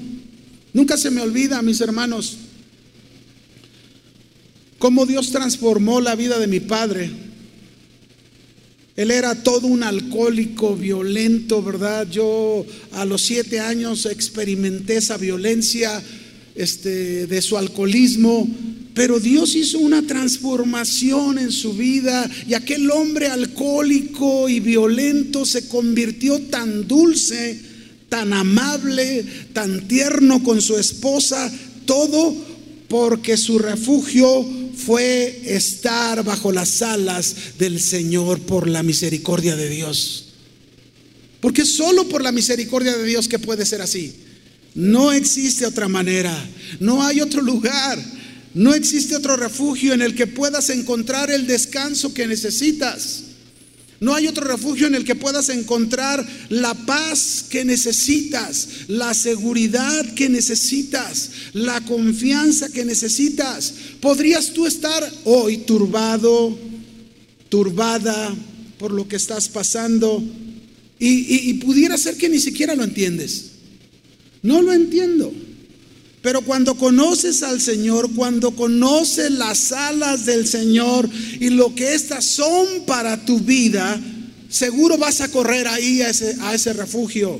Nunca 0.74 0.97
se 0.97 1.09
me 1.09 1.22
olvida, 1.22 1.61
mis 1.61 1.80
hermanos, 1.82 2.38
cómo 4.86 5.07
Dios 5.07 5.31
transformó 5.31 5.99
la 5.99 6.13
vida 6.13 6.38
de 6.38 6.45
mi 6.45 6.59
padre 6.59 7.09
él 8.95 9.09
era 9.09 9.33
todo 9.41 9.65
un 9.65 9.81
alcohólico 9.81 10.75
violento, 10.75 11.63
¿verdad? 11.63 12.07
Yo 12.07 12.63
a 12.91 13.03
los 13.03 13.23
siete 13.23 13.59
años 13.59 14.05
experimenté 14.05 14.97
esa 14.97 15.17
violencia 15.17 16.03
este, 16.53 17.25
de 17.25 17.41
su 17.41 17.57
alcoholismo, 17.57 18.47
pero 18.93 19.19
Dios 19.19 19.55
hizo 19.55 19.79
una 19.79 20.03
transformación 20.03 21.39
en 21.39 21.51
su 21.51 21.73
vida 21.73 22.29
y 22.47 22.53
aquel 22.53 22.91
hombre 22.91 23.25
alcohólico 23.25 24.47
y 24.47 24.59
violento 24.59 25.45
se 25.45 25.67
convirtió 25.67 26.39
tan 26.43 26.88
dulce, 26.88 27.59
tan 28.07 28.33
amable, 28.33 29.25
tan 29.51 29.88
tierno 29.88 30.43
con 30.43 30.61
su 30.61 30.77
esposa, 30.77 31.51
todo 31.86 32.36
porque 32.88 33.36
su 33.36 33.59
refugio 33.59 34.64
fue 34.76 35.41
estar 35.45 36.23
bajo 36.23 36.51
las 36.51 36.82
alas 36.82 37.36
del 37.57 37.80
Señor 37.80 38.39
por 38.41 38.67
la 38.67 38.84
misericordia 38.84 39.55
de 39.55 39.69
Dios. 39.69 40.34
Porque 41.41 41.65
solo 41.65 42.07
por 42.09 42.21
la 42.21 42.32
misericordia 42.32 42.97
de 42.97 43.05
Dios 43.05 43.28
que 43.28 43.39
puede 43.39 43.65
ser 43.65 43.82
así. 43.82 44.15
No 44.73 45.11
existe 45.13 45.65
otra 45.65 45.88
manera, 45.88 46.36
no 46.80 47.05
hay 47.05 47.21
otro 47.21 47.41
lugar, 47.41 47.97
no 48.53 48.73
existe 48.73 49.15
otro 49.15 49.38
refugio 49.38 49.93
en 49.93 50.01
el 50.01 50.15
que 50.15 50.28
puedas 50.28 50.69
encontrar 50.69 51.32
el 51.32 51.47
descanso 51.47 52.13
que 52.13 52.28
necesitas. 52.28 53.23
No 53.99 54.13
hay 54.13 54.27
otro 54.27 54.45
refugio 54.45 54.87
en 54.87 54.95
el 54.95 55.05
que 55.05 55.15
puedas 55.15 55.49
encontrar 55.49 56.25
la 56.49 56.73
paz 56.73 57.45
que 57.49 57.63
necesitas, 57.63 58.67
la 58.87 59.13
seguridad 59.13 60.13
que 60.13 60.27
necesitas, 60.27 61.31
la 61.53 61.79
confianza 61.81 62.69
que 62.69 62.83
necesitas. 62.83 63.73
Podrías 64.01 64.51
tú 64.51 64.65
estar 64.65 65.09
hoy 65.23 65.57
turbado, 65.59 66.57
turbada 67.49 68.35
por 68.77 68.91
lo 68.91 69.07
que 69.07 69.15
estás 69.15 69.47
pasando 69.47 70.21
y, 70.99 71.53
pudiera 71.55 71.97
ser 71.97 72.17
que 72.17 72.29
ni 72.29 72.39
siquiera 72.39 72.75
lo 72.75 72.83
entiendes. 72.83 73.51
No 74.41 74.61
lo 74.61 74.73
entiendo. 74.73 75.33
Pero 76.26 76.41
cuando 76.41 76.73
conoces 76.73 77.43
al 77.43 77.61
Señor, 77.61 78.09
cuando 78.15 78.55
conoces 78.55 79.30
las 79.30 79.71
alas 79.71 80.26
del 80.26 80.47
Señor 80.47 81.07
y 81.39 81.51
lo 81.51 81.76
que 81.76 81.93
éstas 81.93 82.26
son 82.26 82.65
para 82.88 83.26
tu 83.26 83.41
vida, 83.41 84.01
seguro 84.49 84.97
vas 84.97 85.21
a 85.21 85.28
correr 85.28 85.67
ahí 85.67 86.01
a 86.01 86.09
ese, 86.09 86.36
a 86.41 86.55
ese 86.55 86.73
refugio. 86.73 87.39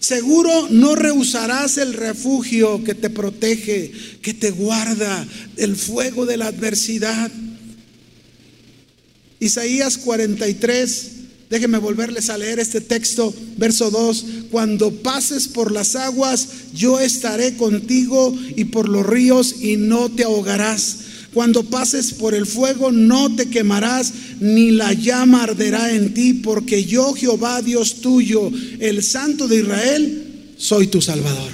Seguro 0.00 0.66
no 0.70 0.96
rehusarás 0.96 1.78
el 1.78 1.92
refugio 1.92 2.82
que 2.82 2.96
te 2.96 3.08
protege, 3.08 3.92
que 4.20 4.34
te 4.34 4.50
guarda 4.50 5.24
del 5.54 5.76
fuego 5.76 6.26
de 6.26 6.36
la 6.36 6.48
adversidad. 6.48 7.30
Isaías 9.38 9.96
43, 9.96 11.10
Déjenme 11.50 11.78
volverles 11.78 12.30
a 12.30 12.38
leer 12.38 12.58
este 12.58 12.80
texto, 12.80 13.34
verso 13.56 13.90
2. 13.90 14.24
Cuando 14.50 14.90
pases 14.90 15.48
por 15.48 15.72
las 15.72 15.94
aguas, 15.94 16.48
yo 16.74 16.98
estaré 16.98 17.56
contigo 17.56 18.36
y 18.56 18.64
por 18.66 18.88
los 18.88 19.06
ríos 19.06 19.56
y 19.60 19.76
no 19.76 20.10
te 20.10 20.24
ahogarás. 20.24 20.98
Cuando 21.34 21.64
pases 21.64 22.12
por 22.14 22.34
el 22.34 22.46
fuego, 22.46 22.92
no 22.92 23.34
te 23.34 23.46
quemarás, 23.50 24.12
ni 24.40 24.70
la 24.70 24.92
llama 24.92 25.42
arderá 25.42 25.92
en 25.92 26.14
ti, 26.14 26.32
porque 26.32 26.84
yo, 26.84 27.12
Jehová, 27.12 27.60
Dios 27.60 27.96
tuyo, 27.96 28.50
el 28.78 29.02
Santo 29.02 29.48
de 29.48 29.56
Israel, 29.56 30.52
soy 30.56 30.86
tu 30.86 31.02
Salvador. 31.02 31.50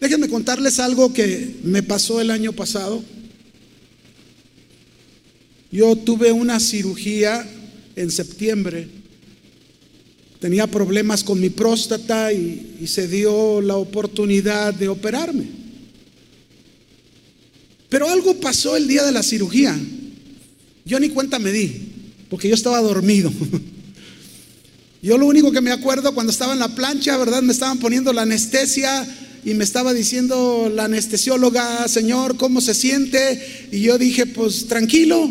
Déjenme 0.00 0.28
contarles 0.28 0.78
algo 0.78 1.12
que 1.12 1.56
me 1.64 1.82
pasó 1.82 2.20
el 2.20 2.30
año 2.30 2.52
pasado. 2.52 3.02
Yo 5.72 5.96
tuve 5.96 6.30
una 6.30 6.60
cirugía 6.60 7.44
en 7.96 8.10
septiembre. 8.10 8.86
Tenía 10.38 10.66
problemas 10.66 11.24
con 11.24 11.40
mi 11.40 11.48
próstata 11.48 12.32
y, 12.32 12.86
se 12.86 13.08
dio 13.08 13.60
la 13.60 13.76
oportunidad 13.76 14.72
de 14.74 14.88
operarme. 14.88 15.46
Pero 17.88 18.08
algo 18.08 18.38
pasó 18.38 18.76
el 18.76 18.86
día 18.86 19.02
de 19.02 19.12
la 19.12 19.22
cirugía. 19.22 19.76
Yo 20.84 21.00
ni 21.00 21.08
cuenta 21.08 21.38
me 21.38 21.50
di, 21.50 21.88
porque 22.28 22.48
yo 22.48 22.54
estaba 22.54 22.80
dormido. 22.80 23.32
Yo 25.02 25.18
lo 25.18 25.26
único 25.26 25.52
que 25.52 25.60
me 25.60 25.70
acuerdo 25.70 26.14
cuando 26.14 26.32
estaba 26.32 26.54
en 26.54 26.58
la 26.58 26.74
plancha, 26.74 27.16
¿verdad? 27.16 27.40
Me 27.40 27.52
estaban 27.52 27.78
poniendo 27.78 28.12
la 28.12 28.22
anestesia 28.22 29.06
y 29.44 29.54
me 29.54 29.62
estaba 29.62 29.94
diciendo 29.94 30.68
la 30.74 30.86
anestesióloga, 30.86 31.86
Señor, 31.86 32.36
¿cómo 32.36 32.60
se 32.60 32.74
siente? 32.74 33.68
Y 33.70 33.82
yo 33.82 33.98
dije, 33.98 34.26
pues 34.26 34.66
tranquilo, 34.66 35.30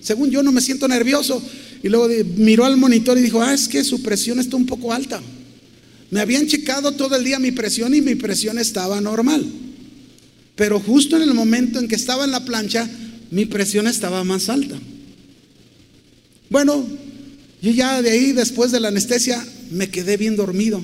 según 0.00 0.30
yo 0.30 0.42
no 0.42 0.50
me 0.50 0.62
siento 0.62 0.88
nervioso. 0.88 1.42
Y 1.82 1.88
luego 1.88 2.08
miró 2.36 2.64
al 2.64 2.76
monitor 2.76 3.18
y 3.18 3.22
dijo, 3.22 3.42
ah, 3.42 3.52
es 3.52 3.66
que 3.66 3.82
su 3.82 4.02
presión 4.02 4.38
está 4.38 4.56
un 4.56 4.66
poco 4.66 4.92
alta. 4.92 5.20
Me 6.10 6.20
habían 6.20 6.46
checado 6.46 6.92
todo 6.92 7.16
el 7.16 7.24
día 7.24 7.38
mi 7.38 7.50
presión 7.50 7.94
y 7.94 8.00
mi 8.00 8.14
presión 8.14 8.58
estaba 8.58 9.00
normal. 9.00 9.44
Pero 10.54 10.78
justo 10.78 11.16
en 11.16 11.22
el 11.22 11.34
momento 11.34 11.80
en 11.80 11.88
que 11.88 11.96
estaba 11.96 12.24
en 12.24 12.30
la 12.30 12.44
plancha, 12.44 12.88
mi 13.30 13.46
presión 13.46 13.88
estaba 13.88 14.22
más 14.22 14.48
alta. 14.48 14.78
Bueno, 16.50 16.86
yo 17.62 17.70
ya 17.72 18.00
de 18.00 18.10
ahí, 18.10 18.32
después 18.32 18.70
de 18.70 18.78
la 18.78 18.88
anestesia, 18.88 19.44
me 19.70 19.88
quedé 19.88 20.16
bien 20.16 20.36
dormido. 20.36 20.80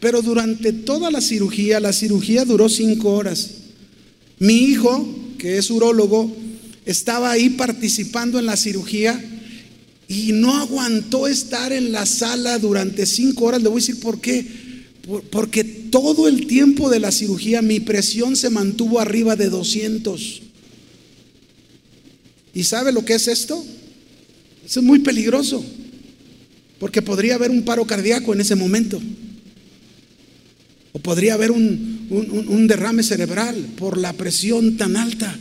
Pero 0.00 0.20
durante 0.20 0.72
toda 0.72 1.10
la 1.10 1.20
cirugía, 1.20 1.80
la 1.80 1.92
cirugía 1.92 2.44
duró 2.44 2.68
cinco 2.68 3.14
horas. 3.14 3.50
Mi 4.40 4.56
hijo, 4.56 5.08
que 5.38 5.56
es 5.56 5.70
urólogo, 5.70 6.36
estaba 6.84 7.30
ahí 7.30 7.50
participando 7.50 8.40
en 8.40 8.46
la 8.46 8.56
cirugía 8.56 9.24
y 10.12 10.32
no 10.32 10.54
aguantó 10.54 11.26
estar 11.26 11.72
en 11.72 11.90
la 11.90 12.04
sala 12.04 12.58
durante 12.58 13.06
cinco 13.06 13.46
horas. 13.46 13.62
Le 13.62 13.68
voy 13.70 13.78
a 13.78 13.84
decir 13.84 14.00
por 14.00 14.20
qué. 14.20 14.46
Porque 15.30 15.64
todo 15.64 16.28
el 16.28 16.46
tiempo 16.46 16.90
de 16.90 17.00
la 17.00 17.10
cirugía 17.10 17.62
mi 17.62 17.80
presión 17.80 18.36
se 18.36 18.50
mantuvo 18.50 19.00
arriba 19.00 19.36
de 19.36 19.48
200. 19.48 20.42
¿Y 22.54 22.64
sabe 22.64 22.92
lo 22.92 23.04
que 23.06 23.14
es 23.14 23.26
esto? 23.26 23.64
Eso 24.66 24.80
es 24.80 24.86
muy 24.86 24.98
peligroso. 24.98 25.64
Porque 26.78 27.00
podría 27.00 27.36
haber 27.36 27.50
un 27.50 27.62
paro 27.62 27.86
cardíaco 27.86 28.34
en 28.34 28.42
ese 28.42 28.54
momento. 28.54 29.00
O 30.92 30.98
podría 30.98 31.34
haber 31.34 31.52
un, 31.52 32.66
derrame 32.68 33.02
cerebral 33.02 33.56
por 33.78 33.96
la 33.96 34.12
presión 34.12 34.76
tan 34.76 34.98
alta. 34.98 35.38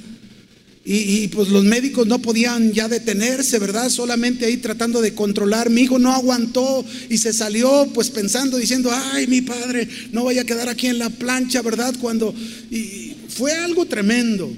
Y, 0.84 1.28
pues 1.28 1.50
los 1.50 1.64
médicos 1.64 2.08
no 2.08 2.20
podían 2.20 2.74
ya 2.74 2.88
detenerse, 2.88 3.60
¿verdad? 3.60 3.90
Solamente 3.90 4.46
ahí 4.46 4.58
tratando 4.58 5.00
de 5.00 5.14
controlar. 5.14 5.70
Mi 5.70 5.82
hijo 5.82 6.00
no 6.00 6.12
aguantó 6.12 6.84
y 7.08 7.20
se 7.20 7.34
salió 7.34 7.88
pues 7.94 8.10
pensando, 8.10 8.58
diciendo, 8.58 8.90
ay, 8.92 9.28
mi 9.28 9.42
padre, 9.42 9.88
no 10.12 10.24
vaya 10.24 10.42
a 10.42 10.46
quedar 10.46 10.70
aquí 10.70 10.88
en 10.88 10.98
la 10.98 11.12
plancha, 11.12 11.62
¿verdad? 11.62 11.94
Cuando... 12.02 12.34
Y 12.72 13.14
fue 13.30 13.54
algo 13.54 13.86
tremendo. 13.86 14.52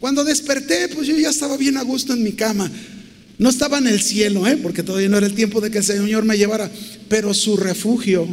Cuando 0.00 0.24
desperté, 0.24 0.88
pues 0.88 1.06
yo 1.06 1.16
ya 1.16 1.30
estaba 1.30 1.56
bien 1.56 1.76
a 1.76 1.82
gusto 1.82 2.14
en 2.14 2.24
mi 2.24 2.32
cama. 2.32 2.70
No 3.38 3.48
estaba 3.48 3.78
en 3.78 3.86
el 3.86 4.00
cielo, 4.00 4.48
¿eh? 4.48 4.56
porque 4.56 4.82
todavía 4.82 5.08
no 5.08 5.18
era 5.18 5.26
el 5.26 5.34
tiempo 5.34 5.60
de 5.60 5.70
que 5.70 5.78
el 5.78 5.84
Señor 5.84 6.24
me 6.24 6.36
llevara, 6.36 6.70
pero 7.08 7.32
su 7.32 7.56
refugio 7.56 8.26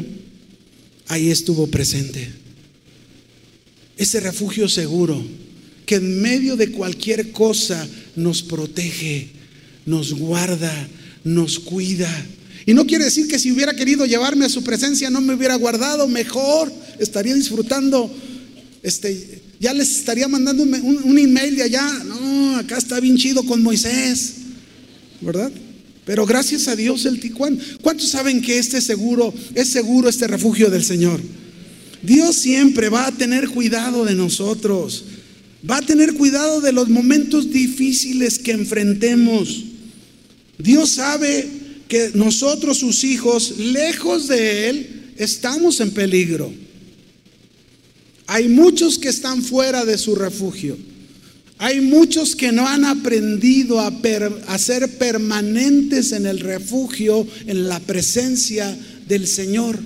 ahí 1.07 1.29
estuvo 1.29 1.67
presente. 1.67 2.29
Ese 3.95 4.19
refugio 4.21 4.67
seguro 4.67 5.23
que 5.87 5.95
en 5.95 6.21
medio 6.21 6.57
de 6.57 6.69
cualquier 6.69 7.31
cosa 7.31 7.87
nos 8.15 8.43
protege, 8.43 9.29
nos 9.85 10.13
guarda, 10.13 10.87
nos 11.23 11.59
cuida. 11.59 12.13
Y 12.65 12.73
no 12.73 12.85
quiere 12.85 13.05
decir 13.05 13.27
que 13.27 13.39
si 13.39 13.53
hubiera 13.53 13.73
querido 13.73 14.05
llevarme 14.05 14.45
a 14.45 14.49
su 14.49 14.63
presencia 14.63 15.09
no 15.09 15.21
me 15.21 15.33
hubiera 15.33 15.55
guardado 15.55 16.07
mejor, 16.09 16.71
estaría 16.99 17.33
disfrutando, 17.33 18.13
este, 18.83 19.41
ya 19.61 19.73
les 19.73 19.89
estaría 19.89 20.27
mandando 20.27 20.61
un, 20.61 20.73
un 20.75 21.17
email 21.17 21.55
de 21.55 21.63
allá, 21.63 21.89
no, 22.03 22.57
acá 22.57 22.77
está 22.77 22.99
bien 22.99 23.15
chido 23.15 23.43
con 23.43 23.63
Moisés, 23.63 24.33
¿verdad? 25.21 25.51
Pero 26.05 26.25
gracias 26.25 26.67
a 26.67 26.75
Dios 26.75 27.05
el 27.05 27.21
Ticuán. 27.21 27.57
¿Cuántos 27.81 28.09
saben 28.09 28.41
que 28.41 28.57
este 28.57 28.81
seguro 28.81 29.33
es 29.55 29.69
seguro 29.69 30.09
este 30.09 30.27
refugio 30.27 30.69
del 30.69 30.83
Señor? 30.83 31.21
Dios 32.01 32.35
siempre 32.35 32.89
va 32.89 33.07
a 33.07 33.11
tener 33.13 33.47
cuidado 33.47 34.03
de 34.03 34.15
nosotros. 34.15 35.05
Va 35.69 35.77
a 35.77 35.85
tener 35.85 36.13
cuidado 36.13 36.61
de 36.61 36.71
los 36.71 36.89
momentos 36.89 37.51
difíciles 37.51 38.39
que 38.39 38.51
enfrentemos. 38.51 39.65
Dios 40.57 40.91
sabe 40.91 41.47
que 41.87 42.11
nosotros, 42.13 42.77
sus 42.77 43.03
hijos, 43.03 43.57
lejos 43.57 44.27
de 44.27 44.69
Él, 44.69 45.13
estamos 45.17 45.79
en 45.79 45.91
peligro. 45.91 46.53
Hay 48.27 48.47
muchos 48.49 48.97
que 48.97 49.09
están 49.09 49.41
fuera 49.41 49.85
de 49.85 49.97
su 49.97 50.15
refugio. 50.15 50.77
Hay 51.59 51.81
muchos 51.81 52.35
que 52.35 52.51
no 52.51 52.67
han 52.67 52.85
aprendido 52.85 53.79
a, 53.79 53.91
ser 54.59 54.97
permanentes 54.97 56.11
en 56.11 56.27
el 56.27 56.39
refugio, 56.39 57.25
en 57.47 57.67
la 57.67 57.79
presencia 57.79 58.77
del 59.07 59.27
Señor. 59.27 59.79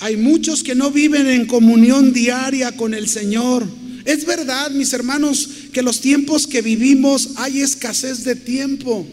Hay 0.00 0.16
muchos 0.16 0.62
que 0.62 0.74
no 0.74 0.90
viven 0.90 1.26
en 1.26 1.46
comunión 1.46 2.12
diaria 2.12 2.72
con 2.76 2.94
el 2.94 3.08
Señor. 3.08 3.66
Es 4.04 4.24
verdad, 4.24 4.70
mis 4.70 4.92
hermanos, 4.92 5.48
que 5.72 5.82
los 5.82 6.00
tiempos 6.00 6.46
que 6.46 6.62
vivimos 6.62 7.30
hay 7.36 7.60
escasez 7.60 8.24
de 8.24 8.36
tiempo. 8.36 9.06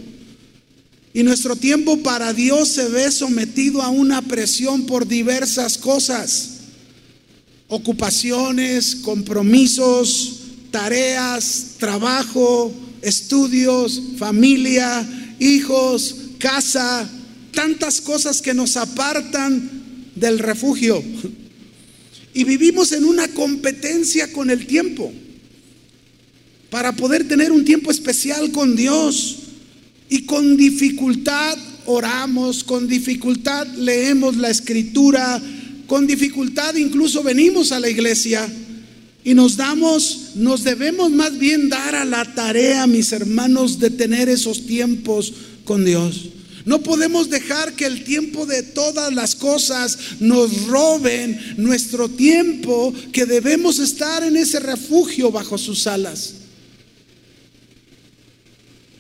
Y 1.13 1.23
nuestro 1.23 1.55
tiempo 1.55 2.01
para 2.03 2.33
Dios 2.33 2.69
se 2.69 2.89
ve 2.89 3.11
sometido 3.11 3.81
a 3.81 3.89
una 3.89 4.21
presión 4.21 4.85
por 4.85 5.07
diversas 5.07 5.77
cosas 5.77 6.49
ocupaciones, 7.73 8.95
compromisos, 8.97 10.41
tareas, 10.69 11.75
trabajo, 11.79 12.71
estudios, 13.01 13.99
familia, 14.17 15.07
hijos, 15.39 16.15
casa, 16.37 17.09
tantas 17.51 17.99
cosas 17.99 18.41
que 18.41 18.53
nos 18.53 18.77
apartan 18.77 19.82
del 20.15 20.39
refugio. 20.39 21.03
Y 22.33 22.43
vivimos 22.45 22.91
en 22.91 23.05
una 23.05 23.27
competencia 23.27 24.31
con 24.31 24.49
el 24.49 24.65
tiempo 24.65 25.13
para 26.69 26.91
poder 26.95 27.27
tener 27.27 27.51
un 27.51 27.63
tiempo 27.63 27.91
especial 27.91 28.51
con 28.51 28.75
Dios. 28.75 29.37
Y 30.09 30.23
con 30.23 30.57
dificultad 30.57 31.57
oramos, 31.85 32.63
con 32.63 32.87
dificultad 32.87 33.67
leemos 33.75 34.37
la 34.37 34.49
escritura, 34.49 35.41
con 35.87 36.07
dificultad 36.07 36.75
incluso 36.75 37.23
venimos 37.23 37.71
a 37.71 37.79
la 37.79 37.89
iglesia 37.89 38.47
y 39.23 39.33
nos 39.33 39.55
damos, 39.55 40.31
nos 40.35 40.63
debemos 40.63 41.11
más 41.11 41.37
bien 41.37 41.69
dar 41.69 41.95
a 41.95 42.05
la 42.05 42.25
tarea, 42.33 42.85
mis 42.87 43.11
hermanos, 43.11 43.79
de 43.79 43.89
tener 43.89 44.27
esos 44.27 44.65
tiempos 44.65 45.33
con 45.63 45.85
Dios. 45.85 46.29
No 46.65 46.81
podemos 46.81 47.29
dejar 47.29 47.73
que 47.73 47.85
el 47.85 48.03
tiempo 48.03 48.45
de 48.45 48.63
todas 48.63 49.13
las 49.13 49.35
cosas 49.35 49.97
nos 50.19 50.67
roben 50.67 51.55
nuestro 51.57 52.07
tiempo, 52.07 52.93
que 53.11 53.25
debemos 53.25 53.79
estar 53.79 54.23
en 54.23 54.37
ese 54.37 54.59
refugio 54.59 55.31
bajo 55.31 55.57
sus 55.57 55.87
alas. 55.87 56.35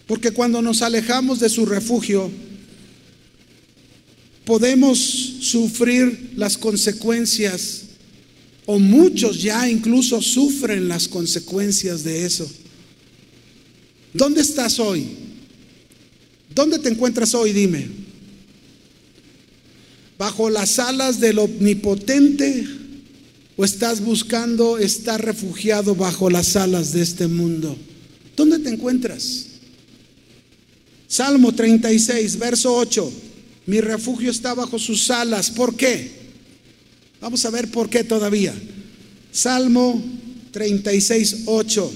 Porque 0.07 0.31
cuando 0.31 0.61
nos 0.61 0.81
alejamos 0.81 1.39
de 1.39 1.47
su 1.47 1.65
refugio, 1.65 2.29
podemos 4.43 4.99
sufrir 5.39 6.31
las 6.35 6.57
consecuencias, 6.57 7.83
o 8.65 8.77
muchos 8.77 9.41
ya 9.41 9.69
incluso 9.69 10.21
sufren 10.21 10.89
las 10.89 11.07
consecuencias 11.07 12.03
de 12.03 12.25
eso. 12.25 12.49
¿Dónde 14.13 14.41
estás 14.41 14.79
hoy? 14.79 15.32
¿Dónde 16.53 16.79
te 16.79 16.89
encuentras 16.89 17.33
hoy? 17.33 17.51
Dime. 17.53 17.87
¿Bajo 20.17 20.49
las 20.49 20.79
alas 20.79 21.19
del 21.19 21.39
omnipotente 21.39 22.65
o 23.57 23.65
estás 23.65 24.01
buscando 24.01 24.77
estar 24.77 25.23
refugiado 25.23 25.95
bajo 25.95 26.29
las 26.29 26.55
alas 26.55 26.93
de 26.93 27.01
este 27.01 27.27
mundo? 27.27 27.75
¿Dónde 28.35 28.59
te 28.59 28.69
encuentras? 28.69 29.47
Salmo 31.07 31.53
36, 31.53 32.37
verso 32.39 32.75
8. 32.75 33.11
Mi 33.65 33.81
refugio 33.81 34.31
está 34.31 34.53
bajo 34.53 34.79
sus 34.79 35.09
alas. 35.09 35.51
¿Por 35.51 35.75
qué? 35.75 36.11
Vamos 37.21 37.45
a 37.45 37.49
ver 37.49 37.71
por 37.71 37.89
qué 37.89 38.03
todavía. 38.03 38.53
Salmo 39.31 40.03
36, 40.51 41.43
8. 41.45 41.93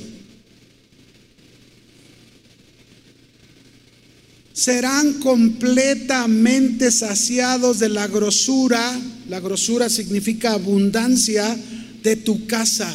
Serán 4.58 5.20
completamente 5.20 6.90
saciados 6.90 7.78
de 7.78 7.90
la 7.90 8.08
grosura. 8.08 9.00
La 9.30 9.40
grosura 9.40 9.88
significa 9.88 10.54
abundancia 10.54 11.56
de 12.02 12.16
tu 12.16 12.48
casa, 12.48 12.92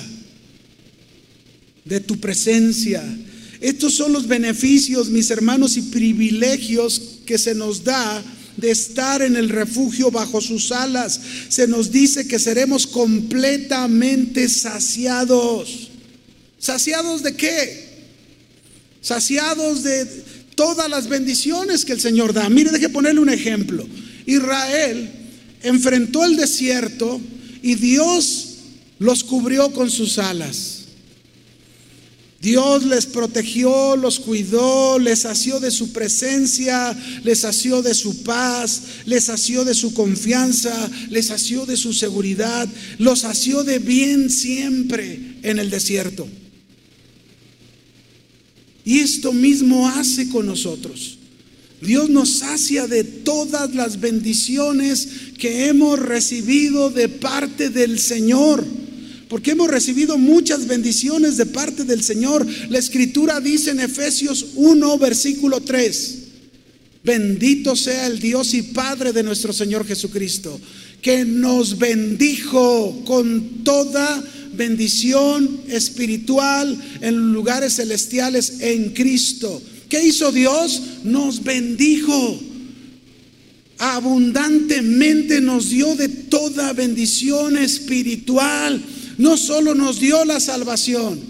de 1.85 2.01
tu 2.01 2.19
presencia. 2.19 3.01
Estos 3.61 3.95
son 3.95 4.13
los 4.13 4.27
beneficios, 4.27 5.09
mis 5.09 5.31
hermanos, 5.31 5.77
y 5.77 5.83
privilegios 5.83 7.21
que 7.25 7.39
se 7.39 7.55
nos 7.55 7.85
da 7.85 8.25
de 8.57 8.73
estar 8.73 9.23
en 9.23 9.37
el 9.37 9.49
refugio 9.49 10.11
bajo 10.11 10.41
sus 10.41 10.73
alas. 10.73 11.21
Se 11.49 11.69
nos 11.69 11.93
dice 11.93 12.27
que 12.27 12.41
seremos 12.41 12.89
completamente 12.89 14.49
saciados. 14.49 15.91
¿Saciados 16.59 17.23
de 17.23 17.37
qué? 17.37 17.93
Saciados 19.01 19.85
de 19.85 20.32
todas 20.63 20.89
las 20.89 21.09
bendiciones 21.09 21.85
que 21.85 21.93
el 21.93 22.01
Señor 22.01 22.33
da. 22.33 22.49
Mire, 22.49 22.71
deje 22.71 22.89
ponerle 22.89 23.21
un 23.21 23.29
ejemplo. 23.29 23.85
Israel 24.27 25.11
enfrentó 25.65 26.25
el 26.25 26.37
desierto 26.37 27.21
y 27.63 27.75
Dios 27.75 28.59
los 29.01 29.25
cubrió 29.25 29.73
con 29.73 29.91
sus 29.91 30.19
alas. 30.19 30.85
Dios 32.41 32.85
les 32.85 33.07
protegió, 33.07 33.97
los 33.97 34.21
cuidó, 34.21 35.01
les 35.01 35.25
asió 35.25 35.59
de 35.59 35.73
su 35.73 35.93
presencia, 35.93 36.97
les 37.25 37.45
asió 37.45 37.83
de 37.83 37.95
su 37.95 38.23
paz, 38.23 38.83
les 39.05 39.31
asió 39.31 39.65
de 39.65 39.75
su 39.75 39.93
confianza, 39.95 40.89
les 41.11 41.33
asió 41.33 41.67
de 41.67 41.77
su 41.77 41.93
seguridad, 41.93 42.69
los 42.99 43.25
asió 43.25 43.65
de 43.65 43.81
bien 43.81 44.31
siempre 44.31 45.39
en 45.43 45.59
el 45.59 45.71
desierto. 45.71 46.29
Y 48.85 48.99
esto 48.99 49.33
mismo 49.33 49.89
hace 49.89 50.29
con 50.29 50.47
nosotros. 50.47 51.19
Dios 51.81 52.11
nos 52.11 52.39
sacia 52.39 52.87
de 52.87 53.03
todas 53.03 53.75
las 53.75 54.01
bendiciones 54.01 55.09
que 55.39 55.67
hemos 55.67 55.99
recibido 55.99 56.91
de 56.91 57.09
parte 57.09 57.71
del 57.71 57.99
Señor. 57.99 58.65
Porque 59.29 59.53
hemos 59.53 59.69
recibido 59.69 60.19
muchas 60.19 60.67
bendiciones 60.67 61.37
de 61.37 61.47
parte 61.47 61.85
del 61.85 62.03
Señor. 62.03 62.47
La 62.69 62.79
escritura 62.79 63.41
dice 63.41 63.71
en 63.71 63.81
Efesios 63.81 64.47
1, 64.55 64.99
versículo 64.99 65.61
3. 65.61 66.19
Bendito 67.05 67.75
sea 67.75 68.07
el 68.07 68.21
Dios 68.21 68.55
y 68.55 68.63
Padre 68.63 69.13
de 69.13 69.25
nuestro 69.25 69.53
Señor 69.53 69.85
Jesucristo, 69.85 70.61
que 71.01 71.25
nos 71.25 71.79
bendijo 71.79 73.03
con 73.05 73.65
toda 73.65 74.19
bendición 74.19 74.42
espiritual 75.69 76.77
en 77.01 77.33
lugares 77.33 77.77
celestiales 77.77 78.61
en 78.61 78.91
Cristo. 78.91 79.63
¿Qué 79.89 80.03
hizo 80.05 80.33
Dios? 80.33 80.83
Nos 81.05 81.43
bendijo. 81.43 82.41
Abundantemente 83.79 85.41
nos 85.41 85.71
dio 85.71 85.95
de 85.97 86.09
toda 86.09 86.73
bendición 86.73 87.57
espiritual. 87.57 88.83
No 89.19 89.37
solo 89.37 89.75
nos 89.75 90.01
dio 90.01 90.25
la 90.25 90.41
salvación, 90.41 91.21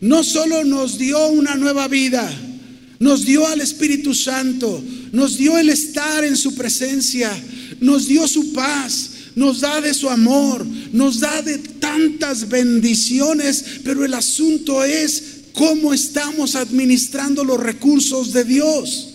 no 0.00 0.22
solo 0.22 0.64
nos 0.64 0.98
dio 0.98 1.28
una 1.28 1.54
nueva 1.54 1.88
vida, 1.88 2.30
nos 2.98 3.24
dio 3.24 3.46
al 3.46 3.60
Espíritu 3.60 4.14
Santo, 4.14 4.82
nos 5.12 5.36
dio 5.38 5.56
el 5.56 5.68
estar 5.68 6.24
en 6.24 6.36
su 6.36 6.54
presencia, 6.54 7.30
nos 7.80 8.06
dio 8.06 8.28
su 8.28 8.52
paz, 8.52 9.10
nos 9.38 9.60
da 9.60 9.80
de 9.80 9.94
su 9.94 10.10
amor, 10.10 10.66
nos 10.92 11.20
da 11.20 11.40
de 11.42 11.58
tantas 11.58 12.48
bendiciones, 12.48 13.64
pero 13.84 14.04
el 14.04 14.12
asunto 14.14 14.82
es 14.82 15.22
cómo 15.52 15.94
estamos 15.94 16.56
administrando 16.56 17.44
los 17.44 17.60
recursos 17.60 18.32
de 18.32 18.44
Dios. 18.44 19.14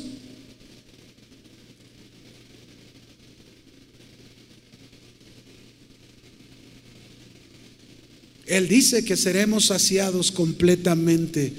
Él 8.45 8.69
dice 8.69 9.03
que 9.03 9.17
seremos 9.17 9.65
saciados 9.65 10.31
completamente 10.31 11.51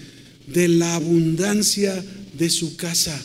de 0.47 0.69
la 0.69 0.95
abundancia 0.95 2.03
de 2.33 2.49
su 2.49 2.77
casa. 2.77 3.21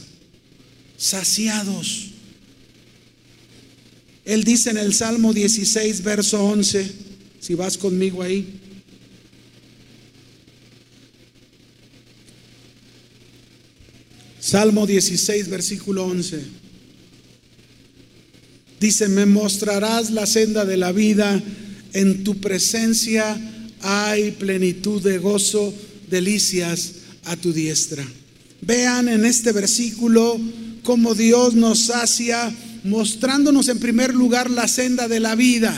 Saciados. 0.97 2.18
Él 4.29 4.43
dice 4.43 4.69
en 4.69 4.77
el 4.77 4.93
Salmo 4.93 5.33
16, 5.33 6.03
verso 6.03 6.43
11, 6.43 6.91
si 7.39 7.55
vas 7.55 7.79
conmigo 7.79 8.21
ahí. 8.21 8.59
Salmo 14.39 14.85
16, 14.85 15.49
versículo 15.49 16.05
11. 16.05 16.43
Dice, 18.79 19.09
me 19.09 19.25
mostrarás 19.25 20.11
la 20.11 20.27
senda 20.27 20.63
de 20.63 20.77
la 20.77 20.91
vida, 20.91 21.41
en 21.93 22.23
tu 22.23 22.39
presencia 22.39 23.35
hay 23.81 24.29
plenitud 24.29 25.01
de 25.01 25.17
gozo, 25.17 25.73
delicias 26.07 26.91
a 27.23 27.35
tu 27.35 27.51
diestra. 27.51 28.05
Vean 28.61 29.09
en 29.09 29.25
este 29.25 29.53
versículo 29.53 30.39
cómo 30.83 31.15
Dios 31.15 31.55
nos 31.55 31.79
sacia 31.85 32.55
mostrándonos 32.83 33.67
en 33.67 33.79
primer 33.79 34.13
lugar 34.13 34.49
la 34.49 34.67
senda 34.67 35.07
de 35.07 35.19
la 35.19 35.35
vida. 35.35 35.75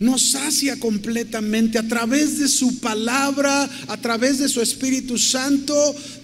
Nos 0.00 0.30
sacia 0.30 0.78
completamente 0.78 1.76
a 1.76 1.88
través 1.88 2.38
de 2.38 2.46
su 2.46 2.78
palabra, 2.78 3.68
a 3.88 3.96
través 3.96 4.38
de 4.38 4.48
su 4.48 4.60
Espíritu 4.60 5.18
Santo. 5.18 5.74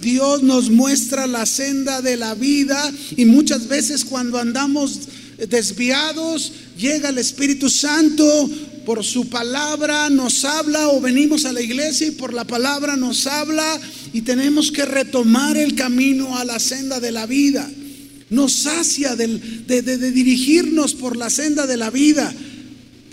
Dios 0.01 0.45
nos 0.45 0.71
muestra 0.71 1.27
la 1.27 1.45
senda 1.45 2.01
de 2.01 2.17
la 2.17 2.35
vida 2.35 2.93
y 3.17 3.25
muchas 3.25 3.67
veces 3.67 4.05
cuando 4.05 4.39
andamos 4.39 5.01
desviados, 5.49 6.53
llega 6.79 7.09
el 7.09 7.19
Espíritu 7.19 7.69
Santo, 7.69 8.49
por 8.85 9.03
su 9.03 9.29
palabra 9.29 10.11
nos 10.11 10.45
habla 10.45 10.89
o 10.89 11.01
venimos 11.01 11.45
a 11.45 11.53
la 11.53 11.63
iglesia 11.63 12.09
y 12.09 12.13
por 12.13 12.35
la 12.35 12.45
palabra 12.45 12.97
nos 12.97 13.27
habla 13.27 13.81
y 14.15 14.23
tenemos 14.23 14.73
que 14.73 14.87
retomar 14.87 15.59
el 15.59 15.75
camino 15.75 16.39
a 16.39 16.45
la 16.45 16.59
senda 16.59 17.01
de 17.01 17.13
la 17.13 17.27
vida. 17.27 17.71
Nos 18.31 18.53
sacia 18.53 19.15
de, 19.17 19.27
de 19.27 20.11
dirigirnos 20.13 20.95
por 20.95 21.17
la 21.17 21.29
senda 21.29 21.67
de 21.67 21.77
la 21.77 21.91
vida 21.91 22.35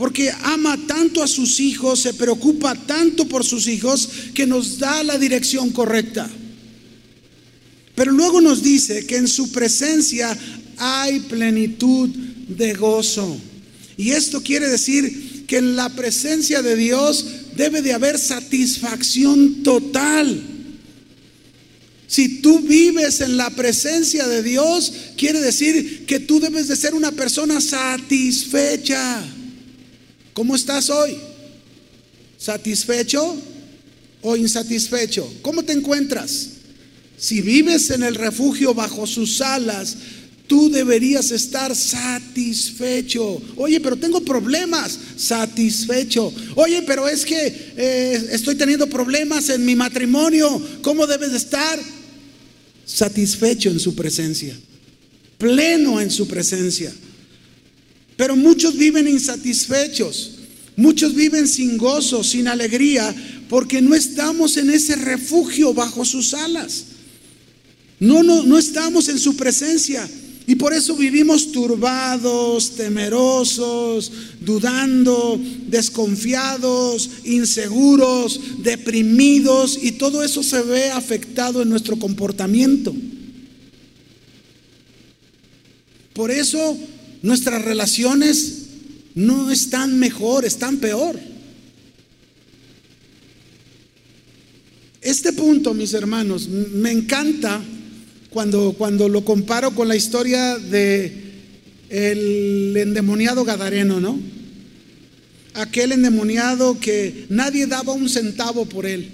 porque 0.02 0.32
ama 0.42 0.80
tanto 0.88 1.22
a 1.22 1.28
sus 1.28 1.60
hijos, 1.60 2.00
se 2.00 2.16
preocupa 2.16 2.74
tanto 2.74 3.28
por 3.28 3.44
sus 3.44 3.68
hijos 3.68 4.10
que 4.34 4.48
nos 4.48 4.80
da 4.80 5.04
la 5.04 5.20
dirección 5.20 5.70
correcta. 5.70 6.28
Pero 7.94 8.12
luego 8.12 8.42
nos 8.42 8.64
dice 8.64 9.06
que 9.06 9.18
en 9.18 9.28
su 9.28 9.52
presencia 9.52 10.36
hay 10.78 11.20
plenitud 11.20 12.10
de 12.10 12.74
gozo. 12.74 13.38
Y 13.96 14.10
esto 14.10 14.42
quiere 14.42 14.70
decir 14.70 15.46
que 15.46 15.58
en 15.58 15.76
la 15.76 15.90
presencia 15.90 16.64
de 16.64 16.76
Dios 16.76 17.26
debe 17.56 17.84
de 17.84 17.94
haber 17.94 18.18
satisfacción 18.18 19.62
total. 19.62 20.51
Si 22.12 22.42
tú 22.42 22.60
vives 22.60 23.22
en 23.22 23.38
la 23.38 23.50
presencia 23.52 24.28
de 24.28 24.44
Dios, 24.44 24.92
quiere 25.16 25.40
decir 25.40 26.06
que 26.06 26.20
tú 26.20 26.42
debes 26.42 26.68
de 26.68 26.76
ser 26.76 26.94
una 26.94 27.14
persona 27.14 27.62
satisfecha. 27.62 29.24
¿Cómo 30.34 30.58
estás 30.58 30.90
hoy? 30.90 31.18
¿Satisfecho 32.38 33.38
o 34.24 34.36
insatisfecho? 34.36 35.26
¿Cómo 35.42 35.64
te 35.64 35.72
encuentras? 35.72 36.50
Si 37.18 37.40
vives 37.40 37.92
en 37.92 38.04
el 38.04 38.16
refugio 38.16 38.74
bajo 38.74 39.08
sus 39.08 39.40
alas, 39.40 39.96
Tú 40.48 40.70
deberías 40.70 41.32
estar 41.32 41.74
satisfecho. 41.74 43.42
Oye, 43.56 43.80
pero 43.80 43.96
tengo 43.96 44.20
problemas. 44.20 45.00
Satisfecho. 45.16 46.34
Oye, 46.56 46.82
pero 46.82 47.08
es 47.08 47.24
que 47.24 47.72
eh, 47.78 48.28
estoy 48.32 48.56
teniendo 48.56 48.88
problemas 48.88 49.48
en 49.48 49.64
mi 49.64 49.78
matrimonio. 49.78 50.62
¿Cómo 50.82 51.08
debes 51.08 51.32
de 51.32 51.38
estar? 51.38 51.80
Satisfecho 52.94 53.70
en 53.70 53.80
su 53.80 53.96
presencia. 53.96 54.54
Pleno 55.38 56.02
en 56.02 56.12
su 56.12 56.28
presencia. 56.28 56.94
Pero 58.18 58.36
muchos 58.36 58.78
viven 58.78 59.08
insatisfechos. 59.08 60.32
Muchos 60.76 61.16
viven 61.16 61.48
sin 61.48 61.78
gozo, 61.78 62.24
sin 62.24 62.48
alegría, 62.48 63.16
porque 63.50 63.82
no 63.82 63.94
estamos 63.94 64.58
en 64.58 64.70
ese 64.70 64.96
refugio 64.96 65.74
bajo 65.74 66.04
sus 66.06 66.34
alas. 66.34 66.86
No, 68.00 68.24
no, 68.24 68.44
no 68.44 68.58
estamos 68.58 69.08
en 69.10 69.20
su 69.20 69.36
presencia. 69.36 70.10
Y 70.48 70.56
por 70.56 70.74
eso 70.74 70.96
vivimos 70.96 71.52
turbados, 71.52 72.72
temerosos, 72.76 74.12
dudando, 74.42 75.40
desconfiados, 75.68 77.10
inseguros, 77.24 78.40
deprimidos 78.64 79.78
y 79.82 79.94
todo 79.94 80.24
eso 80.24 80.42
se 80.42 80.62
ve 80.62 80.90
afectado 80.90 81.62
en 81.62 81.70
nuestro 81.70 81.98
comportamiento. 81.98 82.94
Por 86.14 86.32
eso 86.32 86.78
nuestras 87.22 87.64
relaciones 87.64 88.66
no 89.14 89.52
están 89.52 90.00
mejor, 90.00 90.46
están 90.46 90.78
peor. 90.78 91.20
Este 95.02 95.34
punto, 95.34 95.74
mis 95.74 95.94
hermanos, 95.94 96.48
me 96.48 96.92
encanta 96.92 97.62
cuando, 98.32 98.74
cuando 98.78 99.10
lo 99.10 99.24
comparo 99.24 99.72
con 99.72 99.88
la 99.88 99.96
historia 99.96 100.58
de 100.58 101.32
el 101.90 102.76
endemoniado 102.78 103.44
gadareno, 103.44 104.00
¿no? 104.00 104.18
Aquel 105.54 105.92
endemoniado 105.92 106.80
que 106.80 107.26
nadie 107.30 107.68
daba 107.68 107.92
un 107.92 108.08
centavo 108.08 108.66
por 108.66 108.86
él. 108.86 109.10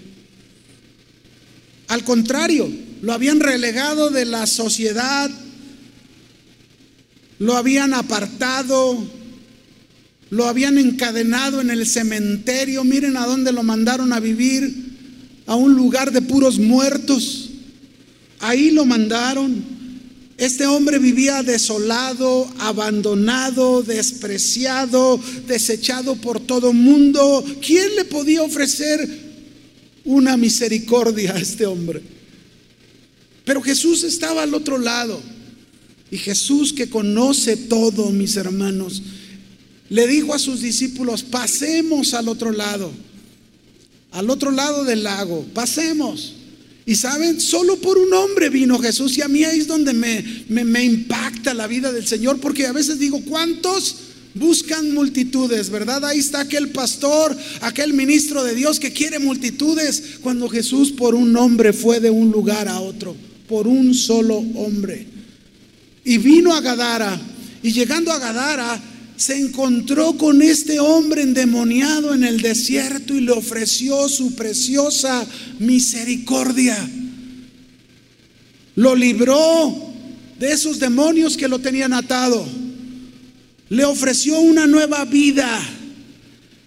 Al 1.87 2.03
contrario, 2.03 2.69
lo 3.01 3.13
habían 3.13 3.39
relegado 3.39 4.11
de 4.11 4.25
la 4.25 4.45
sociedad, 4.45 5.31
lo 7.39 7.57
habían 7.57 7.95
apartado, 7.95 9.03
lo 10.29 10.45
habían 10.45 10.77
encadenado 10.77 11.61
en 11.61 11.71
el 11.71 11.87
cementerio. 11.87 12.83
Miren 12.83 13.17
a 13.17 13.25
dónde 13.25 13.51
lo 13.51 13.63
mandaron 13.63 14.13
a 14.13 14.19
vivir, 14.19 14.71
a 15.47 15.55
un 15.55 15.73
lugar 15.73 16.11
de 16.11 16.21
puros 16.21 16.59
muertos. 16.59 17.46
Ahí 18.39 18.71
lo 18.71 18.85
mandaron. 18.85 19.77
Este 20.37 20.67
hombre 20.67 20.99
vivía 20.99 21.41
desolado, 21.41 22.47
abandonado, 22.59 23.81
despreciado, 23.81 25.19
desechado 25.47 26.15
por 26.15 26.39
todo 26.39 26.73
mundo. 26.73 27.43
¿Quién 27.65 27.95
le 27.95 28.05
podía 28.05 28.43
ofrecer 28.43 29.25
una 30.05 30.37
misericordia 30.37 31.33
a 31.33 31.39
este 31.39 31.65
hombre? 31.65 32.01
Pero 33.45 33.61
Jesús 33.61 34.03
estaba 34.03 34.43
al 34.43 34.53
otro 34.53 34.77
lado. 34.77 35.19
Y 36.11 36.17
Jesús 36.17 36.71
que 36.71 36.89
conoce 36.89 37.57
todo, 37.57 38.11
mis 38.11 38.35
hermanos, 38.35 39.01
le 39.89 40.07
dijo 40.07 40.33
a 40.33 40.39
sus 40.39 40.61
discípulos, 40.61 41.23
pasemos 41.23 42.13
al 42.13 42.29
otro 42.29 42.51
lado, 42.51 42.91
al 44.11 44.29
otro 44.29 44.51
lado 44.51 44.83
del 44.83 45.03
lago, 45.03 45.45
pasemos. 45.53 46.36
Y 46.87 46.95
saben, 46.95 47.41
solo 47.41 47.75
por 47.75 47.97
un 47.97 48.13
hombre 48.13 48.49
vino 48.49 48.79
Jesús 48.79 49.17
y 49.17 49.21
a 49.21 49.27
mí 49.27 49.43
ahí 49.43 49.59
es 49.59 49.67
donde 49.67 49.91
me, 49.91 50.23
me, 50.47 50.85
impacta 50.85 51.53
la 51.53 51.67
vida 51.67 51.91
del 51.91 52.07
Señor, 52.07 52.39
porque 52.39 52.65
a 52.65 52.71
veces 52.71 52.97
digo, 52.97 53.21
¿cuántos 53.25 53.95
buscan 54.33 54.93
multitudes, 54.93 55.69
verdad? 55.69 56.05
Ahí 56.05 56.19
está 56.19 56.39
aquel 56.39 56.69
pastor, 56.69 57.35
aquel 57.59 57.93
ministro 57.93 58.41
de 58.41 58.55
Dios 58.55 58.79
que 58.79 58.93
quiere 58.93 59.19
multitudes, 59.19 60.01
cuando 60.21 60.47
Jesús 60.47 60.93
por 60.93 61.13
un 61.13 61.35
hombre 61.35 61.73
fue 61.73 61.99
de 61.99 62.09
un 62.09 62.31
lugar 62.31 62.69
a 62.69 62.79
otro, 62.79 63.17
por 63.49 63.67
un 63.67 63.93
solo 63.93 64.37
hombre. 64.37 65.05
Y 66.05 66.19
vino 66.19 66.55
a 66.55 66.61
Gadara, 66.61 67.19
y 67.63 67.73
llegando 67.73 68.13
a 68.13 68.19
Gadara, 68.19 68.81
se 69.17 69.35
encontró 69.35 70.15
con 70.15 70.43
este 70.43 70.79
hombre 70.79 71.23
endemoniado 71.23 72.13
en 72.13 72.23
el 72.23 72.39
desierto 72.39 73.15
y 73.15 73.21
le 73.21 73.31
ofreció 73.31 74.07
su 74.07 74.35
preciosa 74.35 75.25
misericordia. 75.57 76.77
Lo 78.75 78.95
libró 78.95 79.91
de 80.39 80.51
esos 80.51 80.77
demonios 80.77 81.35
que 81.35 81.47
lo 81.47 81.57
tenían 81.57 81.93
atado. 81.93 82.47
Le 83.69 83.85
ofreció 83.85 84.39
una 84.39 84.67
nueva 84.67 85.03
vida. 85.05 85.61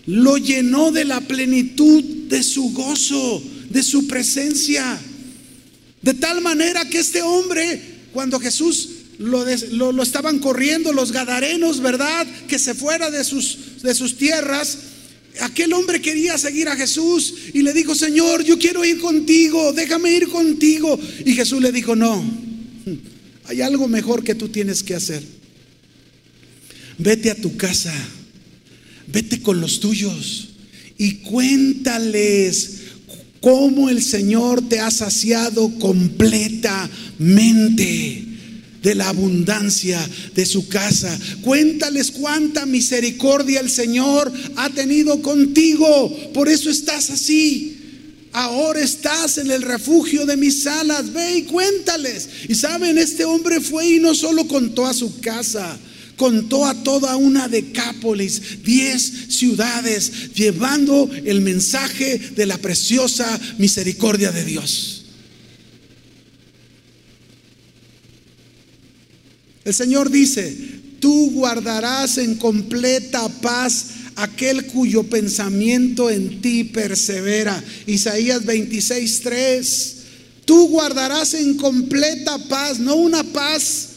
Lo 0.07 0.37
llenó 0.37 0.91
de 0.91 1.05
la 1.05 1.21
plenitud 1.21 2.03
de 2.03 2.43
su 2.43 2.73
gozo, 2.73 3.41
de 3.71 3.85
su 3.85 4.09
presencia. 4.09 5.01
De 6.03 6.15
tal 6.15 6.41
manera 6.41 6.89
que 6.89 6.99
este 6.99 7.23
hombre, 7.23 7.81
cuando 8.13 8.41
Jesús 8.41 8.89
lo, 9.21 10.03
estaban 10.03 10.39
corriendo 10.39 10.95
los 10.95 11.13
gadarenos, 11.13 11.81
¿verdad? 11.81 12.27
Que 12.49 12.59
se 12.59 12.75
fuera 12.75 13.11
de 13.11 13.23
sus, 13.23 13.83
de 13.83 13.95
sus 13.95 14.17
tierras. 14.17 14.79
Aquel 15.41 15.75
hombre 15.75 16.01
quería 16.01 16.39
seguir 16.39 16.69
a 16.69 16.77
Jesús 16.77 17.35
y 17.53 17.61
le 17.63 17.75
dijo, 17.75 17.95
Señor, 17.95 18.43
yo 18.43 18.59
quiero 18.59 18.83
ir 18.85 18.99
contigo, 18.99 19.75
déjame 19.75 20.13
ir 20.13 20.29
contigo. 20.29 20.99
Y 21.25 21.35
Jesús 21.35 21.61
le 21.61 21.71
dijo, 21.71 21.95
no, 21.95 22.25
hay 23.45 23.61
algo 23.61 23.87
mejor 23.89 24.25
que 24.25 24.35
tú 24.35 24.49
tienes 24.49 24.83
que 24.83 24.95
hacer. 24.95 25.23
Vete 26.97 27.31
a 27.31 27.35
tu 27.35 27.59
casa, 27.59 27.93
vete 29.07 29.43
con 29.43 29.61
los 29.61 29.81
tuyos 29.81 30.49
y 30.97 31.17
cuéntales 31.17 32.79
cómo 33.41 33.91
el 33.91 34.03
Señor 34.03 34.67
te 34.67 34.81
ha 34.81 34.91
saciado 34.91 35.71
completamente 35.79 38.30
de 38.83 38.95
la 38.95 39.09
abundancia 39.09 40.01
de 40.35 40.47
su 40.47 40.69
casa. 40.69 41.19
Cuéntales 41.43 42.11
cuánta 42.11 42.67
misericordia 42.67 43.61
el 43.61 43.71
Señor 43.71 44.33
ha 44.57 44.71
tenido 44.71 45.21
contigo. 45.23 46.33
Por 46.33 46.49
eso 46.49 46.71
estás 46.71 47.11
así. 47.11 47.77
Ahora 48.33 48.81
estás 48.81 49.39
en 49.39 49.51
el 49.51 49.63
refugio 49.63 50.25
de 50.25 50.37
mis 50.37 50.67
alas. 50.67 51.13
Ve 51.13 51.39
y 51.39 51.43
cuéntales. 51.43 52.29
Y 52.49 52.55
saben, 52.55 52.99
este 52.99 53.25
hombre 53.25 53.61
fue 53.61 53.89
y 53.89 53.99
no 53.99 54.15
solo 54.15 54.47
contó 54.47 54.87
a 54.87 54.95
su 54.95 55.21
casa, 55.21 55.79
contó 56.17 56.65
a 56.65 56.75
toda 56.83 57.17
una 57.17 57.49
decápolis, 57.49 58.63
diez 58.63 59.13
ciudades, 59.29 60.33
llevando 60.35 61.11
el 61.25 61.41
mensaje 61.41 62.19
de 62.19 62.47
la 62.47 62.59
preciosa 62.59 63.41
misericordia 63.59 64.31
de 64.31 64.45
Dios. 64.45 65.00
El 69.65 69.75
Señor 69.75 70.11
dice, 70.11 70.57
tú 71.01 71.31
guardarás 71.33 72.19
en 72.19 72.37
completa 72.37 73.29
paz 73.29 73.87
aquel 74.17 74.67
cuyo 74.67 75.05
pensamiento 75.05 76.11
en 76.11 76.41
ti 76.41 76.65
persevera. 76.65 77.63
Isaías 77.87 78.45
26, 78.45 79.21
3. 79.23 79.97
Tú 80.45 80.69
guardarás 80.69 81.35
en 81.35 81.57
completa 81.57 82.39
paz, 82.49 82.79
no 82.79 82.97
una 82.97 83.23
paz 83.23 83.89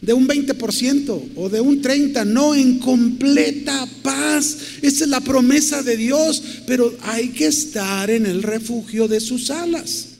de 0.00 0.12
un 0.12 0.28
20% 0.28 1.30
o 1.36 1.48
de 1.48 1.60
un 1.60 1.82
30%, 1.82 2.24
no, 2.26 2.54
en 2.54 2.78
completa 2.78 3.88
paz. 4.02 4.56
Esa 4.82 5.04
es 5.04 5.10
la 5.10 5.20
promesa 5.20 5.82
de 5.82 5.96
Dios, 5.96 6.42
pero 6.66 6.96
hay 7.02 7.28
que 7.28 7.46
estar 7.46 8.10
en 8.10 8.26
el 8.26 8.42
refugio 8.42 9.08
de 9.08 9.20
sus 9.20 9.50
alas. 9.50 10.15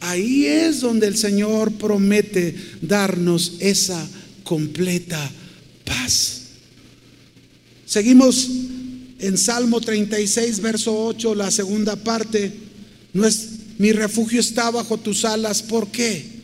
Ahí 0.00 0.46
es 0.46 0.80
donde 0.80 1.06
el 1.06 1.16
Señor 1.16 1.72
promete 1.72 2.54
darnos 2.80 3.54
esa 3.60 4.06
completa 4.44 5.30
paz. 5.84 6.42
Seguimos 7.86 8.48
en 9.18 9.38
Salmo 9.38 9.80
36, 9.80 10.60
verso 10.60 11.06
8, 11.06 11.34
la 11.34 11.50
segunda 11.50 11.96
parte. 11.96 12.52
No 13.12 13.26
es, 13.26 13.48
mi 13.78 13.92
refugio 13.92 14.40
está 14.40 14.70
bajo 14.70 14.98
tus 14.98 15.24
alas. 15.24 15.62
¿Por 15.62 15.88
qué? 15.88 16.36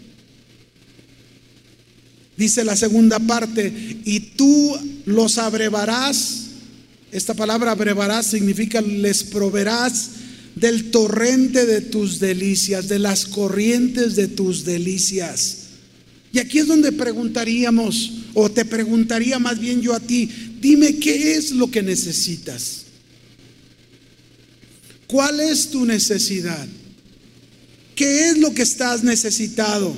Dice 2.37 2.65
la 2.65 2.77
segunda 2.77 3.19
parte, 3.19 4.01
y 4.05 4.21
tú 4.21 4.77
los 5.05 5.39
abrevarás. 5.39 6.47
Esta 7.11 7.35
palabra 7.35 7.73
abrevarás 7.73 8.27
significa 8.27 8.81
les 8.81 9.23
proveerás 9.23 10.11
del 10.55 10.91
torrente 10.91 11.67
de 11.67 11.81
tus 11.81 12.19
delicias, 12.19 12.89
de 12.89 12.99
las 12.99 13.27
corrientes 13.27 14.17
de 14.17 14.29
tus 14.29 14.65
delicias. 14.65 15.59
Y 16.33 16.39
aquí 16.39 16.59
es 16.59 16.67
donde 16.67 16.93
preguntaríamos, 16.93 18.13
o 18.35 18.51
te 18.51 18.65
preguntaría 18.65 19.39
más 19.39 19.59
bien 19.59 19.83
yo 19.83 19.95
a 19.95 20.01
ti, 20.01 20.29
dime 20.61 20.97
qué 20.97 21.35
es 21.35 21.53
lo 21.53 21.71
que 21.71 21.83
necesitas. 21.83 22.83
¿Cuál 25.07 25.41
es 25.41 25.69
tu 25.69 25.85
necesidad? 25.85 26.67
¿Qué 27.95 28.31
es 28.31 28.39
lo 28.39 28.55
que 28.55 28.63
estás 28.63 29.05
necesitado? 29.05 29.95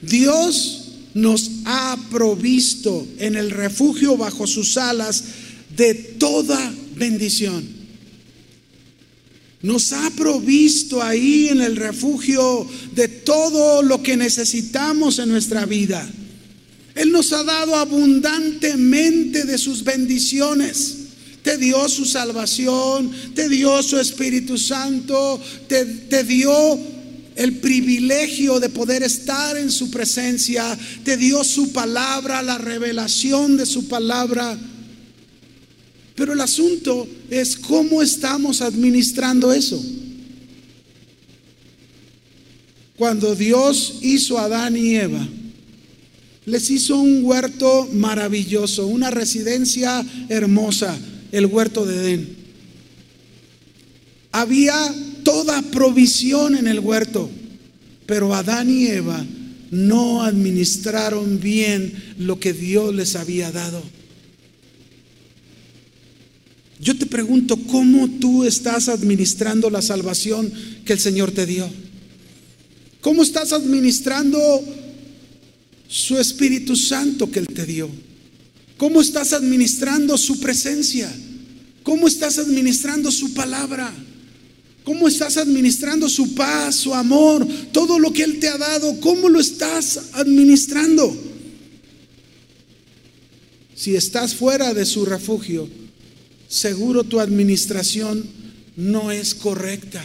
Dios 0.00 0.84
nos 1.12 1.50
ha 1.66 1.98
provisto 2.10 3.06
en 3.18 3.36
el 3.36 3.50
refugio 3.50 4.16
bajo 4.16 4.46
sus 4.46 4.78
alas 4.78 5.24
de 5.76 5.94
toda 5.94 6.74
bendición. 6.96 7.73
Nos 9.64 9.94
ha 9.94 10.10
provisto 10.10 11.02
ahí 11.02 11.48
en 11.48 11.62
el 11.62 11.76
refugio 11.76 12.68
de 12.92 13.08
todo 13.08 13.82
lo 13.82 14.02
que 14.02 14.14
necesitamos 14.14 15.18
en 15.18 15.30
nuestra 15.30 15.64
vida. 15.64 16.06
Él 16.94 17.10
nos 17.10 17.32
ha 17.32 17.42
dado 17.44 17.74
abundantemente 17.74 19.44
de 19.44 19.56
sus 19.56 19.82
bendiciones. 19.82 20.96
Te 21.42 21.56
dio 21.56 21.88
su 21.88 22.04
salvación, 22.04 23.10
te 23.34 23.48
dio 23.48 23.82
su 23.82 23.98
Espíritu 23.98 24.58
Santo, 24.58 25.40
te, 25.66 25.86
te 25.86 26.24
dio 26.24 26.78
el 27.34 27.56
privilegio 27.56 28.60
de 28.60 28.68
poder 28.68 29.02
estar 29.02 29.56
en 29.56 29.70
su 29.70 29.90
presencia, 29.90 30.78
te 31.04 31.16
dio 31.16 31.42
su 31.42 31.72
palabra, 31.72 32.42
la 32.42 32.58
revelación 32.58 33.56
de 33.56 33.64
su 33.64 33.88
palabra. 33.88 34.58
Pero 36.14 36.32
el 36.32 36.40
asunto 36.40 37.08
es 37.28 37.56
cómo 37.56 38.00
estamos 38.00 38.60
administrando 38.60 39.52
eso. 39.52 39.82
Cuando 42.96 43.34
Dios 43.34 43.98
hizo 44.02 44.38
a 44.38 44.44
Adán 44.44 44.76
y 44.76 44.94
Eva, 44.94 45.26
les 46.46 46.70
hizo 46.70 46.96
un 46.96 47.24
huerto 47.24 47.88
maravilloso, 47.92 48.86
una 48.86 49.10
residencia 49.10 50.04
hermosa, 50.28 50.96
el 51.32 51.46
huerto 51.46 51.86
de 51.86 51.96
Edén. 51.96 52.36
Había 54.30 54.74
toda 55.24 55.62
provisión 55.62 56.56
en 56.56 56.68
el 56.68 56.78
huerto, 56.78 57.30
pero 58.06 58.34
Adán 58.34 58.70
y 58.70 58.86
Eva 58.86 59.24
no 59.70 60.22
administraron 60.22 61.40
bien 61.40 61.92
lo 62.18 62.38
que 62.38 62.52
Dios 62.52 62.94
les 62.94 63.16
había 63.16 63.50
dado. 63.50 63.82
Yo 66.80 66.96
te 66.96 67.06
pregunto, 67.06 67.56
¿cómo 67.56 68.08
tú 68.08 68.44
estás 68.44 68.88
administrando 68.88 69.70
la 69.70 69.82
salvación 69.82 70.52
que 70.84 70.92
el 70.92 70.98
Señor 70.98 71.30
te 71.30 71.46
dio? 71.46 71.68
¿Cómo 73.00 73.22
estás 73.22 73.52
administrando 73.52 74.40
su 75.88 76.18
Espíritu 76.18 76.74
Santo 76.74 77.30
que 77.30 77.38
Él 77.40 77.46
te 77.46 77.64
dio? 77.66 77.88
¿Cómo 78.76 79.00
estás 79.00 79.32
administrando 79.32 80.18
su 80.18 80.40
presencia? 80.40 81.12
¿Cómo 81.82 82.08
estás 82.08 82.38
administrando 82.38 83.10
su 83.10 83.34
palabra? 83.34 83.92
¿Cómo 84.84 85.06
estás 85.06 85.36
administrando 85.36 86.08
su 86.08 86.34
paz, 86.34 86.76
su 86.76 86.94
amor, 86.94 87.46
todo 87.72 87.98
lo 87.98 88.12
que 88.12 88.24
Él 88.24 88.38
te 88.40 88.48
ha 88.48 88.58
dado? 88.58 89.00
¿Cómo 89.00 89.28
lo 89.28 89.40
estás 89.40 90.00
administrando? 90.12 91.14
Si 93.74 93.94
estás 93.94 94.34
fuera 94.34 94.74
de 94.74 94.84
su 94.84 95.04
refugio, 95.04 95.68
seguro 96.48 97.04
tu 97.04 97.20
administración 97.20 98.24
no 98.76 99.10
es 99.10 99.34
correcta. 99.34 100.02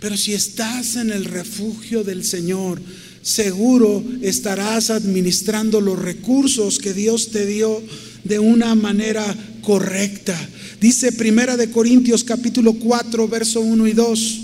Pero 0.00 0.16
si 0.16 0.34
estás 0.34 0.96
en 0.96 1.10
el 1.10 1.24
refugio 1.24 2.04
del 2.04 2.24
Señor, 2.24 2.80
seguro 3.22 4.04
estarás 4.22 4.90
administrando 4.90 5.80
los 5.80 5.98
recursos 5.98 6.78
que 6.78 6.92
Dios 6.92 7.30
te 7.30 7.46
dio 7.46 7.82
de 8.24 8.38
una 8.38 8.74
manera 8.74 9.24
correcta. 9.62 10.36
Dice 10.80 11.12
Primera 11.12 11.56
de 11.56 11.70
Corintios 11.70 12.22
capítulo 12.22 12.74
4, 12.74 13.26
verso 13.28 13.60
1 13.60 13.86
y 13.86 13.92
2. 13.92 14.40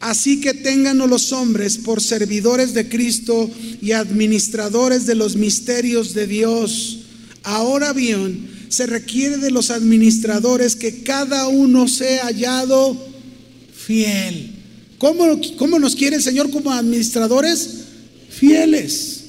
Así 0.00 0.40
que 0.40 0.54
ténganos 0.54 1.10
los 1.10 1.32
hombres 1.32 1.78
por 1.78 2.00
servidores 2.00 2.74
de 2.74 2.88
Cristo 2.88 3.50
y 3.82 3.92
administradores 3.92 5.04
de 5.06 5.16
los 5.16 5.34
misterios 5.34 6.14
de 6.14 6.28
Dios. 6.28 7.05
Ahora 7.46 7.92
bien, 7.92 8.66
se 8.68 8.86
requiere 8.86 9.36
de 9.36 9.52
los 9.52 9.70
administradores 9.70 10.74
que 10.74 11.04
cada 11.04 11.46
uno 11.46 11.86
sea 11.86 12.24
hallado 12.24 13.00
fiel. 13.72 14.50
¿Cómo, 14.98 15.78
nos 15.78 15.94
quiere 15.94 16.16
el 16.16 16.22
Señor 16.24 16.50
como 16.50 16.72
administradores? 16.72 17.70
Fieles. 18.30 19.20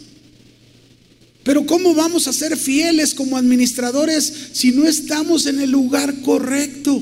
Pero 1.43 1.67
¿cómo 1.67 1.93
vamos 1.93 2.27
a 2.27 2.33
ser 2.33 2.57
fieles 2.57 3.13
como 3.13 3.37
administradores 3.37 4.33
si 4.51 4.71
no 4.71 4.87
estamos 4.87 5.45
en 5.45 5.61
el 5.61 5.69
lugar 5.69 6.19
correcto? 6.23 6.99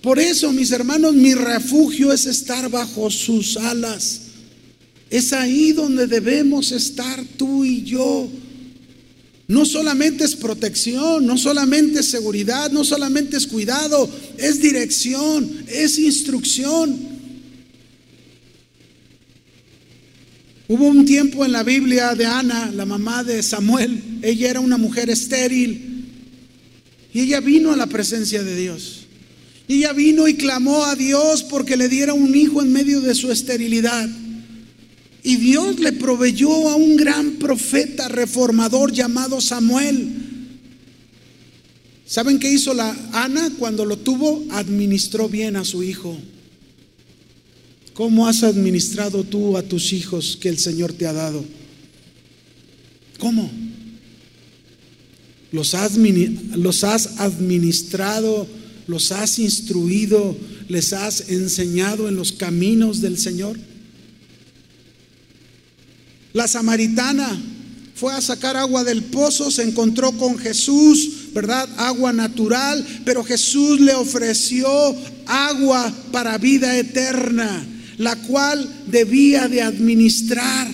Por 0.00 0.20
eso, 0.20 0.52
mis 0.52 0.70
hermanos, 0.70 1.12
mi 1.12 1.34
refugio 1.34 2.12
es 2.12 2.26
estar 2.26 2.70
bajo 2.70 3.10
sus 3.10 3.56
alas. 3.56 4.20
Es 5.10 5.32
ahí 5.32 5.72
donde 5.72 6.06
debemos 6.06 6.70
estar 6.70 7.24
tú 7.36 7.64
y 7.64 7.82
yo. 7.82 8.30
No 9.52 9.66
solamente 9.66 10.24
es 10.24 10.34
protección, 10.34 11.26
no 11.26 11.36
solamente 11.36 12.00
es 12.00 12.06
seguridad, 12.06 12.70
no 12.70 12.84
solamente 12.84 13.36
es 13.36 13.46
cuidado, 13.46 14.08
es 14.38 14.62
dirección, 14.62 15.66
es 15.68 15.98
instrucción. 15.98 16.98
Hubo 20.68 20.86
un 20.86 21.04
tiempo 21.04 21.44
en 21.44 21.52
la 21.52 21.64
Biblia 21.64 22.14
de 22.14 22.24
Ana, 22.24 22.72
la 22.72 22.86
mamá 22.86 23.24
de 23.24 23.42
Samuel, 23.42 24.20
ella 24.22 24.48
era 24.48 24.60
una 24.60 24.78
mujer 24.78 25.10
estéril 25.10 26.06
y 27.12 27.20
ella 27.20 27.40
vino 27.40 27.72
a 27.72 27.76
la 27.76 27.88
presencia 27.88 28.42
de 28.42 28.56
Dios. 28.56 29.00
Y 29.68 29.80
ella 29.80 29.92
vino 29.92 30.28
y 30.28 30.34
clamó 30.36 30.86
a 30.86 30.96
Dios 30.96 31.42
porque 31.42 31.76
le 31.76 31.90
diera 31.90 32.14
un 32.14 32.34
hijo 32.34 32.62
en 32.62 32.72
medio 32.72 33.02
de 33.02 33.14
su 33.14 33.30
esterilidad. 33.30 34.08
Y 35.22 35.36
Dios 35.36 35.78
le 35.78 35.92
proveyó 35.92 36.68
a 36.68 36.74
un 36.74 36.96
gran 36.96 37.34
profeta 37.34 38.08
reformador 38.08 38.92
llamado 38.92 39.40
Samuel. 39.40 40.08
¿Saben 42.04 42.38
qué 42.38 42.52
hizo 42.52 42.74
la 42.74 42.94
Ana 43.12 43.50
cuando 43.58 43.84
lo 43.84 43.96
tuvo? 43.96 44.44
Administró 44.50 45.28
bien 45.28 45.56
a 45.56 45.64
su 45.64 45.82
hijo. 45.82 46.18
¿Cómo 47.94 48.26
has 48.26 48.42
administrado 48.42 49.22
tú 49.22 49.56
a 49.56 49.62
tus 49.62 49.92
hijos 49.92 50.36
que 50.40 50.48
el 50.48 50.58
Señor 50.58 50.92
te 50.92 51.06
ha 51.06 51.12
dado? 51.12 51.44
¿Cómo? 53.18 53.50
¿Los 55.52 55.74
has, 55.74 55.96
los 55.96 56.82
has 56.82 57.20
administrado, 57.20 58.46
los 58.86 59.12
has 59.12 59.38
instruido, 59.38 60.36
les 60.68 60.92
has 60.92 61.28
enseñado 61.28 62.08
en 62.08 62.16
los 62.16 62.32
caminos 62.32 63.00
del 63.00 63.18
Señor? 63.18 63.58
La 66.32 66.48
samaritana 66.48 67.40
fue 67.94 68.14
a 68.14 68.20
sacar 68.20 68.56
agua 68.56 68.84
del 68.84 69.02
pozo, 69.04 69.50
se 69.50 69.62
encontró 69.62 70.12
con 70.12 70.38
Jesús, 70.38 71.32
¿verdad? 71.32 71.68
Agua 71.76 72.12
natural, 72.12 72.84
pero 73.04 73.22
Jesús 73.22 73.80
le 73.80 73.94
ofreció 73.94 74.68
agua 75.26 75.92
para 76.10 76.38
vida 76.38 76.76
eterna 76.76 77.66
la 77.98 78.16
cual 78.16 78.68
debía 78.88 79.48
de 79.48 79.62
administrar 79.62 80.68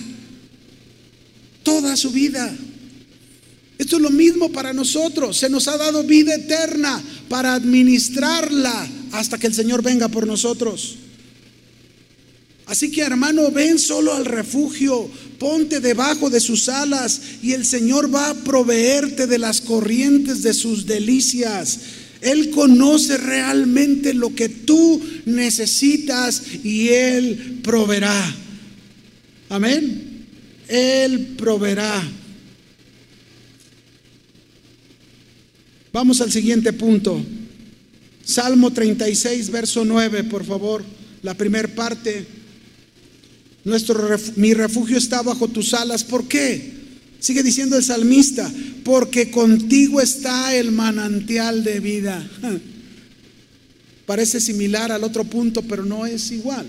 toda 1.63 1.95
su 1.95 2.11
vida. 2.11 2.55
Esto 3.77 3.97
es 3.97 4.01
lo 4.01 4.09
mismo 4.09 4.51
para 4.51 4.73
nosotros. 4.73 5.37
Se 5.37 5.49
nos 5.49 5.67
ha 5.67 5.77
dado 5.77 6.03
vida 6.03 6.33
eterna 6.33 7.01
para 7.29 7.53
administrarla 7.53 8.87
hasta 9.11 9.37
que 9.37 9.47
el 9.47 9.53
Señor 9.53 9.83
venga 9.83 10.07
por 10.07 10.25
nosotros. 10.25 10.95
Así 12.69 12.91
que 12.91 13.01
hermano, 13.01 13.49
ven 13.49 13.79
solo 13.79 14.13
al 14.13 14.25
refugio, 14.25 15.09
ponte 15.39 15.79
debajo 15.79 16.29
de 16.29 16.39
sus 16.39 16.69
alas 16.69 17.19
y 17.41 17.53
el 17.53 17.65
Señor 17.65 18.13
va 18.13 18.29
a 18.29 18.35
proveerte 18.35 19.25
de 19.25 19.39
las 19.39 19.59
corrientes 19.59 20.43
de 20.43 20.53
sus 20.53 20.85
delicias. 20.85 21.79
Él 22.21 22.51
conoce 22.51 23.17
realmente 23.17 24.13
lo 24.13 24.35
que 24.35 24.49
tú 24.49 25.01
necesitas 25.25 26.43
y 26.63 26.89
Él 26.89 27.59
proveerá. 27.63 28.35
Amén. 29.49 30.27
Él 30.67 31.33
proveerá. 31.39 32.07
Vamos 35.91 36.21
al 36.21 36.31
siguiente 36.31 36.71
punto. 36.71 37.19
Salmo 38.23 38.71
36, 38.71 39.49
verso 39.49 39.83
9, 39.83 40.25
por 40.25 40.45
favor. 40.45 40.85
La 41.23 41.33
primera 41.33 41.67
parte. 41.67 42.38
Nuestro, 43.63 44.17
mi 44.35 44.53
refugio 44.53 44.97
está 44.97 45.21
bajo 45.21 45.47
tus 45.47 45.73
alas. 45.73 46.03
¿Por 46.03 46.27
qué? 46.27 46.79
Sigue 47.19 47.43
diciendo 47.43 47.77
el 47.77 47.83
salmista, 47.83 48.49
porque 48.83 49.29
contigo 49.29 49.99
está 49.99 50.55
el 50.55 50.71
manantial 50.71 51.63
de 51.63 51.79
vida. 51.79 52.29
Parece 54.05 54.39
similar 54.39 54.91
al 54.91 55.03
otro 55.03 55.25
punto, 55.25 55.61
pero 55.61 55.85
no 55.85 56.05
es 56.05 56.31
igual. 56.31 56.65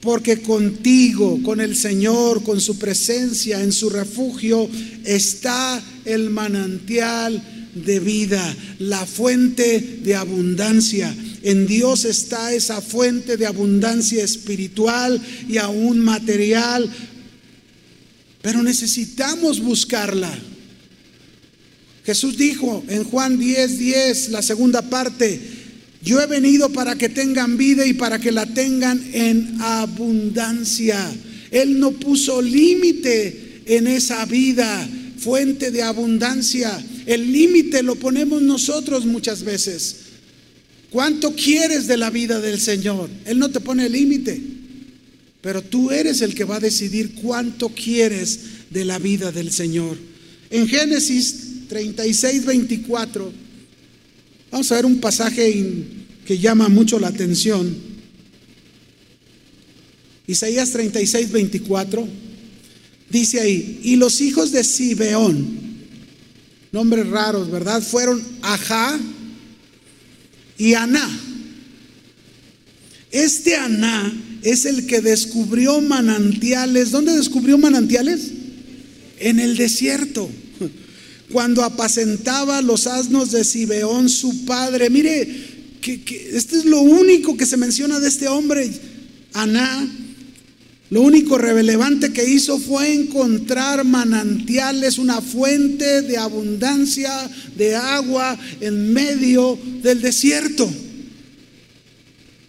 Porque 0.00 0.42
contigo, 0.42 1.40
con 1.44 1.60
el 1.60 1.76
Señor, 1.76 2.42
con 2.42 2.60
su 2.60 2.78
presencia, 2.78 3.62
en 3.62 3.70
su 3.70 3.88
refugio, 3.88 4.68
está 5.04 5.80
el 6.04 6.30
manantial 6.30 7.70
de 7.74 8.00
vida, 8.00 8.56
la 8.80 9.06
fuente 9.06 10.00
de 10.02 10.14
abundancia. 10.16 11.14
En 11.42 11.66
Dios 11.66 12.04
está 12.04 12.52
esa 12.52 12.80
fuente 12.80 13.36
de 13.36 13.46
abundancia 13.46 14.22
espiritual 14.22 15.20
y 15.48 15.58
aún 15.58 15.98
material 15.98 16.90
pero 18.42 18.62
necesitamos 18.62 19.60
buscarla. 19.60 20.36
Jesús 22.04 22.36
dijo 22.36 22.84
en 22.88 23.04
Juan 23.04 23.38
10, 23.38 23.78
10, 23.78 24.28
la 24.30 24.42
segunda 24.42 24.82
parte, 24.82 25.40
yo 26.02 26.20
he 26.20 26.26
venido 26.26 26.68
para 26.70 26.96
que 26.96 27.08
tengan 27.08 27.56
vida 27.56 27.86
y 27.86 27.94
para 27.94 28.18
que 28.18 28.32
la 28.32 28.44
tengan 28.44 29.00
en 29.14 29.56
abundancia. 29.60 30.98
Él 31.52 31.78
no 31.78 31.92
puso 31.92 32.42
límite 32.42 33.62
en 33.66 33.86
esa 33.86 34.24
vida, 34.26 34.88
fuente 35.18 35.70
de 35.70 35.82
abundancia. 35.82 36.84
El 37.06 37.32
límite 37.32 37.84
lo 37.84 37.94
ponemos 37.94 38.42
nosotros 38.42 39.06
muchas 39.06 39.44
veces. 39.44 39.96
¿Cuánto 40.92 41.34
quieres 41.34 41.86
de 41.86 41.96
la 41.96 42.10
vida 42.10 42.38
del 42.38 42.60
Señor? 42.60 43.08
Él 43.24 43.38
no 43.38 43.50
te 43.50 43.60
pone 43.60 43.88
límite. 43.88 44.38
Pero 45.40 45.62
tú 45.62 45.90
eres 45.90 46.20
el 46.20 46.34
que 46.34 46.44
va 46.44 46.56
a 46.56 46.60
decidir 46.60 47.14
cuánto 47.14 47.70
quieres 47.70 48.40
de 48.68 48.84
la 48.84 48.98
vida 48.98 49.32
del 49.32 49.50
Señor. 49.50 49.96
En 50.50 50.68
Génesis 50.68 51.66
36, 51.68 52.44
24, 52.44 53.32
vamos 54.50 54.70
a 54.70 54.74
ver 54.74 54.84
un 54.84 55.00
pasaje 55.00 55.64
que 56.26 56.38
llama 56.38 56.68
mucho 56.68 57.00
la 57.00 57.08
atención. 57.08 57.74
Isaías 60.26 60.70
36, 60.72 61.32
24, 61.32 62.06
dice 63.08 63.40
ahí, 63.40 63.80
y 63.82 63.96
los 63.96 64.20
hijos 64.20 64.52
de 64.52 64.62
Sibeón, 64.62 65.58
nombres 66.70 67.08
raros, 67.08 67.50
¿verdad? 67.50 67.82
Fueron 67.82 68.22
Ajá 68.42 69.00
y 70.58 70.74
Aná. 70.74 71.08
Este 73.10 73.56
Aná 73.56 74.12
es 74.42 74.64
el 74.64 74.86
que 74.86 75.00
descubrió 75.00 75.80
manantiales. 75.80 76.90
¿Dónde 76.90 77.16
descubrió 77.16 77.58
manantiales? 77.58 78.30
En 79.18 79.38
el 79.38 79.56
desierto. 79.56 80.30
Cuando 81.30 81.62
apacentaba 81.62 82.60
los 82.62 82.86
asnos 82.86 83.30
de 83.30 83.44
Sibeón, 83.44 84.08
su 84.08 84.44
padre. 84.44 84.90
Mire, 84.90 85.28
que, 85.80 86.30
este 86.32 86.58
es 86.58 86.64
lo 86.64 86.80
único 86.80 87.36
que 87.36 87.46
se 87.46 87.56
menciona 87.56 88.00
de 88.00 88.08
este 88.08 88.28
hombre, 88.28 88.70
Aná. 89.32 89.88
Lo 90.92 91.00
único 91.00 91.38
relevante 91.38 92.12
que 92.12 92.30
hizo 92.30 92.58
fue 92.58 92.92
encontrar 92.92 93.82
manantiales, 93.82 94.98
una 94.98 95.22
fuente 95.22 96.02
de 96.02 96.18
abundancia 96.18 97.10
de 97.56 97.74
agua 97.74 98.38
en 98.60 98.92
medio 98.92 99.58
del 99.82 100.02
desierto. 100.02 100.70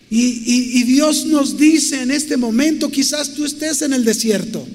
Y, 0.09 0.83
Dios 0.83 1.25
nos 1.25 1.57
dice 1.57 2.01
en 2.01 2.11
este 2.11 2.35
momento, 2.35 2.91
quizás 2.91 3.33
tú 3.33 3.45
estés 3.45 3.81
en 3.81 3.93
el 3.93 4.03
desierto. 4.03 4.67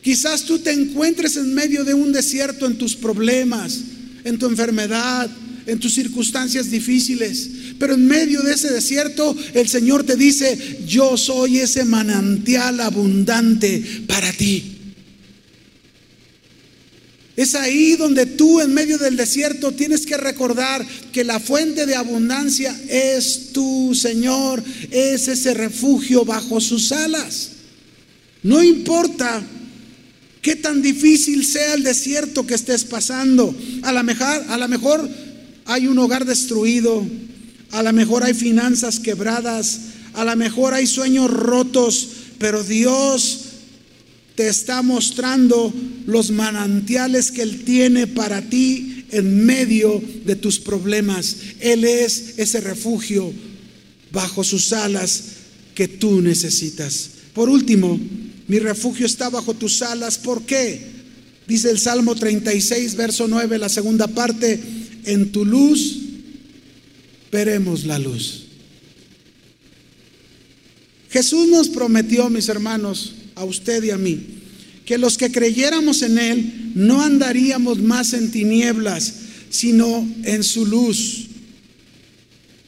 Quizás 0.00 0.44
tú 0.44 0.60
te 0.60 0.72
encuentres 0.72 1.36
en 1.36 1.52
medio 1.52 1.84
de 1.84 1.92
un 1.92 2.10
desierto 2.10 2.66
en 2.66 2.78
tus 2.78 2.96
problemas, 2.96 3.80
en 4.24 4.38
tu 4.38 4.46
enfermedad, 4.46 5.30
en 5.66 5.78
tus 5.78 5.92
circunstancias 5.92 6.70
difíciles. 6.70 7.50
Pero 7.78 7.94
en 7.94 8.06
medio 8.06 8.42
de 8.42 8.54
ese 8.54 8.72
desierto, 8.72 9.36
el 9.54 9.68
Señor 9.68 10.04
te 10.04 10.16
dice, 10.16 10.80
yo 10.86 11.16
soy 11.16 11.58
ese 11.58 11.84
manantial 11.84 12.80
abundante 12.80 13.82
para 14.06 14.32
ti. 14.32 14.76
Es 17.36 17.54
ahí 17.54 17.96
donde 17.96 18.24
tú 18.24 18.60
en 18.60 18.72
medio 18.72 18.96
del 18.96 19.16
desierto 19.16 19.72
tienes 19.72 20.06
que 20.06 20.16
recordar 20.16 20.84
que 21.12 21.22
la 21.22 21.38
fuente 21.38 21.84
de 21.84 21.94
abundancia 21.94 22.74
es 22.88 23.52
tu 23.52 23.94
Señor, 23.94 24.64
es 24.90 25.28
ese 25.28 25.52
refugio 25.52 26.24
bajo 26.24 26.62
sus 26.62 26.92
alas. 26.92 27.50
No 28.42 28.62
importa 28.62 29.42
qué 30.40 30.56
tan 30.56 30.80
difícil 30.80 31.44
sea 31.44 31.74
el 31.74 31.82
desierto 31.82 32.46
que 32.46 32.54
estés 32.54 32.84
pasando. 32.84 33.54
A 33.82 33.92
lo 33.92 34.02
mejor, 34.02 34.44
a 34.48 34.56
lo 34.56 34.68
mejor 34.68 35.06
hay 35.66 35.88
un 35.88 35.98
hogar 35.98 36.24
destruido, 36.24 37.06
a 37.70 37.82
lo 37.82 37.92
mejor 37.92 38.24
hay 38.24 38.34
finanzas 38.34 39.00
quebradas, 39.00 39.80
a 40.14 40.24
lo 40.24 40.36
mejor 40.36 40.74
hay 40.74 40.86
sueños 40.86 41.30
rotos, 41.30 42.08
pero 42.38 42.62
Dios 42.62 43.40
te 44.34 44.48
está 44.48 44.82
mostrando 44.82 45.72
los 46.06 46.30
manantiales 46.30 47.30
que 47.30 47.42
Él 47.42 47.64
tiene 47.64 48.06
para 48.06 48.42
ti 48.42 49.06
en 49.10 49.44
medio 49.44 50.02
de 50.24 50.36
tus 50.36 50.58
problemas. 50.58 51.36
Él 51.60 51.84
es 51.84 52.34
ese 52.36 52.60
refugio 52.60 53.32
bajo 54.12 54.44
sus 54.44 54.72
alas 54.72 55.22
que 55.74 55.88
tú 55.88 56.20
necesitas. 56.20 57.10
Por 57.32 57.48
último, 57.48 57.98
mi 58.48 58.58
refugio 58.58 59.06
está 59.06 59.28
bajo 59.30 59.54
tus 59.54 59.82
alas. 59.82 60.18
¿Por 60.18 60.44
qué? 60.44 60.80
Dice 61.46 61.70
el 61.70 61.78
Salmo 61.78 62.14
36, 62.14 62.94
verso 62.96 63.28
9, 63.28 63.58
la 63.58 63.68
segunda 63.68 64.06
parte, 64.06 64.60
en 65.04 65.32
tu 65.32 65.44
luz 65.44 66.05
veremos 67.36 67.84
la 67.84 67.98
luz. 67.98 68.44
Jesús 71.10 71.46
nos 71.48 71.68
prometió, 71.68 72.30
mis 72.30 72.48
hermanos, 72.48 73.12
a 73.34 73.44
usted 73.44 73.84
y 73.84 73.90
a 73.90 73.98
mí, 73.98 74.18
que 74.86 74.96
los 74.96 75.18
que 75.18 75.30
creyéramos 75.30 76.00
en 76.00 76.16
Él 76.16 76.72
no 76.74 77.02
andaríamos 77.02 77.78
más 77.82 78.14
en 78.14 78.30
tinieblas, 78.30 79.16
sino 79.50 80.08
en 80.24 80.42
su 80.42 80.64
luz. 80.64 81.26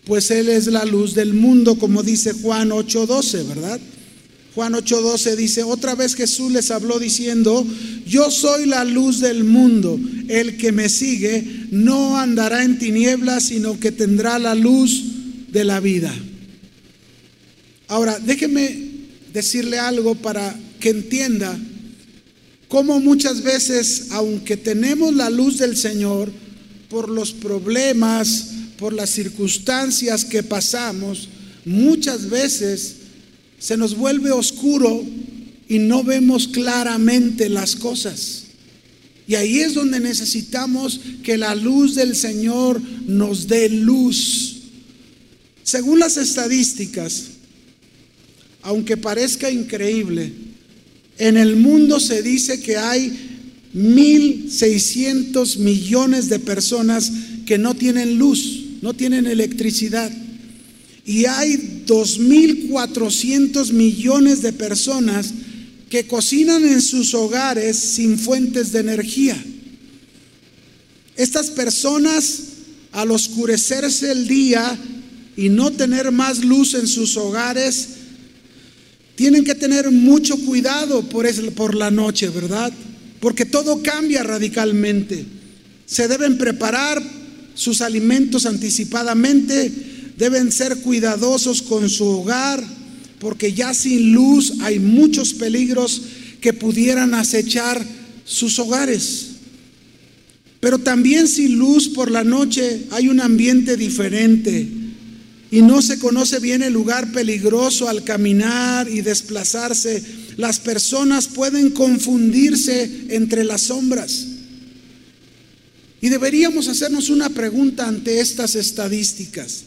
Pues 0.05 0.31
Él 0.31 0.51
es 0.51 0.67
la 0.67 0.85
luz 0.85 1.15
del 1.15 1.33
mundo, 1.33 1.79
como 1.79 2.03
dice 2.03 2.35
Juan 2.35 2.69
8:12, 2.69 3.49
¿verdad? 3.49 3.81
Juan 4.59 4.73
8:12 4.73 5.37
dice, 5.37 5.63
otra 5.63 5.95
vez 5.95 6.17
Jesús 6.17 6.51
les 6.51 6.73
habló 6.73 6.99
diciendo, 6.99 7.65
yo 8.05 8.29
soy 8.29 8.67
la 8.67 8.83
luz 8.83 9.21
del 9.21 9.45
mundo, 9.45 10.01
el 10.27 10.57
que 10.57 10.73
me 10.73 10.89
sigue 10.89 11.69
no 11.71 12.19
andará 12.19 12.65
en 12.65 12.77
tinieblas, 12.77 13.45
sino 13.45 13.79
que 13.79 13.93
tendrá 13.93 14.37
la 14.41 14.57
luz 14.57 15.05
de 15.53 15.63
la 15.63 15.79
vida. 15.79 16.13
Ahora, 17.87 18.19
déjeme 18.19 18.77
decirle 19.33 19.79
algo 19.79 20.17
para 20.17 20.59
que 20.81 20.89
entienda 20.89 21.57
cómo 22.67 22.99
muchas 22.99 23.45
veces, 23.45 24.07
aunque 24.11 24.57
tenemos 24.57 25.15
la 25.15 25.31
luz 25.31 25.59
del 25.59 25.77
Señor, 25.77 26.33
por 26.89 27.09
los 27.09 27.31
problemas, 27.31 28.49
por 28.77 28.93
las 28.93 29.11
circunstancias 29.11 30.25
que 30.25 30.43
pasamos, 30.43 31.29
muchas 31.65 32.29
veces 32.29 32.98
se 33.59 33.77
nos 33.77 33.97
vuelve 33.97 34.31
oscuro 34.31 35.05
y 35.69 35.79
no 35.79 36.05
vemos 36.05 36.49
claramente 36.49 37.49
las 37.49 37.77
cosas. 37.77 38.45
Y 39.27 39.35
ahí 39.35 39.61
es 39.61 39.75
donde 39.75 40.01
necesitamos 40.01 41.01
que 41.23 41.37
la 41.37 41.55
luz 41.55 41.95
del 41.95 42.17
Señor 42.17 42.81
nos 43.07 43.47
dé 43.47 43.69
luz. 43.69 44.57
Según 45.63 45.99
las 45.99 46.17
estadísticas, 46.17 47.25
aunque 48.63 48.97
parezca 48.97 49.51
increíble, 49.51 50.33
en 51.19 51.37
el 51.37 51.57
mundo 51.57 52.01
se 52.01 52.23
dice 52.23 52.61
que 52.61 52.79
hay 52.79 53.13
1.600 53.75 55.59
millones 55.59 56.31
de 56.31 56.39
personas 56.39 57.13
que 57.45 57.59
no 57.59 57.75
tienen 57.75 58.19
luz, 58.19 58.65
no 58.81 58.95
tienen 58.95 59.27
electricidad. 59.27 60.11
Y 61.09 61.25
hay 61.25 61.85
2.400 61.87 63.73
millones 63.73 64.43
de 64.43 64.53
personas 64.53 65.33
que 65.89 66.07
cocinan 66.07 66.63
en 66.69 66.83
sus 66.83 67.15
hogares 67.15 67.79
sin 67.79 68.19
fuentes 68.19 68.73
de 68.73 68.81
energía. 68.81 69.43
Estas 71.17 71.49
personas, 71.49 72.41
al 72.93 73.11
oscurecerse 73.11 74.13
el 74.13 74.29
día 74.29 74.79
y 75.35 75.49
no 75.49 75.71
tener 75.71 76.13
más 76.13 76.45
luz 76.45 76.75
en 76.75 76.87
sus 76.87 77.17
hogares, 77.17 77.89
tienen 79.15 79.45
que 79.45 79.55
tener 79.55 79.91
mucho 79.91 80.37
cuidado 80.37 81.09
por, 81.09 81.27
por 81.55 81.75
la 81.75 81.91
noche, 81.91 82.29
¿verdad? 82.29 82.71
Porque 83.19 83.47
todo 83.47 83.83
cambia 83.83 84.23
radicalmente. 84.25 85.25
Se 85.87 86.07
deben 86.07 86.37
preparar 86.37 87.03
sus 87.55 87.81
alimentos 87.81 88.45
anticipadamente, 88.45 89.88
deben 90.19 90.51
ser 90.51 90.79
cuidadosos 90.79 91.63
con 91.63 91.89
su 91.89 92.05
hogar, 92.05 92.63
porque 93.21 93.53
ya 93.53 93.73
sin 93.73 94.13
luz 94.13 94.55
hay 94.61 94.81
muchos 94.81 95.33
peligros 95.33 96.03
que 96.41 96.53
pudieran 96.53 97.15
acechar 97.15 97.85
sus 98.25 98.59
hogares. 98.59 99.27
Pero 100.61 100.79
también 100.79 101.29
sin 101.29 101.57
luz 101.57 101.89
por 101.89 102.11
la 102.11 102.25
noche 102.25 102.87
hay 102.91 103.09
un 103.09 103.21
ambiente 103.21 103.77
diferente 103.77 104.69
y 105.51 105.63
no 105.63 105.81
se 105.81 105.99
conoce 105.99 106.41
bien 106.41 106.63
el 106.63 106.73
lugar 106.73 107.13
peligroso 107.13 107.89
al 107.89 108.03
caminar 108.03 108.89
y 108.91 109.01
desplazarse. 109.01 110.03
Las 110.37 110.59
personas 110.59 111.29
pueden 111.29 111.71
confundirse 111.71 113.07
entre 113.11 113.45
las 113.45 113.63
sombras. 113.63 114.27
Y 116.01 116.09
deberíamos 116.11 116.69
hacernos 116.69 117.09
una 117.09 117.31
pregunta 117.31 117.89
ante 117.89 118.21
estas 118.21 118.57
estadísticas. 118.57 119.65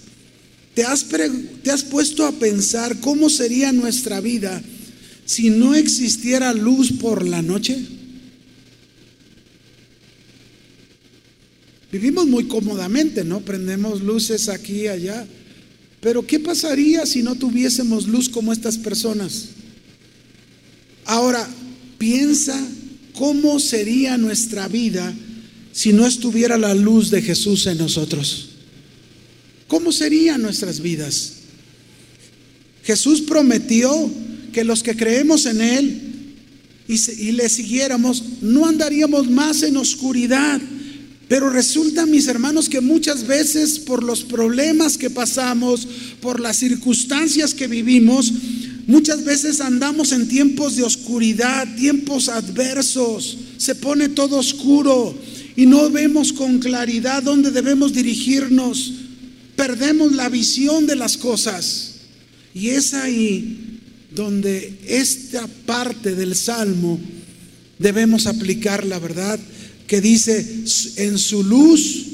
¿Te 0.74 0.84
has, 0.84 1.06
¿Te 1.64 1.72
has 1.72 1.84
puesto 1.84 2.26
a 2.26 2.32
pensar 2.32 3.00
cómo 3.00 3.30
sería 3.30 3.72
nuestra 3.72 4.22
vida 4.22 4.62
si 5.26 5.50
no 5.50 5.76
existiera 5.76 6.54
luz 6.54 6.94
por 6.94 7.28
la 7.28 7.42
noche? 7.42 7.78
Vivimos 11.92 12.26
muy 12.26 12.46
cómodamente, 12.46 13.26
¿no? 13.26 13.42
Prendemos 13.42 14.02
luces 14.02 14.48
aquí 14.48 14.84
y 14.84 14.88
allá. 14.88 15.28
Pero 16.00 16.26
¿qué 16.26 16.40
pasaría 16.40 17.06
si 17.06 17.22
no 17.22 17.36
tuviésemos 17.36 18.08
luz 18.08 18.30
como 18.30 18.54
estas 18.54 18.78
personas? 18.78 19.50
Ahora, 21.06 21.48
piensa 21.98 22.58
cómo 23.14 23.60
sería 23.60 24.18
nuestra 24.18 24.70
vida 24.70 25.14
si 25.74 25.92
no 25.92 26.08
estuviera 26.08 26.58
la 26.58 26.74
luz 26.74 27.12
de 27.12 27.22
Jesús 27.22 27.68
en 27.68 27.78
nosotros. 27.78 28.51
¿Cómo 29.72 29.94
serían 29.94 30.42
nuestras 30.42 30.82
vidas? 30.82 31.32
Jesús 32.84 33.22
prometió 33.22 34.12
que 34.52 34.66
los 34.66 34.84
que 34.84 34.98
creemos 34.98 35.46
en 35.46 35.62
Él 35.62 36.02
y, 36.90 37.32
le 37.32 37.48
siguiéramos, 37.48 38.22
no 38.42 38.66
andaríamos 38.66 39.30
más 39.30 39.64
en 39.64 39.78
oscuridad. 39.78 40.60
Pero 41.30 41.50
resulta, 41.50 42.06
mis 42.06 42.28
hermanos, 42.28 42.68
que 42.68 42.82
muchas 42.82 43.26
veces 43.26 43.80
por 43.80 44.04
los 44.04 44.26
problemas 44.26 44.98
que 44.98 45.10
pasamos, 45.10 45.88
por 46.20 46.42
las 46.42 46.58
circunstancias 46.58 47.54
que 47.54 47.68
vivimos, 47.68 48.34
muchas 48.88 49.24
veces 49.24 49.62
andamos 49.62 50.12
en 50.12 50.28
tiempos 50.28 50.76
de 50.76 50.84
oscuridad, 50.84 51.66
tiempos 51.78 52.28
adversos, 52.28 53.38
se 53.56 53.76
pone 53.76 54.10
todo 54.10 54.38
oscuro 54.40 55.18
y 55.56 55.66
no 55.66 55.90
vemos 55.90 56.34
con 56.34 56.60
claridad 56.60 57.24
dónde 57.24 57.52
debemos 57.52 57.94
dirigirnos 57.94 58.96
perdemos 59.62 60.14
la 60.14 60.28
visión 60.28 60.88
de 60.88 60.96
las 60.96 61.18
cosas. 61.18 61.92
Y 62.52 62.70
es 62.70 62.96
ahí 62.96 63.78
donde 64.10 64.80
esta 64.88 65.48
parte 65.68 66.16
del 66.16 66.36
Salmo 66.36 67.00
debemos 67.78 68.26
aplicar 68.26 68.84
la 68.88 68.98
verdad 68.98 69.40
que 69.86 70.02
dice, 70.02 70.64
en 70.96 71.20
su 71.20 71.44
luz 71.44 72.08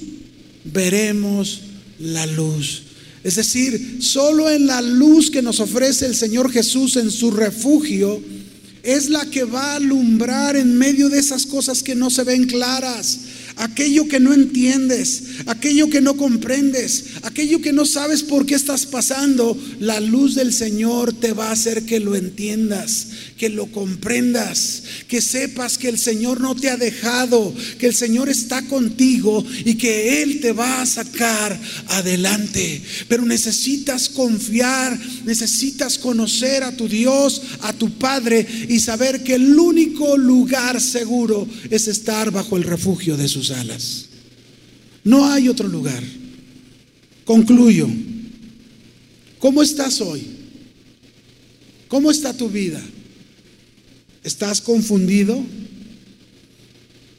veremos 0.65 1.61
la 1.99 2.25
luz. 2.25 2.83
Es 3.23 3.35
decir, 3.35 3.99
solo 4.01 4.49
en 4.49 4.67
la 4.67 4.81
luz 4.81 5.31
que 5.31 5.41
nos 5.41 5.61
ofrece 5.61 6.05
el 6.05 6.15
Señor 6.15 6.51
Jesús 6.51 6.97
en 6.97 7.09
su 7.09 7.31
refugio 7.31 8.21
es 8.83 9.09
la 9.09 9.25
que 9.25 9.45
va 9.45 9.71
a 9.71 9.75
alumbrar 9.75 10.57
en 10.57 10.77
medio 10.77 11.07
de 11.07 11.19
esas 11.19 11.45
cosas 11.45 11.81
que 11.81 11.95
no 11.95 12.09
se 12.09 12.25
ven 12.25 12.43
claras 12.43 13.19
aquello 13.57 14.07
que 14.07 14.19
no 14.19 14.33
entiendes, 14.33 15.23
aquello 15.45 15.89
que 15.89 16.01
no 16.01 16.15
comprendes, 16.15 17.05
aquello 17.23 17.61
que 17.61 17.73
no 17.73 17.85
sabes 17.85 18.23
por 18.23 18.45
qué 18.45 18.55
estás 18.55 18.85
pasando, 18.85 19.57
la 19.79 19.99
luz 19.99 20.35
del 20.35 20.53
Señor 20.53 21.13
te 21.13 21.33
va 21.33 21.49
a 21.49 21.53
hacer 21.53 21.83
que 21.83 21.99
lo 21.99 22.15
entiendas, 22.15 23.07
que 23.37 23.49
lo 23.49 23.67
comprendas, 23.67 24.83
que 25.07 25.21
sepas 25.21 25.77
que 25.77 25.89
el 25.89 25.97
Señor 25.97 26.41
no 26.41 26.55
te 26.55 26.69
ha 26.69 26.77
dejado, 26.77 27.53
que 27.79 27.87
el 27.87 27.95
Señor 27.95 28.29
está 28.29 28.63
contigo 28.63 29.45
y 29.65 29.75
que 29.75 30.21
Él 30.21 30.39
te 30.39 30.51
va 30.51 30.81
a 30.81 30.85
sacar 30.85 31.59
adelante. 31.87 32.81
Pero 33.07 33.25
necesitas 33.25 34.09
confiar, 34.09 34.97
necesitas 35.25 35.97
conocer 35.97 36.63
a 36.63 36.75
tu 36.75 36.87
Dios, 36.87 37.41
a 37.61 37.73
tu 37.73 37.91
Padre 37.91 38.45
y 38.69 38.79
saber 38.79 39.23
que 39.23 39.35
el 39.35 39.57
único 39.57 40.17
lugar 40.17 40.81
seguro 40.81 41.47
es 41.69 41.87
estar 41.87 42.31
bajo 42.31 42.57
el 42.57 42.63
refugio 42.63 43.17
de 43.17 43.27
alas. 43.51 44.07
No 45.03 45.25
hay 45.25 45.49
otro 45.49 45.67
lugar. 45.67 46.03
Concluyo. 47.25 47.87
¿Cómo 49.39 49.61
estás 49.61 50.01
hoy? 50.01 50.23
¿Cómo 51.87 52.11
está 52.11 52.33
tu 52.33 52.49
vida? 52.49 52.83
¿Estás 54.23 54.61
confundido? 54.61 55.41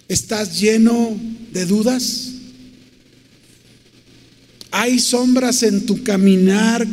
¿Estás 0.09 0.61
lleno 0.61 1.19
de 1.53 1.65
dudas? 1.67 2.33
¿Hay 4.71 4.99
sombras 4.99 5.63
en 5.63 5.87
tu 5.87 6.03
caminar 6.03 6.87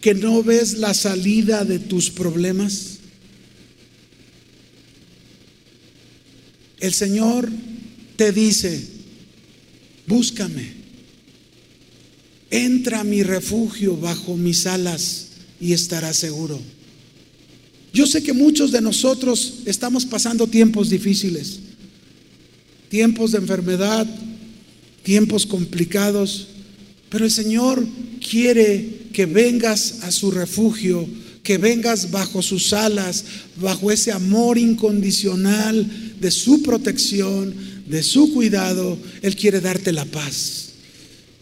que 0.00 0.14
no 0.14 0.42
ves 0.42 0.74
la 0.74 0.94
salida 0.94 1.64
de 1.64 1.78
tus 1.78 2.10
problemas? 2.10 2.98
El 6.80 6.94
Señor 6.94 7.50
te 8.18 8.32
dice, 8.32 8.84
búscame, 10.08 10.72
entra 12.50 13.00
a 13.00 13.04
mi 13.04 13.22
refugio 13.22 13.96
bajo 13.96 14.36
mis 14.36 14.66
alas 14.66 15.28
y 15.60 15.72
estarás 15.72 16.16
seguro. 16.16 16.60
Yo 17.92 18.08
sé 18.08 18.20
que 18.24 18.32
muchos 18.32 18.72
de 18.72 18.80
nosotros 18.80 19.60
estamos 19.66 20.04
pasando 20.04 20.48
tiempos 20.48 20.90
difíciles, 20.90 21.60
tiempos 22.88 23.30
de 23.30 23.38
enfermedad, 23.38 24.04
tiempos 25.04 25.46
complicados, 25.46 26.48
pero 27.10 27.24
el 27.24 27.30
Señor 27.30 27.86
quiere 28.28 29.06
que 29.12 29.26
vengas 29.26 30.00
a 30.02 30.10
su 30.10 30.32
refugio, 30.32 31.08
que 31.44 31.56
vengas 31.56 32.10
bajo 32.10 32.42
sus 32.42 32.72
alas, 32.72 33.24
bajo 33.60 33.92
ese 33.92 34.10
amor 34.10 34.58
incondicional 34.58 36.16
de 36.20 36.32
su 36.32 36.62
protección, 36.62 37.67
de 37.88 38.02
su 38.02 38.32
cuidado, 38.32 38.98
Él 39.22 39.36
quiere 39.36 39.60
darte 39.60 39.92
la 39.92 40.04
paz. 40.04 40.70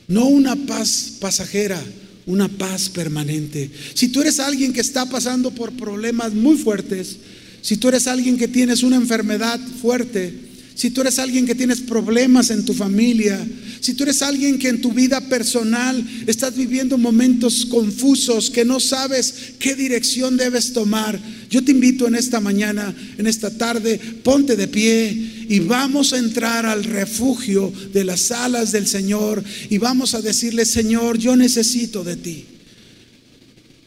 No 0.09 0.27
una 0.27 0.55
paz 0.55 1.14
pasajera, 1.20 1.82
una 2.27 2.48
paz 2.48 2.89
permanente. 2.89 3.70
Si 3.94 4.09
tú 4.09 4.20
eres 4.20 4.40
alguien 4.40 4.73
que 4.73 4.81
está 4.81 5.06
pasando 5.06 5.51
por 5.51 5.73
problemas 5.73 6.32
muy 6.35 6.56
fuertes, 6.56 7.16
si 7.62 7.77
tú 7.77 7.89
eres 7.89 8.06
alguien 8.06 8.36
que 8.36 8.48
tienes 8.48 8.82
una 8.82 8.97
enfermedad 8.97 9.60
fuerte, 9.81 10.45
si 10.76 10.90
tú 10.90 11.00
eres 11.00 11.18
alguien 11.18 11.46
que 11.46 11.54
tienes 11.54 11.80
problemas 11.80 12.50
en 12.50 12.62
tu 12.66 12.74
familia, 12.74 13.42
si 13.80 13.94
tú 13.94 14.02
eres 14.02 14.20
alguien 14.20 14.58
que 14.58 14.68
en 14.68 14.82
tu 14.82 14.92
vida 14.92 15.22
personal 15.22 16.06
estás 16.26 16.54
viviendo 16.54 16.98
momentos 16.98 17.64
confusos, 17.64 18.50
que 18.50 18.66
no 18.66 18.78
sabes 18.78 19.54
qué 19.58 19.74
dirección 19.74 20.36
debes 20.36 20.74
tomar, 20.74 21.18
yo 21.48 21.64
te 21.64 21.72
invito 21.72 22.06
en 22.06 22.14
esta 22.14 22.40
mañana, 22.40 22.94
en 23.16 23.26
esta 23.26 23.56
tarde, 23.56 23.98
ponte 24.22 24.54
de 24.54 24.68
pie 24.68 25.46
y 25.48 25.60
vamos 25.60 26.12
a 26.12 26.18
entrar 26.18 26.66
al 26.66 26.84
refugio 26.84 27.72
de 27.94 28.04
las 28.04 28.30
alas 28.30 28.70
del 28.70 28.86
Señor 28.86 29.42
y 29.70 29.78
vamos 29.78 30.14
a 30.14 30.20
decirle, 30.20 30.66
Señor, 30.66 31.16
yo 31.16 31.36
necesito 31.36 32.04
de 32.04 32.16
ti. 32.16 32.44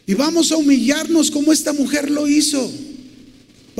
Y 0.08 0.14
vamos 0.14 0.50
a 0.50 0.56
humillarnos 0.56 1.30
como 1.30 1.52
esta 1.52 1.72
mujer 1.72 2.10
lo 2.10 2.26
hizo. 2.26 2.68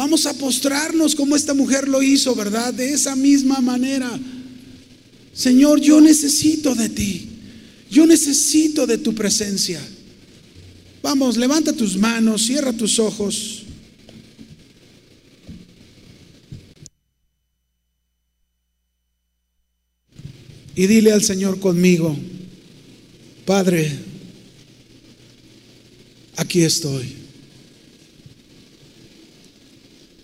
Vamos 0.01 0.24
a 0.24 0.32
postrarnos 0.32 1.14
como 1.14 1.36
esta 1.36 1.52
mujer 1.52 1.86
lo 1.86 2.02
hizo, 2.02 2.35
¿verdad? 2.35 2.72
De 2.72 2.90
esa 2.90 3.14
misma 3.14 3.60
manera. 3.60 4.10
Señor, 5.35 5.78
yo 5.78 6.01
necesito 6.01 6.74
de 6.74 6.89
ti. 6.89 7.28
Yo 7.90 8.06
necesito 8.06 8.86
de 8.86 8.97
tu 8.97 9.14
presencia. 9.14 9.78
Vamos, 11.02 11.36
levanta 11.36 11.74
tus 11.74 11.98
manos, 11.98 12.47
cierra 12.47 12.72
tus 12.72 12.98
ojos. 12.98 13.64
Y 20.74 20.86
dile 20.86 21.12
al 21.12 21.22
Señor 21.22 21.60
conmigo, 21.60 22.16
Padre, 23.44 23.98
aquí 26.36 26.62
estoy. 26.62 27.19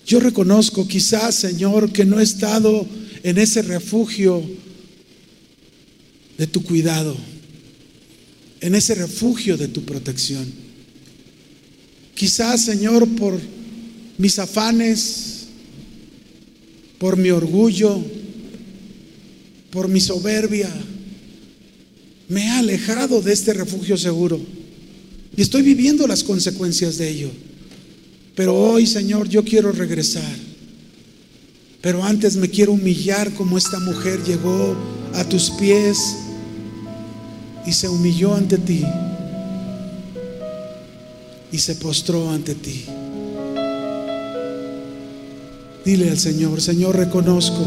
Yo 0.07 0.21
reconozco 0.21 0.87
quizás, 0.87 1.35
Señor, 1.35 1.91
que 1.91 2.05
no 2.05 2.21
he 2.21 2.23
estado 2.23 2.87
en 3.25 3.39
ese 3.39 3.63
refugio 3.63 4.41
de 6.39 6.47
tu 6.47 6.63
cuidado, 6.63 7.17
en 8.61 8.77
ese 8.77 8.95
refugio 8.95 9.57
de 9.57 9.67
tu 9.67 9.85
protección. 9.85 10.47
Quizás, 12.15 12.65
Señor, 12.65 13.09
por 13.17 13.41
mis 14.17 14.39
afanes, 14.39 15.47
por 16.99 17.17
mi 17.17 17.31
orgullo, 17.31 18.01
por 19.71 19.89
mi 19.89 20.01
soberbia, 20.01 20.73
me 22.29 22.45
he 22.45 22.51
alejado 22.51 23.23
de 23.23 23.33
este 23.33 23.53
refugio 23.55 23.97
seguro 23.97 24.41
y 25.37 25.43
estoy 25.43 25.63
viviendo 25.63 26.07
las 26.07 26.23
consecuencias 26.23 26.97
de 26.97 27.11
ello. 27.11 27.31
Pero 28.37 28.55
hoy, 28.55 28.87
Señor, 28.87 29.29
yo 29.29 29.43
quiero 29.43 29.73
regresar. 29.73 30.37
Pero 31.81 32.05
antes 32.05 32.37
me 32.37 32.51
quiero 32.51 32.73
humillar 32.73 33.33
como 33.33 33.57
esta 33.57 33.81
mujer 33.81 34.23
llegó 34.23 34.77
a 35.15 35.25
tus 35.25 35.51
pies 35.53 35.99
y 37.65 37.73
se 37.73 37.89
humilló 37.89 38.35
ante 38.35 38.59
ti 38.59 38.85
y 41.51 41.59
se 41.59 41.77
postró 41.77 42.31
ante 42.31 42.55
ti. 42.55 42.85
Dile 45.85 46.11
al 46.11 46.19
Señor, 46.19 46.61
Señor, 46.61 46.97
reconozco, 46.97 47.65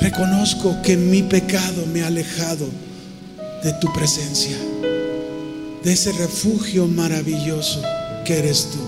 reconozco 0.00 0.82
que 0.82 0.96
mi 0.96 1.22
pecado 1.22 1.86
me 1.86 2.02
ha 2.02 2.08
alejado 2.08 2.66
de 3.62 3.72
tu 3.74 3.90
presencia 3.92 4.56
de 5.82 5.92
ese 5.92 6.12
refugio 6.12 6.86
maravilloso 6.86 7.82
que 8.24 8.38
eres 8.38 8.68
tú. 8.72 8.78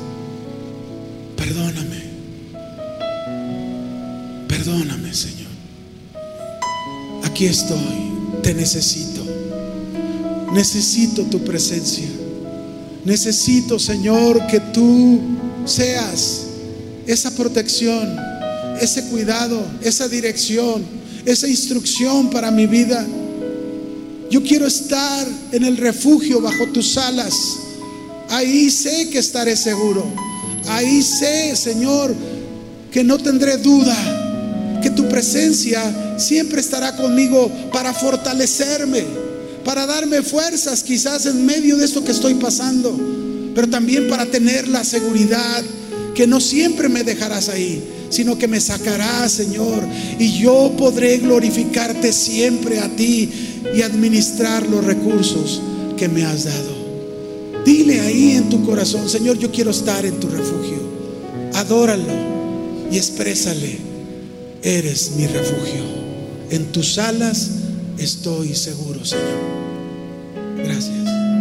Perdóname. 1.37 2.03
Perdóname, 4.49 5.15
Señor. 5.15 5.51
Aquí 7.25 7.47
estoy. 7.47 8.13
Te 8.43 8.55
necesito. 8.55 9.25
Necesito 10.53 11.23
tu 11.25 11.43
presencia. 11.45 12.07
Necesito, 13.05 13.79
Señor, 13.79 14.47
que 14.47 14.61
tú 14.61 15.21
seas 15.65 16.47
esa 17.07 17.31
protección, 17.35 18.17
ese 18.81 19.05
cuidado, 19.07 19.65
esa 19.83 20.09
dirección, 20.09 20.85
esa 21.25 21.49
instrucción 21.49 22.31
para 22.31 22.51
mi 22.51 22.67
vida. 22.67 23.05
Yo 24.33 24.43
quiero 24.43 24.67
estar 24.67 25.29
en 25.53 25.63
el 25.63 25.77
refugio 25.77 26.41
bajo 26.41 26.67
tus 26.69 26.97
alas. 26.97 27.35
Ahí 28.31 28.71
sé 28.71 29.11
que 29.11 29.19
estaré 29.19 29.55
seguro. 29.57 30.11
Ahí 30.69 31.03
sé, 31.03 31.55
Señor, 31.55 32.15
que 32.91 33.05
no 33.05 33.19
tendré 33.19 33.59
duda, 33.59 34.81
que 34.83 34.89
tu 34.89 35.07
presencia 35.07 36.17
siempre 36.19 36.63
estará 36.63 36.97
conmigo 36.97 37.53
para 37.75 37.93
fortalecerme, 37.93 39.05
para 39.67 39.85
darme 39.85 40.23
fuerzas 40.23 40.83
quizás 40.83 41.27
en 41.27 41.45
medio 41.45 41.77
de 41.77 41.85
esto 41.85 42.03
que 42.03 42.13
estoy 42.13 42.33
pasando, 42.33 42.99
pero 43.55 43.69
también 43.69 44.09
para 44.09 44.25
tener 44.25 44.67
la 44.67 44.83
seguridad 44.83 45.63
que 46.15 46.27
no 46.27 46.41
siempre 46.41 46.89
me 46.89 47.05
dejarás 47.05 47.51
ahí, 47.51 47.87
sino 48.09 48.39
que 48.39 48.49
me 48.49 48.61
sacarás, 48.61 49.33
Señor, 49.33 49.87
y 50.19 50.39
yo 50.39 50.73
podré 50.79 51.19
glorificarte 51.19 52.15
siempre 52.15 52.79
a 52.79 52.89
ti 52.89 53.52
y 53.75 53.83
administrar 53.83 54.69
los 54.69 54.85
recursos 54.85 55.63
que 55.97 56.09
me 56.09 56.25
has 56.25 56.45
dado. 56.45 56.83
Dile 57.65 58.01
ahí 58.01 58.33
en 58.33 58.49
tu 58.49 58.65
corazón, 58.65 59.09
Señor, 59.09 59.39
yo 59.39 59.51
quiero 59.51 59.71
estar 59.71 60.05
en 60.05 60.19
tu 60.19 60.29
refugio. 60.29 60.79
Adóralo 61.55 62.13
y 62.91 62.97
exprésale, 62.97 63.79
eres 64.63 65.13
mi 65.17 65.27
refugio. 65.27 65.85
En 66.51 66.67
tus 66.73 66.99
alas 66.99 67.51
estoy 67.99 68.55
seguro, 68.55 69.05
Señor. 69.05 69.41
Gracias. 70.59 71.32